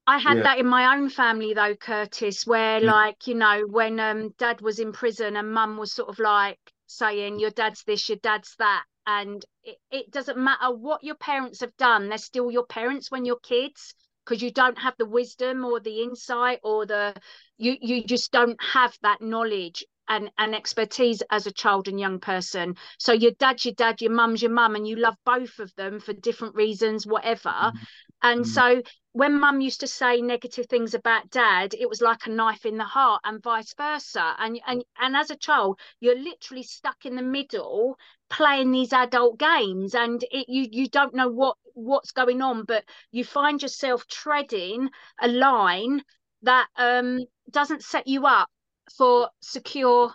I 0.08 0.18
had 0.18 0.38
yeah. 0.38 0.44
that 0.44 0.60
in 0.60 0.66
my 0.66 0.96
own 0.96 1.10
family 1.10 1.54
though, 1.54 1.76
Curtis, 1.76 2.48
where 2.48 2.82
yeah. 2.82 2.92
like, 2.92 3.28
you 3.28 3.36
know, 3.36 3.66
when 3.68 4.00
um 4.00 4.34
dad 4.38 4.62
was 4.62 4.80
in 4.80 4.94
prison 4.94 5.36
and 5.36 5.52
mum 5.52 5.78
was 5.78 5.92
sort 5.92 6.10
of 6.10 6.20
like 6.20 6.60
saying, 6.88 7.40
Your 7.40 7.50
dad's 7.50 7.84
this, 7.84 8.08
your 8.08 8.18
dad's 8.20 8.56
that. 8.60 8.84
And 9.08 9.44
it, 9.64 9.78
it 9.92 10.12
doesn't 10.12 10.38
matter 10.38 10.74
what 10.74 11.04
your 11.04 11.16
parents 11.16 11.60
have 11.60 11.76
done, 11.78 12.08
they're 12.08 12.18
still 12.18 12.50
your 12.50 12.66
parents 12.66 13.12
when 13.12 13.26
you're 13.26 13.40
kids 13.40 13.94
because 14.24 14.42
you 14.42 14.52
don't 14.52 14.78
have 14.78 14.96
the 14.98 15.06
wisdom 15.06 15.66
or 15.66 15.80
the 15.82 16.02
insight 16.02 16.60
or 16.64 16.86
the 16.86 17.14
you 17.58 17.76
you 17.82 18.04
just 18.04 18.32
don't 18.32 18.60
have 18.64 18.98
that 19.04 19.22
knowledge 19.22 19.84
and, 20.08 20.32
and 20.38 20.56
expertise 20.56 21.22
as 21.32 21.47
a 21.47 21.51
child 21.51 21.88
and 21.88 21.99
young 21.99 22.20
person. 22.20 22.76
So 22.99 23.14
your 23.14 23.32
dad's 23.32 23.66
your 23.66 23.74
dad, 23.74 24.01
your 24.01 24.12
mum's 24.12 24.41
your 24.41 24.51
mum, 24.51 24.76
and 24.76 24.88
you 24.88 24.95
love 24.95 25.16
both 25.26 25.60
of 25.60 25.74
them 25.76 25.99
for 25.99 26.14
different 26.14 26.56
reasons, 26.56 27.06
whatever. 27.06 27.49
Mm-hmm. 27.49 27.84
And 28.22 28.41
mm-hmm. 28.41 28.51
so 28.51 28.82
when 29.16 29.39
mum 29.39 29.62
used 29.62 29.80
to 29.80 29.88
say 29.88 30.22
negative 30.22 30.66
things 30.68 30.93
about 30.93 31.30
dad, 31.30 31.74
it 31.74 31.88
was 31.88 32.01
like 32.01 32.26
a 32.26 32.30
knife 32.30 32.66
in 32.66 32.78
the 32.78 32.84
heart, 32.84 33.22
and 33.24 33.41
vice 33.41 33.74
versa. 33.74 34.36
And 34.38 34.60
and 34.68 34.84
and 34.99 35.16
as 35.16 35.32
a 35.32 35.38
child, 35.38 35.80
you're 35.99 36.20
literally 36.20 36.64
stuck 36.64 37.06
in 37.06 37.16
the 37.16 37.22
middle 37.22 37.97
playing 38.30 38.72
these 38.72 38.91
adult 38.91 39.39
games, 39.39 39.95
and 39.95 40.22
it 40.32 40.49
you 40.49 40.68
you 40.70 40.89
don't 40.89 41.16
know 41.16 41.30
what 41.30 41.56
what's 41.76 42.12
going 42.12 42.41
on, 42.41 42.66
but 42.66 42.84
you 43.12 43.24
find 43.24 43.62
yourself 43.62 44.06
treading 44.08 44.89
a 45.22 45.28
line 45.28 46.03
that 46.41 46.68
um 46.76 47.20
doesn't 47.51 47.84
set 47.84 48.08
you 48.08 48.26
up 48.26 48.49
for 48.98 49.30
secure 49.42 50.14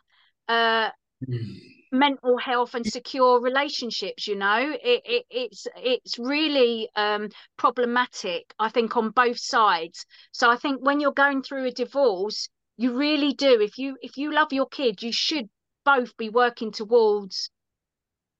uh, 0.48 0.90
mm. 1.26 1.60
mental 1.92 2.38
health 2.38 2.74
and 2.74 2.86
secure 2.86 3.40
relationships 3.40 4.26
you 4.26 4.36
know? 4.36 4.76
It, 4.82 5.02
it 5.04 5.24
it's 5.30 5.66
it's 5.76 6.18
really 6.18 6.88
um, 6.96 7.28
problematic 7.56 8.52
i 8.58 8.68
think 8.68 8.96
on 8.96 9.10
both 9.10 9.38
sides. 9.38 10.04
So 10.32 10.50
i 10.50 10.56
think 10.56 10.84
when 10.84 11.00
you're 11.00 11.12
going 11.12 11.42
through 11.42 11.66
a 11.66 11.72
divorce 11.72 12.48
you 12.76 12.96
really 12.96 13.34
do 13.34 13.60
if 13.60 13.78
you 13.78 13.96
if 14.00 14.16
you 14.16 14.32
love 14.32 14.52
your 14.52 14.66
kid 14.66 15.02
you 15.02 15.12
should 15.12 15.48
both 15.84 16.16
be 16.16 16.28
working 16.30 16.72
towards 16.72 17.50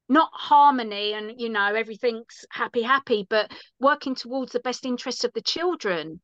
not 0.09 0.31
harmony 0.33 1.13
and 1.13 1.41
you 1.41 1.49
know 1.49 1.75
everything's 1.75 2.45
happy 2.51 2.83
happy 2.83 3.27
but 3.31 3.51
working 3.79 4.15
towards 4.15 4.53
the 4.53 4.61
best 4.61 4.85
interests 4.85 5.25
of 5.25 5.33
the 5.35 5.41
children. 5.41 6.21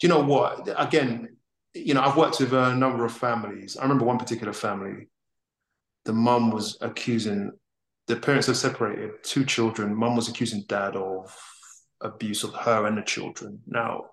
Do 0.00 0.06
you 0.06 0.08
know 0.12 0.22
what? 0.22 0.68
Again 0.76 1.36
you 1.74 1.94
know 1.94 2.02
i've 2.02 2.16
worked 2.16 2.40
with 2.40 2.52
a 2.52 2.74
number 2.74 3.04
of 3.04 3.12
families. 3.12 3.76
I 3.76 3.82
remember 3.82 4.04
one 4.04 4.18
particular 4.18 4.52
family. 4.52 5.08
The 6.04 6.12
mum 6.12 6.50
was 6.50 6.76
accusing 6.80 7.52
the 8.06 8.16
parents 8.16 8.48
are 8.50 8.54
separated 8.54 9.22
two 9.22 9.44
children. 9.44 9.94
Mum 9.94 10.14
was 10.14 10.28
accusing 10.28 10.64
dad 10.68 10.94
of 10.94 11.34
abuse 12.02 12.44
of 12.44 12.52
her 12.54 12.86
and 12.86 12.98
the 12.98 13.02
children. 13.02 13.60
Now 13.66 14.04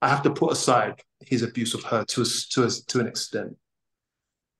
i 0.00 0.08
have 0.08 0.22
to 0.22 0.30
put 0.30 0.52
aside 0.52 1.02
his 1.26 1.42
abuse 1.42 1.74
of 1.74 1.82
her 1.82 2.04
to 2.04 2.22
a, 2.22 2.24
to 2.50 2.64
a, 2.64 2.70
to 2.70 3.00
an 3.00 3.06
extent. 3.06 3.56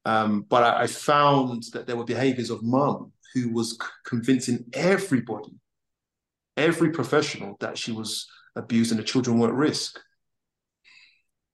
Um, 0.05 0.45
but 0.49 0.63
I, 0.63 0.83
I, 0.83 0.87
found 0.87 1.65
that 1.75 1.87
there 1.87 1.97
were 1.97 2.05
behaviors 2.05 2.51
of 2.51 2.63
mum 2.63 3.13
who 3.35 3.53
was 3.53 3.73
c- 3.73 3.87
convincing 4.05 4.65
everybody, 4.73 5.53
every 6.57 6.91
professional, 6.91 7.57
that 7.61 7.77
she 7.77 7.93
was 7.93 8.27
abused 8.57 8.91
and 8.91 8.99
the 8.99 9.05
children 9.05 9.39
were 9.39 9.49
at 9.49 9.55
risk. 9.55 10.01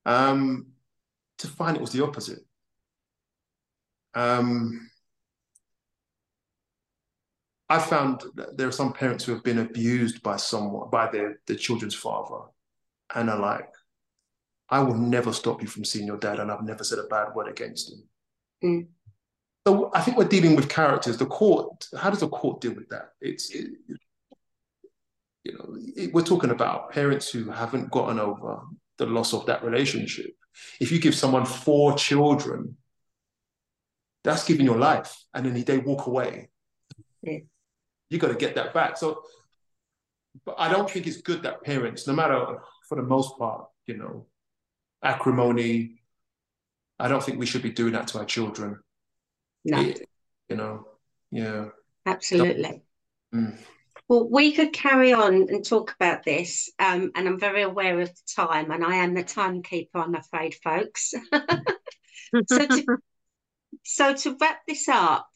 Um, 0.07 0.67
to 1.39 1.47
find 1.47 1.77
it 1.77 1.81
was 1.81 1.93
the 1.93 2.05
opposite. 2.05 2.41
Um, 4.15 4.91
I 7.69 7.79
found 7.79 8.23
that 8.37 8.57
there 8.57 8.69
are 8.69 8.73
some 8.73 8.93
parents 8.93 9.25
who 9.25 9.33
have 9.33 9.43
been 9.43 9.59
abused 9.59 10.23
by 10.23 10.37
someone, 10.37 10.91
by 10.91 11.11
their, 11.11 11.41
their 11.47 11.57
children's 11.57 11.95
father, 11.95 12.45
and 13.15 13.31
are 13.31 13.39
like, 13.39 13.69
I 14.69 14.81
will 14.81 14.95
never 14.95 15.33
stop 15.33 15.63
you 15.63 15.69
from 15.69 15.85
seeing 15.85 16.07
your 16.07 16.19
dad, 16.19 16.39
and 16.39 16.51
I've 16.51 16.63
never 16.63 16.85
said 16.85 16.99
a 16.99 17.05
bad 17.05 17.35
word 17.35 17.49
against 17.49 17.93
him. 17.93 18.03
Mm. 18.63 18.87
So 19.67 19.91
I 19.95 20.01
think 20.03 20.19
we're 20.19 20.29
dealing 20.29 20.57
with 20.57 20.69
characters. 20.69 21.17
The 21.17 21.27
court, 21.27 21.89
how 21.99 22.11
does 22.11 22.21
the 22.21 22.29
court 22.29 22.61
deal 22.61 22.75
with 22.75 22.89
that? 22.91 23.13
It's, 23.21 23.51
it, 23.51 23.69
you 25.43 25.53
know, 25.53 25.77
it, 25.97 26.13
we're 26.13 26.23
talking 26.23 26.51
about 26.51 26.93
parents 26.93 27.31
who 27.31 27.51
haven't 27.51 27.91
gotten 27.91 28.19
over 28.19 28.61
the 28.99 29.07
loss 29.07 29.33
of 29.33 29.47
that 29.47 29.65
relationship. 29.65 30.35
If 30.81 30.93
you 30.93 31.01
give 31.01 31.15
someone 31.15 31.47
four 31.47 31.95
children, 31.97 32.77
that's 34.23 34.45
giving 34.45 34.65
your 34.65 34.79
life, 34.79 35.17
and 35.35 35.45
then 35.45 35.63
they 35.65 35.79
walk 35.79 36.07
away. 36.07 36.49
Yeah. 37.23 37.39
You 38.09 38.19
got 38.19 38.29
to 38.29 38.35
get 38.35 38.55
that 38.55 38.73
back. 38.73 38.97
So, 38.97 39.23
but 40.45 40.55
I 40.59 40.71
don't 40.71 40.91
think 40.91 41.07
it's 41.07 41.21
good 41.21 41.43
that 41.43 41.63
parents, 41.63 42.07
no 42.07 42.15
matter 42.15 42.59
for 42.89 42.97
the 42.97 43.03
most 43.03 43.39
part, 43.39 43.67
you 43.87 43.97
know, 43.97 44.27
acrimony. 45.03 46.01
I 46.99 47.09
don't 47.09 47.23
think 47.23 47.39
we 47.39 47.47
should 47.47 47.63
be 47.63 47.73
doing 47.73 47.93
that 47.93 48.09
to 48.09 48.19
our 48.19 48.25
children. 48.25 48.79
No. 49.65 49.81
you 50.49 50.57
know, 50.57 50.87
yeah. 51.31 51.67
Absolutely. 52.07 52.83
Mm. 53.35 53.59
Well, 54.09 54.29
we 54.29 54.53
could 54.53 54.73
carry 54.75 55.15
on 55.15 55.35
and 55.35 55.65
talk 55.65 55.95
about 55.99 56.25
this, 56.25 56.71
um, 56.79 57.11
and 57.15 57.27
I'm 57.27 57.41
very 57.41 57.63
aware 57.63 57.99
of 58.01 58.09
the 58.09 58.23
time, 58.37 58.71
and 58.71 58.85
I 58.85 58.97
am 58.97 59.15
the 59.15 59.25
timekeeper, 59.25 59.99
I'm 59.99 60.15
afraid, 60.15 60.55
folks. 60.57 61.15
so, 62.49 62.67
to, 62.67 62.99
so 63.83 64.15
to 64.15 64.37
wrap 64.39 64.59
this 64.69 64.89
up, 64.89 65.27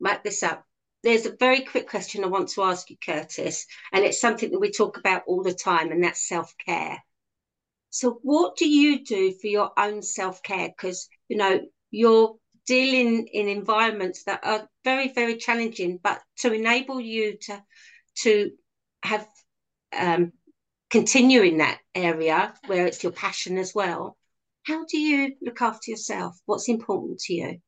wrap 0.00 0.24
this 0.24 0.42
up. 0.42 0.64
There's 1.02 1.26
a 1.26 1.36
very 1.38 1.60
quick 1.60 1.88
question 1.88 2.24
I 2.24 2.28
want 2.28 2.48
to 2.50 2.62
ask 2.62 2.88
you, 2.88 2.96
Curtis, 3.04 3.66
and 3.92 4.04
it's 4.04 4.20
something 4.20 4.50
that 4.52 4.60
we 4.60 4.70
talk 4.70 4.96
about 4.96 5.24
all 5.26 5.42
the 5.42 5.52
time, 5.52 5.92
and 5.92 6.02
that's 6.02 6.26
self 6.26 6.54
care. 6.64 6.98
So, 7.90 8.20
what 8.22 8.56
do 8.56 8.66
you 8.68 9.04
do 9.04 9.32
for 9.32 9.48
your 9.48 9.70
own 9.78 10.00
self 10.00 10.42
care? 10.42 10.68
Because 10.68 11.08
you 11.28 11.36
know 11.36 11.60
you're 11.90 12.36
dealing 12.66 13.26
in 13.28 13.48
environments 13.48 14.24
that 14.24 14.40
are 14.44 14.68
very 14.84 15.10
very 15.12 15.36
challenging 15.38 15.98
but 16.02 16.20
to 16.36 16.52
enable 16.52 17.00
you 17.00 17.38
to 17.38 17.62
to 18.22 18.50
have 19.02 19.26
um, 19.98 20.32
continue 20.90 21.42
in 21.42 21.58
that 21.58 21.78
area 21.94 22.54
where 22.66 22.86
it's 22.86 23.02
your 23.02 23.12
passion 23.12 23.58
as 23.58 23.72
well 23.74 24.16
how 24.64 24.84
do 24.86 24.98
you 24.98 25.34
look 25.42 25.62
after 25.62 25.90
yourself 25.90 26.38
what's 26.46 26.68
important 26.68 27.18
to 27.18 27.34
you 27.34 27.58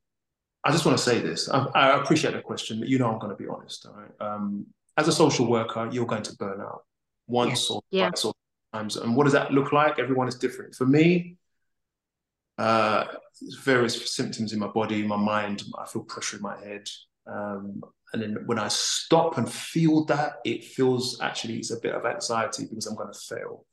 i 0.63 0.71
just 0.71 0.85
want 0.85 0.97
to 0.97 1.03
say 1.03 1.19
this 1.19 1.49
i, 1.49 1.65
I 1.73 2.01
appreciate 2.01 2.33
the 2.33 2.41
question 2.41 2.79
but 2.79 2.89
you 2.89 2.99
know 2.99 3.11
i'm 3.11 3.19
going 3.19 3.35
to 3.35 3.41
be 3.41 3.47
honest 3.47 3.85
all 3.85 3.93
right 3.93 4.33
um, 4.33 4.65
as 4.97 5.07
a 5.07 5.11
social 5.11 5.47
worker 5.47 5.89
you're 5.91 6.05
going 6.05 6.23
to 6.23 6.35
burn 6.35 6.61
out 6.61 6.83
once 7.27 7.69
yeah. 7.69 7.75
or 7.75 7.81
yeah. 7.91 8.09
twice 8.09 8.25
or 8.25 8.33
times 8.73 8.97
and 8.97 9.15
what 9.15 9.23
does 9.23 9.33
that 9.33 9.51
look 9.51 9.71
like 9.71 9.99
everyone 9.99 10.27
is 10.27 10.35
different 10.35 10.75
for 10.75 10.85
me 10.85 11.37
uh, 12.61 13.05
various 13.63 14.13
symptoms 14.15 14.53
in 14.53 14.59
my 14.59 14.67
body, 14.67 15.03
my 15.03 15.17
mind. 15.17 15.63
I 15.77 15.85
feel 15.87 16.03
pressure 16.03 16.37
in 16.37 16.43
my 16.43 16.57
head. 16.59 16.87
Um, 17.25 17.81
and 18.13 18.21
then 18.21 18.37
when 18.45 18.59
I 18.59 18.67
stop 18.67 19.37
and 19.37 19.51
feel 19.51 20.05
that, 20.05 20.33
it 20.43 20.63
feels 20.63 21.19
actually 21.21 21.57
it's 21.57 21.71
a 21.71 21.79
bit 21.79 21.95
of 21.95 22.05
anxiety 22.05 22.65
because 22.65 22.85
I'm 22.85 22.95
going 22.95 23.11
to 23.11 23.19
fail, 23.19 23.65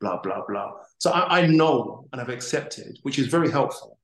blah, 0.00 0.20
blah, 0.20 0.42
blah. 0.46 0.72
So 0.98 1.10
I, 1.10 1.40
I 1.40 1.46
know 1.46 2.06
and 2.12 2.20
I've 2.20 2.28
accepted, 2.28 2.98
which 3.02 3.18
is 3.18 3.26
very 3.26 3.50
helpful. 3.50 3.98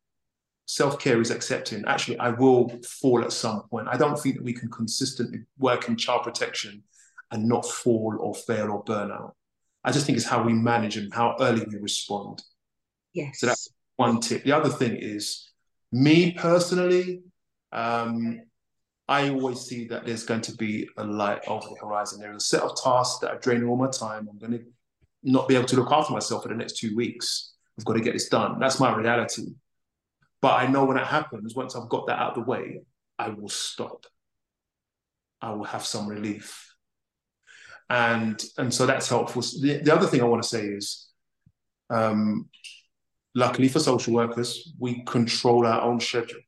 Self 0.66 0.98
care 0.98 1.20
is 1.20 1.30
accepting. 1.30 1.84
Actually, 1.86 2.18
I 2.18 2.30
will 2.30 2.68
fall 2.84 3.22
at 3.22 3.32
some 3.32 3.62
point. 3.70 3.86
I 3.88 3.96
don't 3.96 4.18
think 4.18 4.36
that 4.36 4.44
we 4.44 4.52
can 4.52 4.68
consistently 4.70 5.40
work 5.58 5.88
in 5.88 5.96
child 5.96 6.24
protection 6.24 6.82
and 7.30 7.48
not 7.48 7.64
fall 7.64 8.16
or 8.18 8.34
fail 8.34 8.70
or 8.70 8.82
burn 8.82 9.12
out. 9.12 9.36
I 9.84 9.92
just 9.92 10.06
think 10.06 10.16
it's 10.16 10.26
how 10.26 10.42
we 10.42 10.52
manage 10.52 10.96
and 10.96 11.14
how 11.14 11.36
early 11.38 11.64
we 11.70 11.78
respond. 11.78 12.42
Yes. 13.14 13.38
So 13.38 13.46
that's 13.46 13.68
one 13.94 14.20
tip. 14.20 14.42
The 14.42 14.52
other 14.52 14.68
thing 14.68 14.96
is, 14.96 15.48
me 15.92 16.32
personally, 16.32 17.22
um, 17.70 18.40
I 19.08 19.28
always 19.30 19.60
see 19.60 19.86
that 19.88 20.04
there's 20.04 20.24
going 20.24 20.40
to 20.42 20.56
be 20.56 20.88
a 20.96 21.04
light 21.04 21.40
over 21.46 21.66
the 21.68 21.76
horizon. 21.80 22.20
There 22.20 22.32
is 22.32 22.42
a 22.42 22.46
set 22.46 22.62
of 22.62 22.76
tasks 22.82 23.20
that 23.20 23.30
are 23.30 23.38
draining 23.38 23.68
all 23.68 23.76
my 23.76 23.90
time. 23.90 24.28
I'm 24.28 24.38
going 24.38 24.58
to 24.58 24.64
not 25.22 25.48
be 25.48 25.54
able 25.54 25.66
to 25.66 25.76
look 25.76 25.92
after 25.92 26.12
myself 26.12 26.42
for 26.42 26.48
the 26.48 26.54
next 26.56 26.78
two 26.78 26.94
weeks. 26.96 27.52
I've 27.78 27.84
got 27.84 27.94
to 27.94 28.00
get 28.00 28.14
this 28.14 28.28
done. 28.28 28.58
That's 28.58 28.80
my 28.80 28.94
reality. 28.96 29.54
But 30.42 30.54
I 30.54 30.66
know 30.66 30.84
when 30.84 30.96
it 30.96 31.06
happens, 31.06 31.54
once 31.54 31.76
I've 31.76 31.88
got 31.88 32.06
that 32.08 32.18
out 32.18 32.36
of 32.36 32.44
the 32.44 32.50
way, 32.50 32.80
I 33.18 33.28
will 33.28 33.48
stop. 33.48 34.06
I 35.40 35.52
will 35.52 35.64
have 35.64 35.84
some 35.84 36.08
relief. 36.08 36.74
And 37.88 38.42
and 38.58 38.74
so 38.74 38.86
that's 38.86 39.08
helpful. 39.08 39.42
The, 39.42 39.80
the 39.82 39.94
other 39.94 40.08
thing 40.08 40.20
I 40.20 40.24
want 40.24 40.42
to 40.42 40.48
say 40.48 40.66
is 40.66 41.08
um, 41.90 42.48
Luckily 43.36 43.68
for 43.68 43.80
social 43.80 44.14
workers, 44.14 44.72
we 44.78 45.02
control 45.02 45.66
our 45.66 45.82
own 45.82 46.00
schedule. 46.00 46.40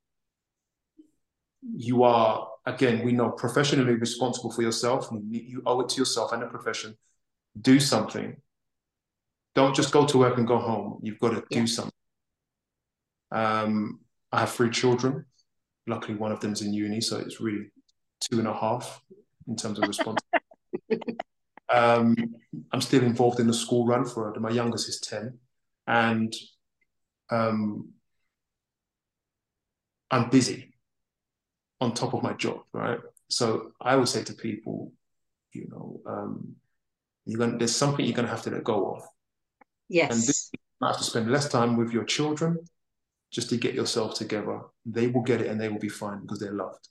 You 1.63 2.05
are, 2.05 2.49
again, 2.67 3.05
we 3.05 3.13
know 3.13 3.31
professionally 3.31 3.95
responsible 3.95 4.53
for 4.53 4.63
yourself. 4.63 5.09
You 5.31 5.63
owe 5.67 5.81
it 5.81 5.89
to 5.91 5.97
yourself 5.97 6.33
and 6.33 6.43
the 6.43 6.47
profession. 6.47 6.97
Do 7.61 7.81
something. 7.81 8.37
Don't 9.55 9.75
just 9.75 9.93
go 9.93 10.07
to 10.07 10.19
work 10.19 10.39
and 10.39 10.47
go 10.47 10.59
home. 10.59 11.01
You've 11.03 11.19
got 11.19 11.31
to 11.31 11.45
yeah. 11.51 11.61
do 11.61 11.67
something. 11.67 11.93
Um, 13.33 14.01
I 14.31 14.41
have 14.41 14.53
three 14.53 14.71
children. 14.71 15.25
Luckily, 15.87 16.17
one 16.17 16.33
of 16.33 16.41
them's 16.41 16.63
in 16.63 16.73
uni, 16.73 17.01
so 17.01 17.19
it's 17.19 17.41
really 17.41 17.71
two 18.21 18.39
and 18.39 18.47
a 18.47 18.53
half 18.53 19.03
in 19.49 19.57
terms 19.57 19.79
of 19.79 19.89
responsibility. 19.89 21.17
um, 21.69 22.15
I'm 22.73 22.81
still 22.81 23.03
involved 23.03 23.41
in 23.41 23.47
the 23.47 23.55
school 23.55 23.87
run 23.87 24.05
for 24.05 24.35
my 24.39 24.51
youngest 24.51 24.89
is 24.89 25.01
10. 25.01 25.39
And 25.87 26.35
um, 27.31 27.89
I'm 30.11 30.31
busy 30.31 30.73
on 31.81 31.95
top 31.95 32.14
of 32.14 32.22
my 32.22 32.33
job, 32.35 32.61
right? 32.72 32.99
So 33.29 33.72
I 33.81 33.97
would 33.97 34.09
say 34.09 34.24
to 34.24 34.33
people, 34.33 34.93
you 35.53 35.68
know, 35.70 36.01
um, 36.07 36.57
you're 37.24 37.39
gonna 37.39 37.59
there's 37.59 37.76
something 37.76 38.05
you're 38.05 38.16
gonna 38.16 38.29
have 38.29 38.43
to 38.43 38.51
let 38.51 38.64
go 38.64 38.95
of. 38.95 39.03
Yes. 39.89 40.11
And 40.11 40.22
this, 40.22 40.51
you 40.53 40.87
have 40.87 40.99
to 40.99 41.05
spend 41.05 41.31
less 41.31 41.49
time 41.49 41.76
with 41.76 41.93
your 41.93 42.05
children 42.05 42.59
just 43.31 43.51
to 43.51 43.57
get 43.57 43.74
yourself 43.74 44.14
together. 44.14 44.61
They 44.87 45.09
will 45.09 45.22
get 45.22 45.41
it 45.41 45.49
and 45.49 45.61
they 45.61 45.68
will 45.68 45.79
be 45.79 45.89
fine 45.89 46.22
because 46.22 46.41
they're 46.41 46.53
loved. 46.53 46.89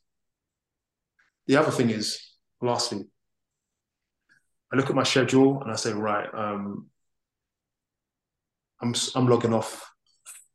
The 1.47 1.57
other 1.57 1.71
thing 1.71 1.89
is, 1.89 2.21
lastly, 2.61 3.05
I 4.71 4.75
look 4.75 4.89
at 4.89 4.95
my 4.95 5.03
schedule 5.03 5.61
and 5.61 5.71
I 5.71 5.75
say, 5.75 5.93
right, 5.93 6.27
um, 6.33 6.87
I'm 8.81 8.93
I'm 9.15 9.27
logging 9.27 9.53
off 9.53 9.89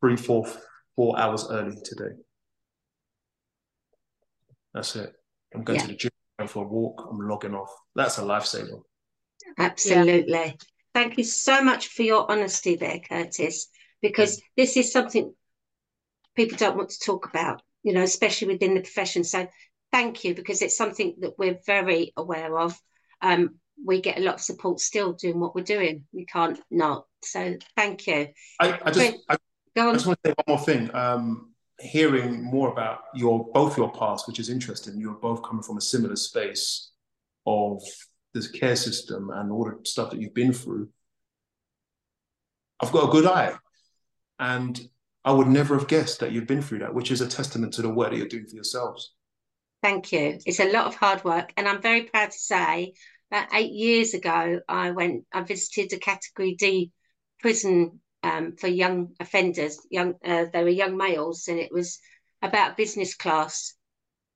three, 0.01 0.17
four, 0.17 0.47
four 0.95 1.19
hours 1.19 1.47
early 1.51 1.77
today. 1.83 2.15
That's 4.75 4.97
it. 4.97 5.13
I'm 5.55 5.65
going 5.65 5.79
yeah. 5.79 5.87
to 5.87 5.93
the 5.93 5.97
gym, 5.97 6.11
going 6.39 6.49
for 6.49 6.65
a 6.65 6.69
walk, 6.69 7.07
I'm 7.11 7.29
logging 7.29 7.55
off. 7.55 7.75
That's 7.95 8.19
a 8.19 8.23
lifesaver. 8.23 8.83
Absolutely. 9.59 10.33
Yeah. 10.33 10.53
Thank 10.95 11.19
you 11.19 11.25
so 11.25 11.63
much 11.63 11.89
for 11.89 12.03
your 12.03 12.31
honesty 12.31 12.77
there, 12.77 13.01
Curtis, 13.01 13.69
because 14.01 14.41
this 14.57 14.77
is 14.77 14.93
something 14.93 15.35
people 16.35 16.57
don't 16.57 16.77
want 16.77 16.91
to 16.91 17.05
talk 17.05 17.27
about, 17.29 17.63
you 17.83 17.93
know, 17.93 18.03
especially 18.03 18.49
within 18.49 18.75
the 18.75 18.81
profession. 18.81 19.25
So 19.25 19.49
thank 19.91 20.25
you, 20.25 20.35
because 20.35 20.63
it's 20.63 20.77
something 20.77 21.17
that 21.21 21.39
we're 21.39 21.59
very 21.67 22.13
aware 22.17 22.59
of. 22.59 22.79
Um, 23.21 23.57
we 23.85 24.01
get 24.01 24.19
a 24.19 24.23
lot 24.23 24.35
of 24.35 24.41
support 24.41 24.81
still 24.81 25.13
doing 25.13 25.41
what 25.41 25.55
we're 25.55 25.65
doing. 25.65 26.05
We 26.13 26.27
can't 26.27 26.61
not. 26.71 27.07
So 27.23 27.57
thank 27.77 28.07
you. 28.07 28.29
I, 28.61 28.79
I 28.85 28.91
just 28.91 29.17
I, 29.29 29.37
I 29.77 29.93
just 29.93 30.07
want 30.07 30.19
to 30.23 30.31
say 30.31 30.35
one 30.45 30.57
more 30.57 30.65
thing. 30.65 30.95
Um, 30.95 31.52
hearing 31.83 32.43
more 32.43 32.71
about 32.71 33.01
your 33.15 33.51
both 33.53 33.77
your 33.77 33.93
past, 33.93 34.27
which 34.29 34.39
is 34.39 34.49
interesting. 34.49 34.99
You're 34.99 35.15
both 35.15 35.43
coming 35.43 35.63
from 35.63 35.79
a 35.79 35.81
similar 35.81 36.17
space 36.17 36.93
of 37.47 37.83
this 38.33 38.49
care 38.49 38.77
system 38.77 39.31
and 39.31 39.51
all 39.51 39.65
the 39.65 39.79
stuff 39.85 40.11
that 40.11 40.21
you've 40.21 40.35
been 40.35 40.53
through. 40.53 40.89
I've 42.81 42.93
got 42.93 43.09
a 43.09 43.13
good 43.13 43.27
eye, 43.27 43.55
and 44.39 44.81
I 45.25 45.33
would 45.33 45.49
never 45.49 45.79
have 45.79 45.89
guessed 45.89 46.21
that 46.21 46.33
you've 46.33 46.47
been 46.47 46.63
through 46.63 46.81
that, 46.81 46.95
which 46.95 47.11
is 47.11 47.21
a 47.21 47.29
testament 47.29 47.75
to 47.75 47.83
the 47.83 47.89
work 47.89 48.11
that 48.11 48.17
you're 48.17 48.29
doing 48.29 48.47
for 48.47 48.55
yourselves. 48.55 49.15
Thank 49.83 50.13
you. 50.13 50.39
It's 50.47 50.61
a 50.61 50.73
lot 50.73 50.87
of 50.87 50.95
hard 50.95 51.25
work, 51.25 51.53
and 51.57 51.69
I'm 51.69 51.83
very 51.83 52.05
proud 52.05 52.31
to 52.31 52.39
say 52.39 52.95
that 53.31 53.51
eight 53.53 53.73
years 53.73 54.15
ago, 54.15 54.61
I 54.69 54.93
went, 54.93 55.25
I 55.33 55.43
visited 55.43 55.93
a 55.93 55.99
Category 55.99 56.55
D 56.55 56.93
prison 57.41 58.01
um, 58.23 58.57
for 58.57 58.69
young 58.69 59.15
offenders. 59.21 59.79
Young, 59.91 60.15
uh, 60.25 60.47
they 60.53 60.63
were 60.63 60.69
young 60.69 60.97
males, 60.97 61.49
and 61.49 61.59
it 61.59 61.73
was 61.73 61.99
about 62.41 62.77
business 62.77 63.15
class. 63.15 63.75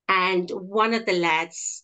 And 0.07 0.49
one 0.49 0.93
of 0.93 1.05
the 1.05 1.19
lads, 1.19 1.83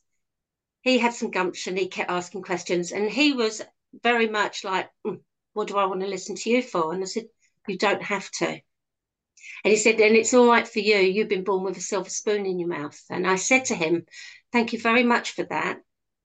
he 0.82 0.97
had 0.97 1.14
some 1.14 1.32
gumption. 1.32 1.78
He 1.78 1.88
kept 1.88 2.12
asking 2.12 2.43
questions, 2.43 2.91
and 2.91 3.10
he 3.10 3.34
was 3.34 3.62
very 4.01 4.28
much 4.28 4.64
like, 4.64 4.89
mm, 5.06 5.20
"What 5.54 5.68
do 5.68 5.78
I 5.78 5.86
want 5.86 6.01
to 6.01 6.08
listen 6.08 6.36
to 6.36 6.49
you 6.49 6.62
for?" 6.62 6.93
And 6.93 7.04
I 7.04 7.06
said, 7.06 7.28
"You 7.68 7.78
don't 7.78 8.04
have 8.04 8.30
to." 8.32 8.47
And 8.47 9.72
he 9.72 9.76
said, 9.76 9.99
"And 9.99 10.16
it's 10.16 10.34
all 10.34 10.47
right 10.47 10.68
for 10.68 10.80
you. 10.80 10.97
You've 10.97 11.30
been 11.30 11.43
born 11.43 11.64
with 11.64 11.78
a 11.78 11.82
silver 11.82 12.10
spoon 12.10 12.45
in 12.45 12.60
your 12.60 12.70
mouth." 12.70 12.99
And 13.10 13.28
I 13.28 13.36
said 13.36 13.66
to 13.66 13.76
him, 13.76 14.06
"Thank 14.51 14.74
you 14.74 14.80
very 14.80 15.04
much 15.04 15.32
for 15.32 15.43
that. 15.43 15.80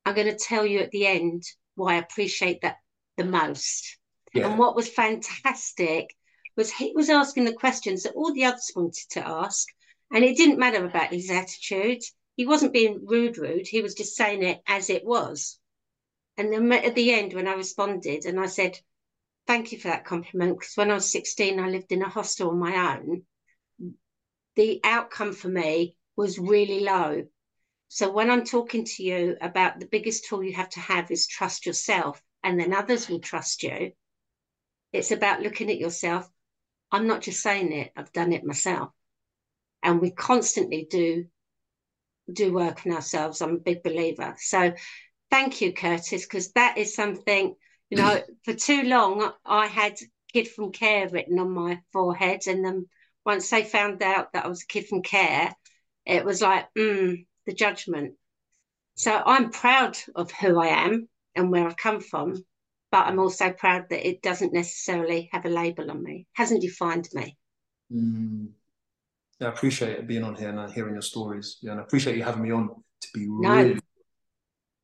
I'm 0.04 0.14
going 0.14 0.28
to 0.28 0.36
tell 0.36 0.64
you 0.64 0.80
at 0.80 0.90
the 0.90 1.06
end 1.06 1.42
why 1.74 1.94
I 1.94 1.98
appreciate 1.98 2.62
that 2.62 2.78
the 3.16 3.24
most." 3.24 3.97
Yeah. 4.32 4.48
And 4.48 4.58
what 4.58 4.76
was 4.76 4.88
fantastic 4.88 6.14
was 6.56 6.72
he 6.72 6.92
was 6.94 7.08
asking 7.08 7.44
the 7.44 7.52
questions 7.52 8.02
that 8.02 8.14
all 8.14 8.32
the 8.32 8.44
others 8.44 8.72
wanted 8.74 9.08
to 9.10 9.26
ask. 9.26 9.68
And 10.12 10.24
it 10.24 10.36
didn't 10.36 10.58
matter 10.58 10.84
about 10.84 11.12
his 11.12 11.30
attitude. 11.30 12.02
He 12.36 12.46
wasn't 12.46 12.72
being 12.72 13.04
rude, 13.04 13.38
rude. 13.38 13.66
He 13.66 13.82
was 13.82 13.94
just 13.94 14.16
saying 14.16 14.42
it 14.42 14.62
as 14.66 14.90
it 14.90 15.04
was. 15.04 15.58
And 16.36 16.52
then 16.52 16.72
at 16.72 16.94
the 16.94 17.12
end, 17.12 17.32
when 17.32 17.48
I 17.48 17.54
responded 17.54 18.24
and 18.24 18.38
I 18.38 18.46
said, 18.46 18.78
Thank 19.46 19.72
you 19.72 19.78
for 19.78 19.88
that 19.88 20.04
compliment, 20.04 20.58
because 20.58 20.76
when 20.76 20.90
I 20.90 20.94
was 20.94 21.10
16, 21.10 21.58
I 21.58 21.70
lived 21.70 21.90
in 21.90 22.02
a 22.02 22.08
hostel 22.08 22.50
on 22.50 22.58
my 22.58 22.96
own. 22.96 23.22
The 24.56 24.80
outcome 24.84 25.32
for 25.32 25.48
me 25.48 25.96
was 26.16 26.38
really 26.38 26.80
low. 26.80 27.26
So 27.88 28.12
when 28.12 28.30
I'm 28.30 28.44
talking 28.44 28.84
to 28.84 29.02
you 29.02 29.38
about 29.40 29.80
the 29.80 29.86
biggest 29.86 30.26
tool 30.26 30.44
you 30.44 30.52
have 30.52 30.68
to 30.70 30.80
have 30.80 31.10
is 31.10 31.26
trust 31.26 31.64
yourself, 31.64 32.22
and 32.44 32.60
then 32.60 32.74
others 32.74 33.08
will 33.08 33.20
trust 33.20 33.62
you. 33.62 33.92
It's 34.92 35.10
about 35.10 35.42
looking 35.42 35.70
at 35.70 35.78
yourself. 35.78 36.28
I'm 36.90 37.06
not 37.06 37.22
just 37.22 37.42
saying 37.42 37.72
it, 37.72 37.92
I've 37.96 38.12
done 38.12 38.32
it 38.32 38.44
myself. 38.44 38.90
And 39.82 40.00
we 40.00 40.10
constantly 40.10 40.86
do 40.90 41.26
do 42.32 42.52
work 42.52 42.82
on 42.84 42.92
ourselves. 42.92 43.40
I'm 43.40 43.54
a 43.54 43.58
big 43.58 43.82
believer. 43.82 44.34
So 44.38 44.74
thank 45.30 45.60
you, 45.60 45.72
Curtis, 45.72 46.26
because 46.26 46.52
that 46.52 46.76
is 46.76 46.94
something, 46.94 47.54
you 47.90 47.96
know, 47.96 48.22
for 48.44 48.54
too 48.54 48.82
long 48.82 49.32
I 49.44 49.66
had 49.66 49.98
kid 50.32 50.48
from 50.48 50.72
care 50.72 51.08
written 51.08 51.38
on 51.38 51.50
my 51.50 51.80
forehead. 51.92 52.42
And 52.46 52.64
then 52.64 52.86
once 53.24 53.48
they 53.50 53.64
found 53.64 54.02
out 54.02 54.32
that 54.32 54.44
I 54.44 54.48
was 54.48 54.62
a 54.62 54.66
kid 54.66 54.86
from 54.88 55.02
care, 55.02 55.54
it 56.04 56.24
was 56.24 56.42
like, 56.42 56.66
mm, 56.76 57.26
the 57.46 57.54
judgment. 57.54 58.14
So 58.94 59.12
I'm 59.12 59.50
proud 59.50 59.96
of 60.14 60.30
who 60.32 60.58
I 60.60 60.68
am 60.68 61.08
and 61.34 61.50
where 61.50 61.66
I've 61.66 61.76
come 61.76 62.00
from 62.00 62.44
but 62.90 63.06
I'm 63.06 63.18
also 63.18 63.50
proud 63.50 63.86
that 63.90 64.06
it 64.06 64.22
doesn't 64.22 64.52
necessarily 64.52 65.28
have 65.32 65.44
a 65.44 65.50
label 65.50 65.90
on 65.90 66.02
me, 66.02 66.26
hasn't 66.32 66.62
defined 66.62 67.08
me. 67.12 67.36
Mm. 67.92 68.48
Yeah, 69.40 69.48
I 69.48 69.50
appreciate 69.50 69.98
it 69.98 70.08
being 70.08 70.24
on 70.24 70.34
here 70.34 70.48
and 70.48 70.72
hearing 70.72 70.94
your 70.94 71.02
stories. 71.02 71.58
Yeah, 71.62 71.72
and 71.72 71.80
I 71.80 71.84
appreciate 71.84 72.16
you 72.16 72.24
having 72.24 72.42
me 72.42 72.50
on 72.50 72.68
to 72.68 73.08
be 73.14 73.26
no. 73.28 73.54
really. 73.54 73.80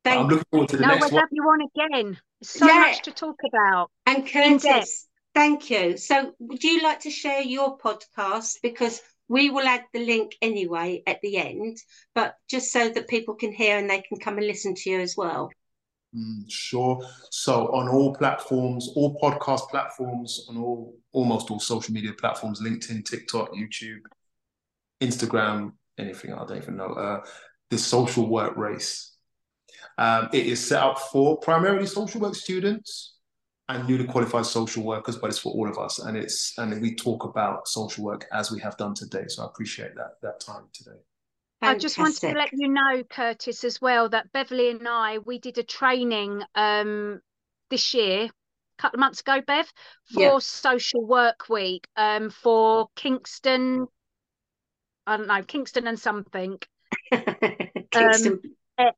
Thank 0.03 0.21
I'm 0.21 0.27
looking 0.27 0.45
forward 0.51 0.69
to 0.69 0.77
the 0.77 0.83
no, 0.83 0.87
next 0.89 1.11
we'll 1.11 1.19
have 1.19 1.29
you 1.31 1.43
on 1.43 1.59
again. 1.61 2.19
So 2.43 2.67
yeah. 2.67 2.79
much 2.81 3.01
to 3.03 3.11
talk 3.11 3.39
about. 3.47 3.89
And 4.05 4.27
Curtis, 4.27 5.07
thank 5.33 5.69
you. 5.71 5.97
So, 5.97 6.33
would 6.39 6.63
you 6.63 6.83
like 6.83 7.01
to 7.01 7.09
share 7.09 7.41
your 7.41 7.77
podcast? 7.77 8.57
Because 8.61 9.01
we 9.27 9.49
will 9.49 9.67
add 9.67 9.83
the 9.93 10.05
link 10.05 10.35
anyway 10.41 11.01
at 11.07 11.21
the 11.21 11.37
end, 11.37 11.77
but 12.13 12.35
just 12.47 12.71
so 12.71 12.87
that 12.87 13.07
people 13.07 13.33
can 13.33 13.51
hear 13.51 13.77
and 13.77 13.89
they 13.89 14.01
can 14.01 14.19
come 14.19 14.37
and 14.37 14.45
listen 14.45 14.75
to 14.75 14.89
you 14.89 14.99
as 14.99 15.15
well. 15.17 15.49
Mm, 16.15 16.49
sure. 16.49 17.01
So 17.31 17.67
on 17.73 17.89
all 17.89 18.15
platforms, 18.15 18.89
all 18.95 19.19
podcast 19.19 19.69
platforms, 19.69 20.45
on 20.49 20.57
all 20.57 20.95
almost 21.11 21.51
all 21.51 21.59
social 21.59 21.93
media 21.93 22.13
platforms, 22.13 22.61
LinkedIn, 22.61 23.03
TikTok, 23.03 23.51
YouTube, 23.53 24.01
Instagram, 25.01 25.73
anything 25.97 26.33
I 26.33 26.45
don't 26.45 26.57
even 26.57 26.77
know. 26.77 26.87
Uh, 26.87 27.25
social 27.77 28.29
work 28.29 28.55
race. 28.55 29.15
Um, 29.97 30.29
it 30.33 30.45
is 30.45 30.65
set 30.65 30.81
up 30.81 30.99
for 30.99 31.37
primarily 31.39 31.85
social 31.85 32.21
work 32.21 32.35
students 32.35 33.15
and 33.67 33.87
newly 33.87 34.05
qualified 34.05 34.45
social 34.45 34.83
workers, 34.83 35.17
but 35.17 35.29
it's 35.29 35.39
for 35.39 35.51
all 35.53 35.69
of 35.69 35.77
us. 35.77 35.99
And 35.99 36.17
it's 36.17 36.53
and 36.57 36.81
we 36.81 36.95
talk 36.95 37.23
about 37.23 37.67
social 37.67 38.03
work 38.03 38.27
as 38.31 38.51
we 38.51 38.59
have 38.61 38.77
done 38.77 38.93
today. 38.93 39.25
So 39.27 39.43
I 39.43 39.47
appreciate 39.47 39.95
that 39.95 40.21
that 40.21 40.39
time 40.39 40.65
today. 40.73 40.99
Fantastic. 41.65 41.77
I 41.77 41.79
just 41.79 41.97
wanted 41.97 42.33
to 42.33 42.39
let 42.39 42.49
you 42.53 42.67
know, 42.69 43.03
Curtis, 43.09 43.63
as 43.63 43.81
well, 43.81 44.09
that 44.09 44.31
Beverley 44.31 44.69
and 44.69 44.87
I 44.87 45.17
we 45.19 45.39
did 45.39 45.57
a 45.57 45.63
training 45.63 46.43
um, 46.53 47.21
this 47.69 47.93
year, 47.93 48.25
a 48.25 48.81
couple 48.81 48.97
of 48.97 48.99
months 48.99 49.21
ago, 49.21 49.41
Bev, 49.45 49.71
for 50.13 50.21
yeah. 50.21 50.37
Social 50.39 51.05
Work 51.05 51.49
Week 51.49 51.87
um, 51.95 52.29
for 52.29 52.87
Kingston. 52.95 53.87
I 55.07 55.17
don't 55.17 55.27
know, 55.27 55.43
Kingston 55.43 55.87
and 55.87 55.99
something. 55.99 56.57
Kingston. 57.91 58.39
Um, 58.77 58.91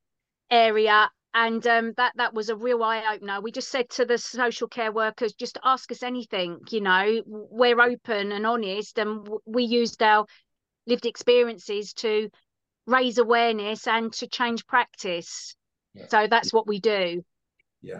area 0.49 1.09
and 1.34 1.68
um, 1.68 1.93
that 1.97 2.13
that 2.15 2.34
was 2.34 2.49
a 2.49 2.55
real 2.55 2.84
eye 2.84 3.03
opener. 3.13 3.41
We 3.41 3.51
just 3.51 3.70
said 3.70 3.89
to 3.91 4.05
the 4.05 4.18
social 4.18 4.68
care 4.68 4.91
workers, 4.91 5.34
just 5.34 5.59
ask 5.63 5.91
us 5.91 6.01
anything. 6.01 6.59
You 6.72 6.82
know, 6.82 7.22
we're 7.28 7.80
open 7.80 8.32
and 8.32 8.45
honest, 8.45 8.97
and 8.97 9.28
we 9.45 9.63
used 9.63 10.01
our 10.01 10.26
lived 10.88 11.05
experiences 11.05 11.93
to 11.93 12.30
raise 12.88 13.18
awareness 13.18 13.86
and 13.86 14.12
to 14.14 14.28
change 14.28 14.66
practice. 14.66 15.56
Yeah. 15.94 16.08
So 16.10 16.28
that's 16.28 16.52
what 16.52 16.66
we 16.66 16.80
do. 16.80 17.24
Yeah, 17.82 18.00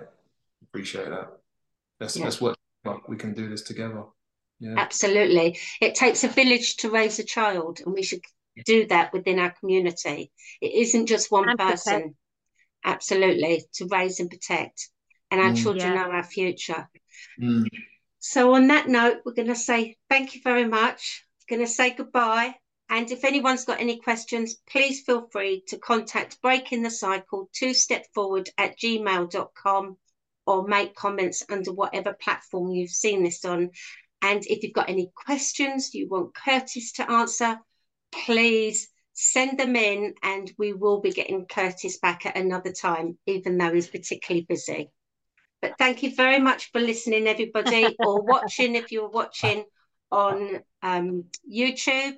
appreciate 0.64 1.10
that. 1.10 1.30
Let's 2.00 2.18
yeah. 2.18 2.26
let's 2.26 2.42
work. 2.42 2.58
We 3.08 3.18
can 3.18 3.34
do 3.34 3.50
this 3.50 3.64
together. 3.64 4.06
Yeah. 4.60 4.76
Absolutely. 4.78 5.60
It 5.82 5.96
takes 5.96 6.24
a 6.24 6.30
village 6.30 6.78
to 6.78 6.90
raise 6.90 7.20
a 7.20 7.24
child, 7.24 7.82
and 7.86 7.94
we 7.94 8.02
should 8.02 8.22
do 8.66 8.88
that 8.88 9.14
within 9.14 9.40
our 9.40 9.52
community. 9.52 10.32
It 10.62 10.74
isn't 10.74 11.06
just 11.06 11.32
one 11.32 11.50
and 11.50 11.60
person. 11.60 11.94
Protect. 11.94 12.16
Absolutely, 12.86 13.66
to 13.74 13.88
raise 13.92 14.20
and 14.20 14.30
protect. 14.30 14.90
And 15.30 15.42
our 15.42 15.52
mm. 15.52 15.62
children 15.62 15.94
yeah. 15.94 16.04
are 16.04 16.14
our 16.14 16.24
future. 16.24 16.88
Mm. 17.42 17.66
So, 18.20 18.54
on 18.54 18.68
that 18.68 18.88
note, 18.88 19.18
we're 19.26 19.34
going 19.34 19.50
to 19.50 19.56
say 19.56 19.98
thank 20.10 20.36
you 20.36 20.42
very 20.44 20.66
much. 20.66 21.26
We're 21.50 21.58
going 21.58 21.68
to 21.68 21.74
say 21.74 21.92
goodbye. 21.92 22.56
And 22.90 23.12
if 23.12 23.26
anyone's 23.26 23.66
got 23.66 23.82
any 23.82 24.00
questions, 24.00 24.56
please 24.70 25.02
feel 25.02 25.28
free 25.30 25.64
to 25.68 25.78
contact 25.78 26.42
Breaking 26.42 26.84
the 26.84 26.90
Cycle 26.90 27.50
to 27.56 27.74
step 27.74 28.06
forward 28.14 28.50
at 28.58 28.80
gmail.com 28.80 29.98
or 30.46 30.68
make 30.68 30.96
comments 30.96 31.44
under 31.50 31.74
whatever 31.74 32.14
platform 32.14 32.72
you've 32.72 32.90
seen 32.90 33.24
this 33.24 33.44
on. 33.44 33.72
And 34.22 34.46
if 34.46 34.64
you've 34.64 34.74
got 34.74 34.90
any 34.90 35.12
questions 35.14 35.94
you 35.94 36.08
want 36.08 36.34
Curtis 36.34 36.94
to 36.94 37.12
answer, 37.12 37.60
please 38.12 38.88
send 39.14 39.60
them 39.60 39.76
in 39.76 40.14
and 40.24 40.52
we 40.58 40.72
will 40.72 41.02
be 41.02 41.12
getting 41.12 41.46
Curtis 41.46 42.00
back 42.00 42.26
at 42.26 42.38
another 42.38 42.72
time, 42.72 43.18
even 43.26 43.58
though 43.58 43.74
he's 43.74 43.88
particularly 43.88 44.46
busy. 44.48 44.92
But 45.62 45.78
thank 45.78 46.04
you 46.04 46.16
very 46.16 46.40
much 46.40 46.72
for 46.72 46.80
listening, 46.80 47.28
everybody, 47.28 47.96
or 48.00 48.22
watching 48.24 48.76
if 48.76 48.92
you're 48.92 49.10
watching 49.10 49.66
on 50.10 50.62
um, 50.82 51.26
YouTube 51.52 52.16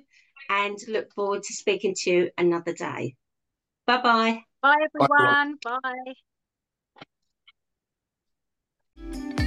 and 0.48 0.78
look 0.88 1.12
forward 1.14 1.42
to 1.42 1.52
speaking 1.54 1.94
to 1.98 2.10
you 2.10 2.30
another 2.38 2.72
day. 2.72 3.16
Bye-bye. 3.86 4.42
Bye, 4.62 4.76
everyone. 4.94 5.58
Bye. 5.64 6.14
Bye. 8.96 9.46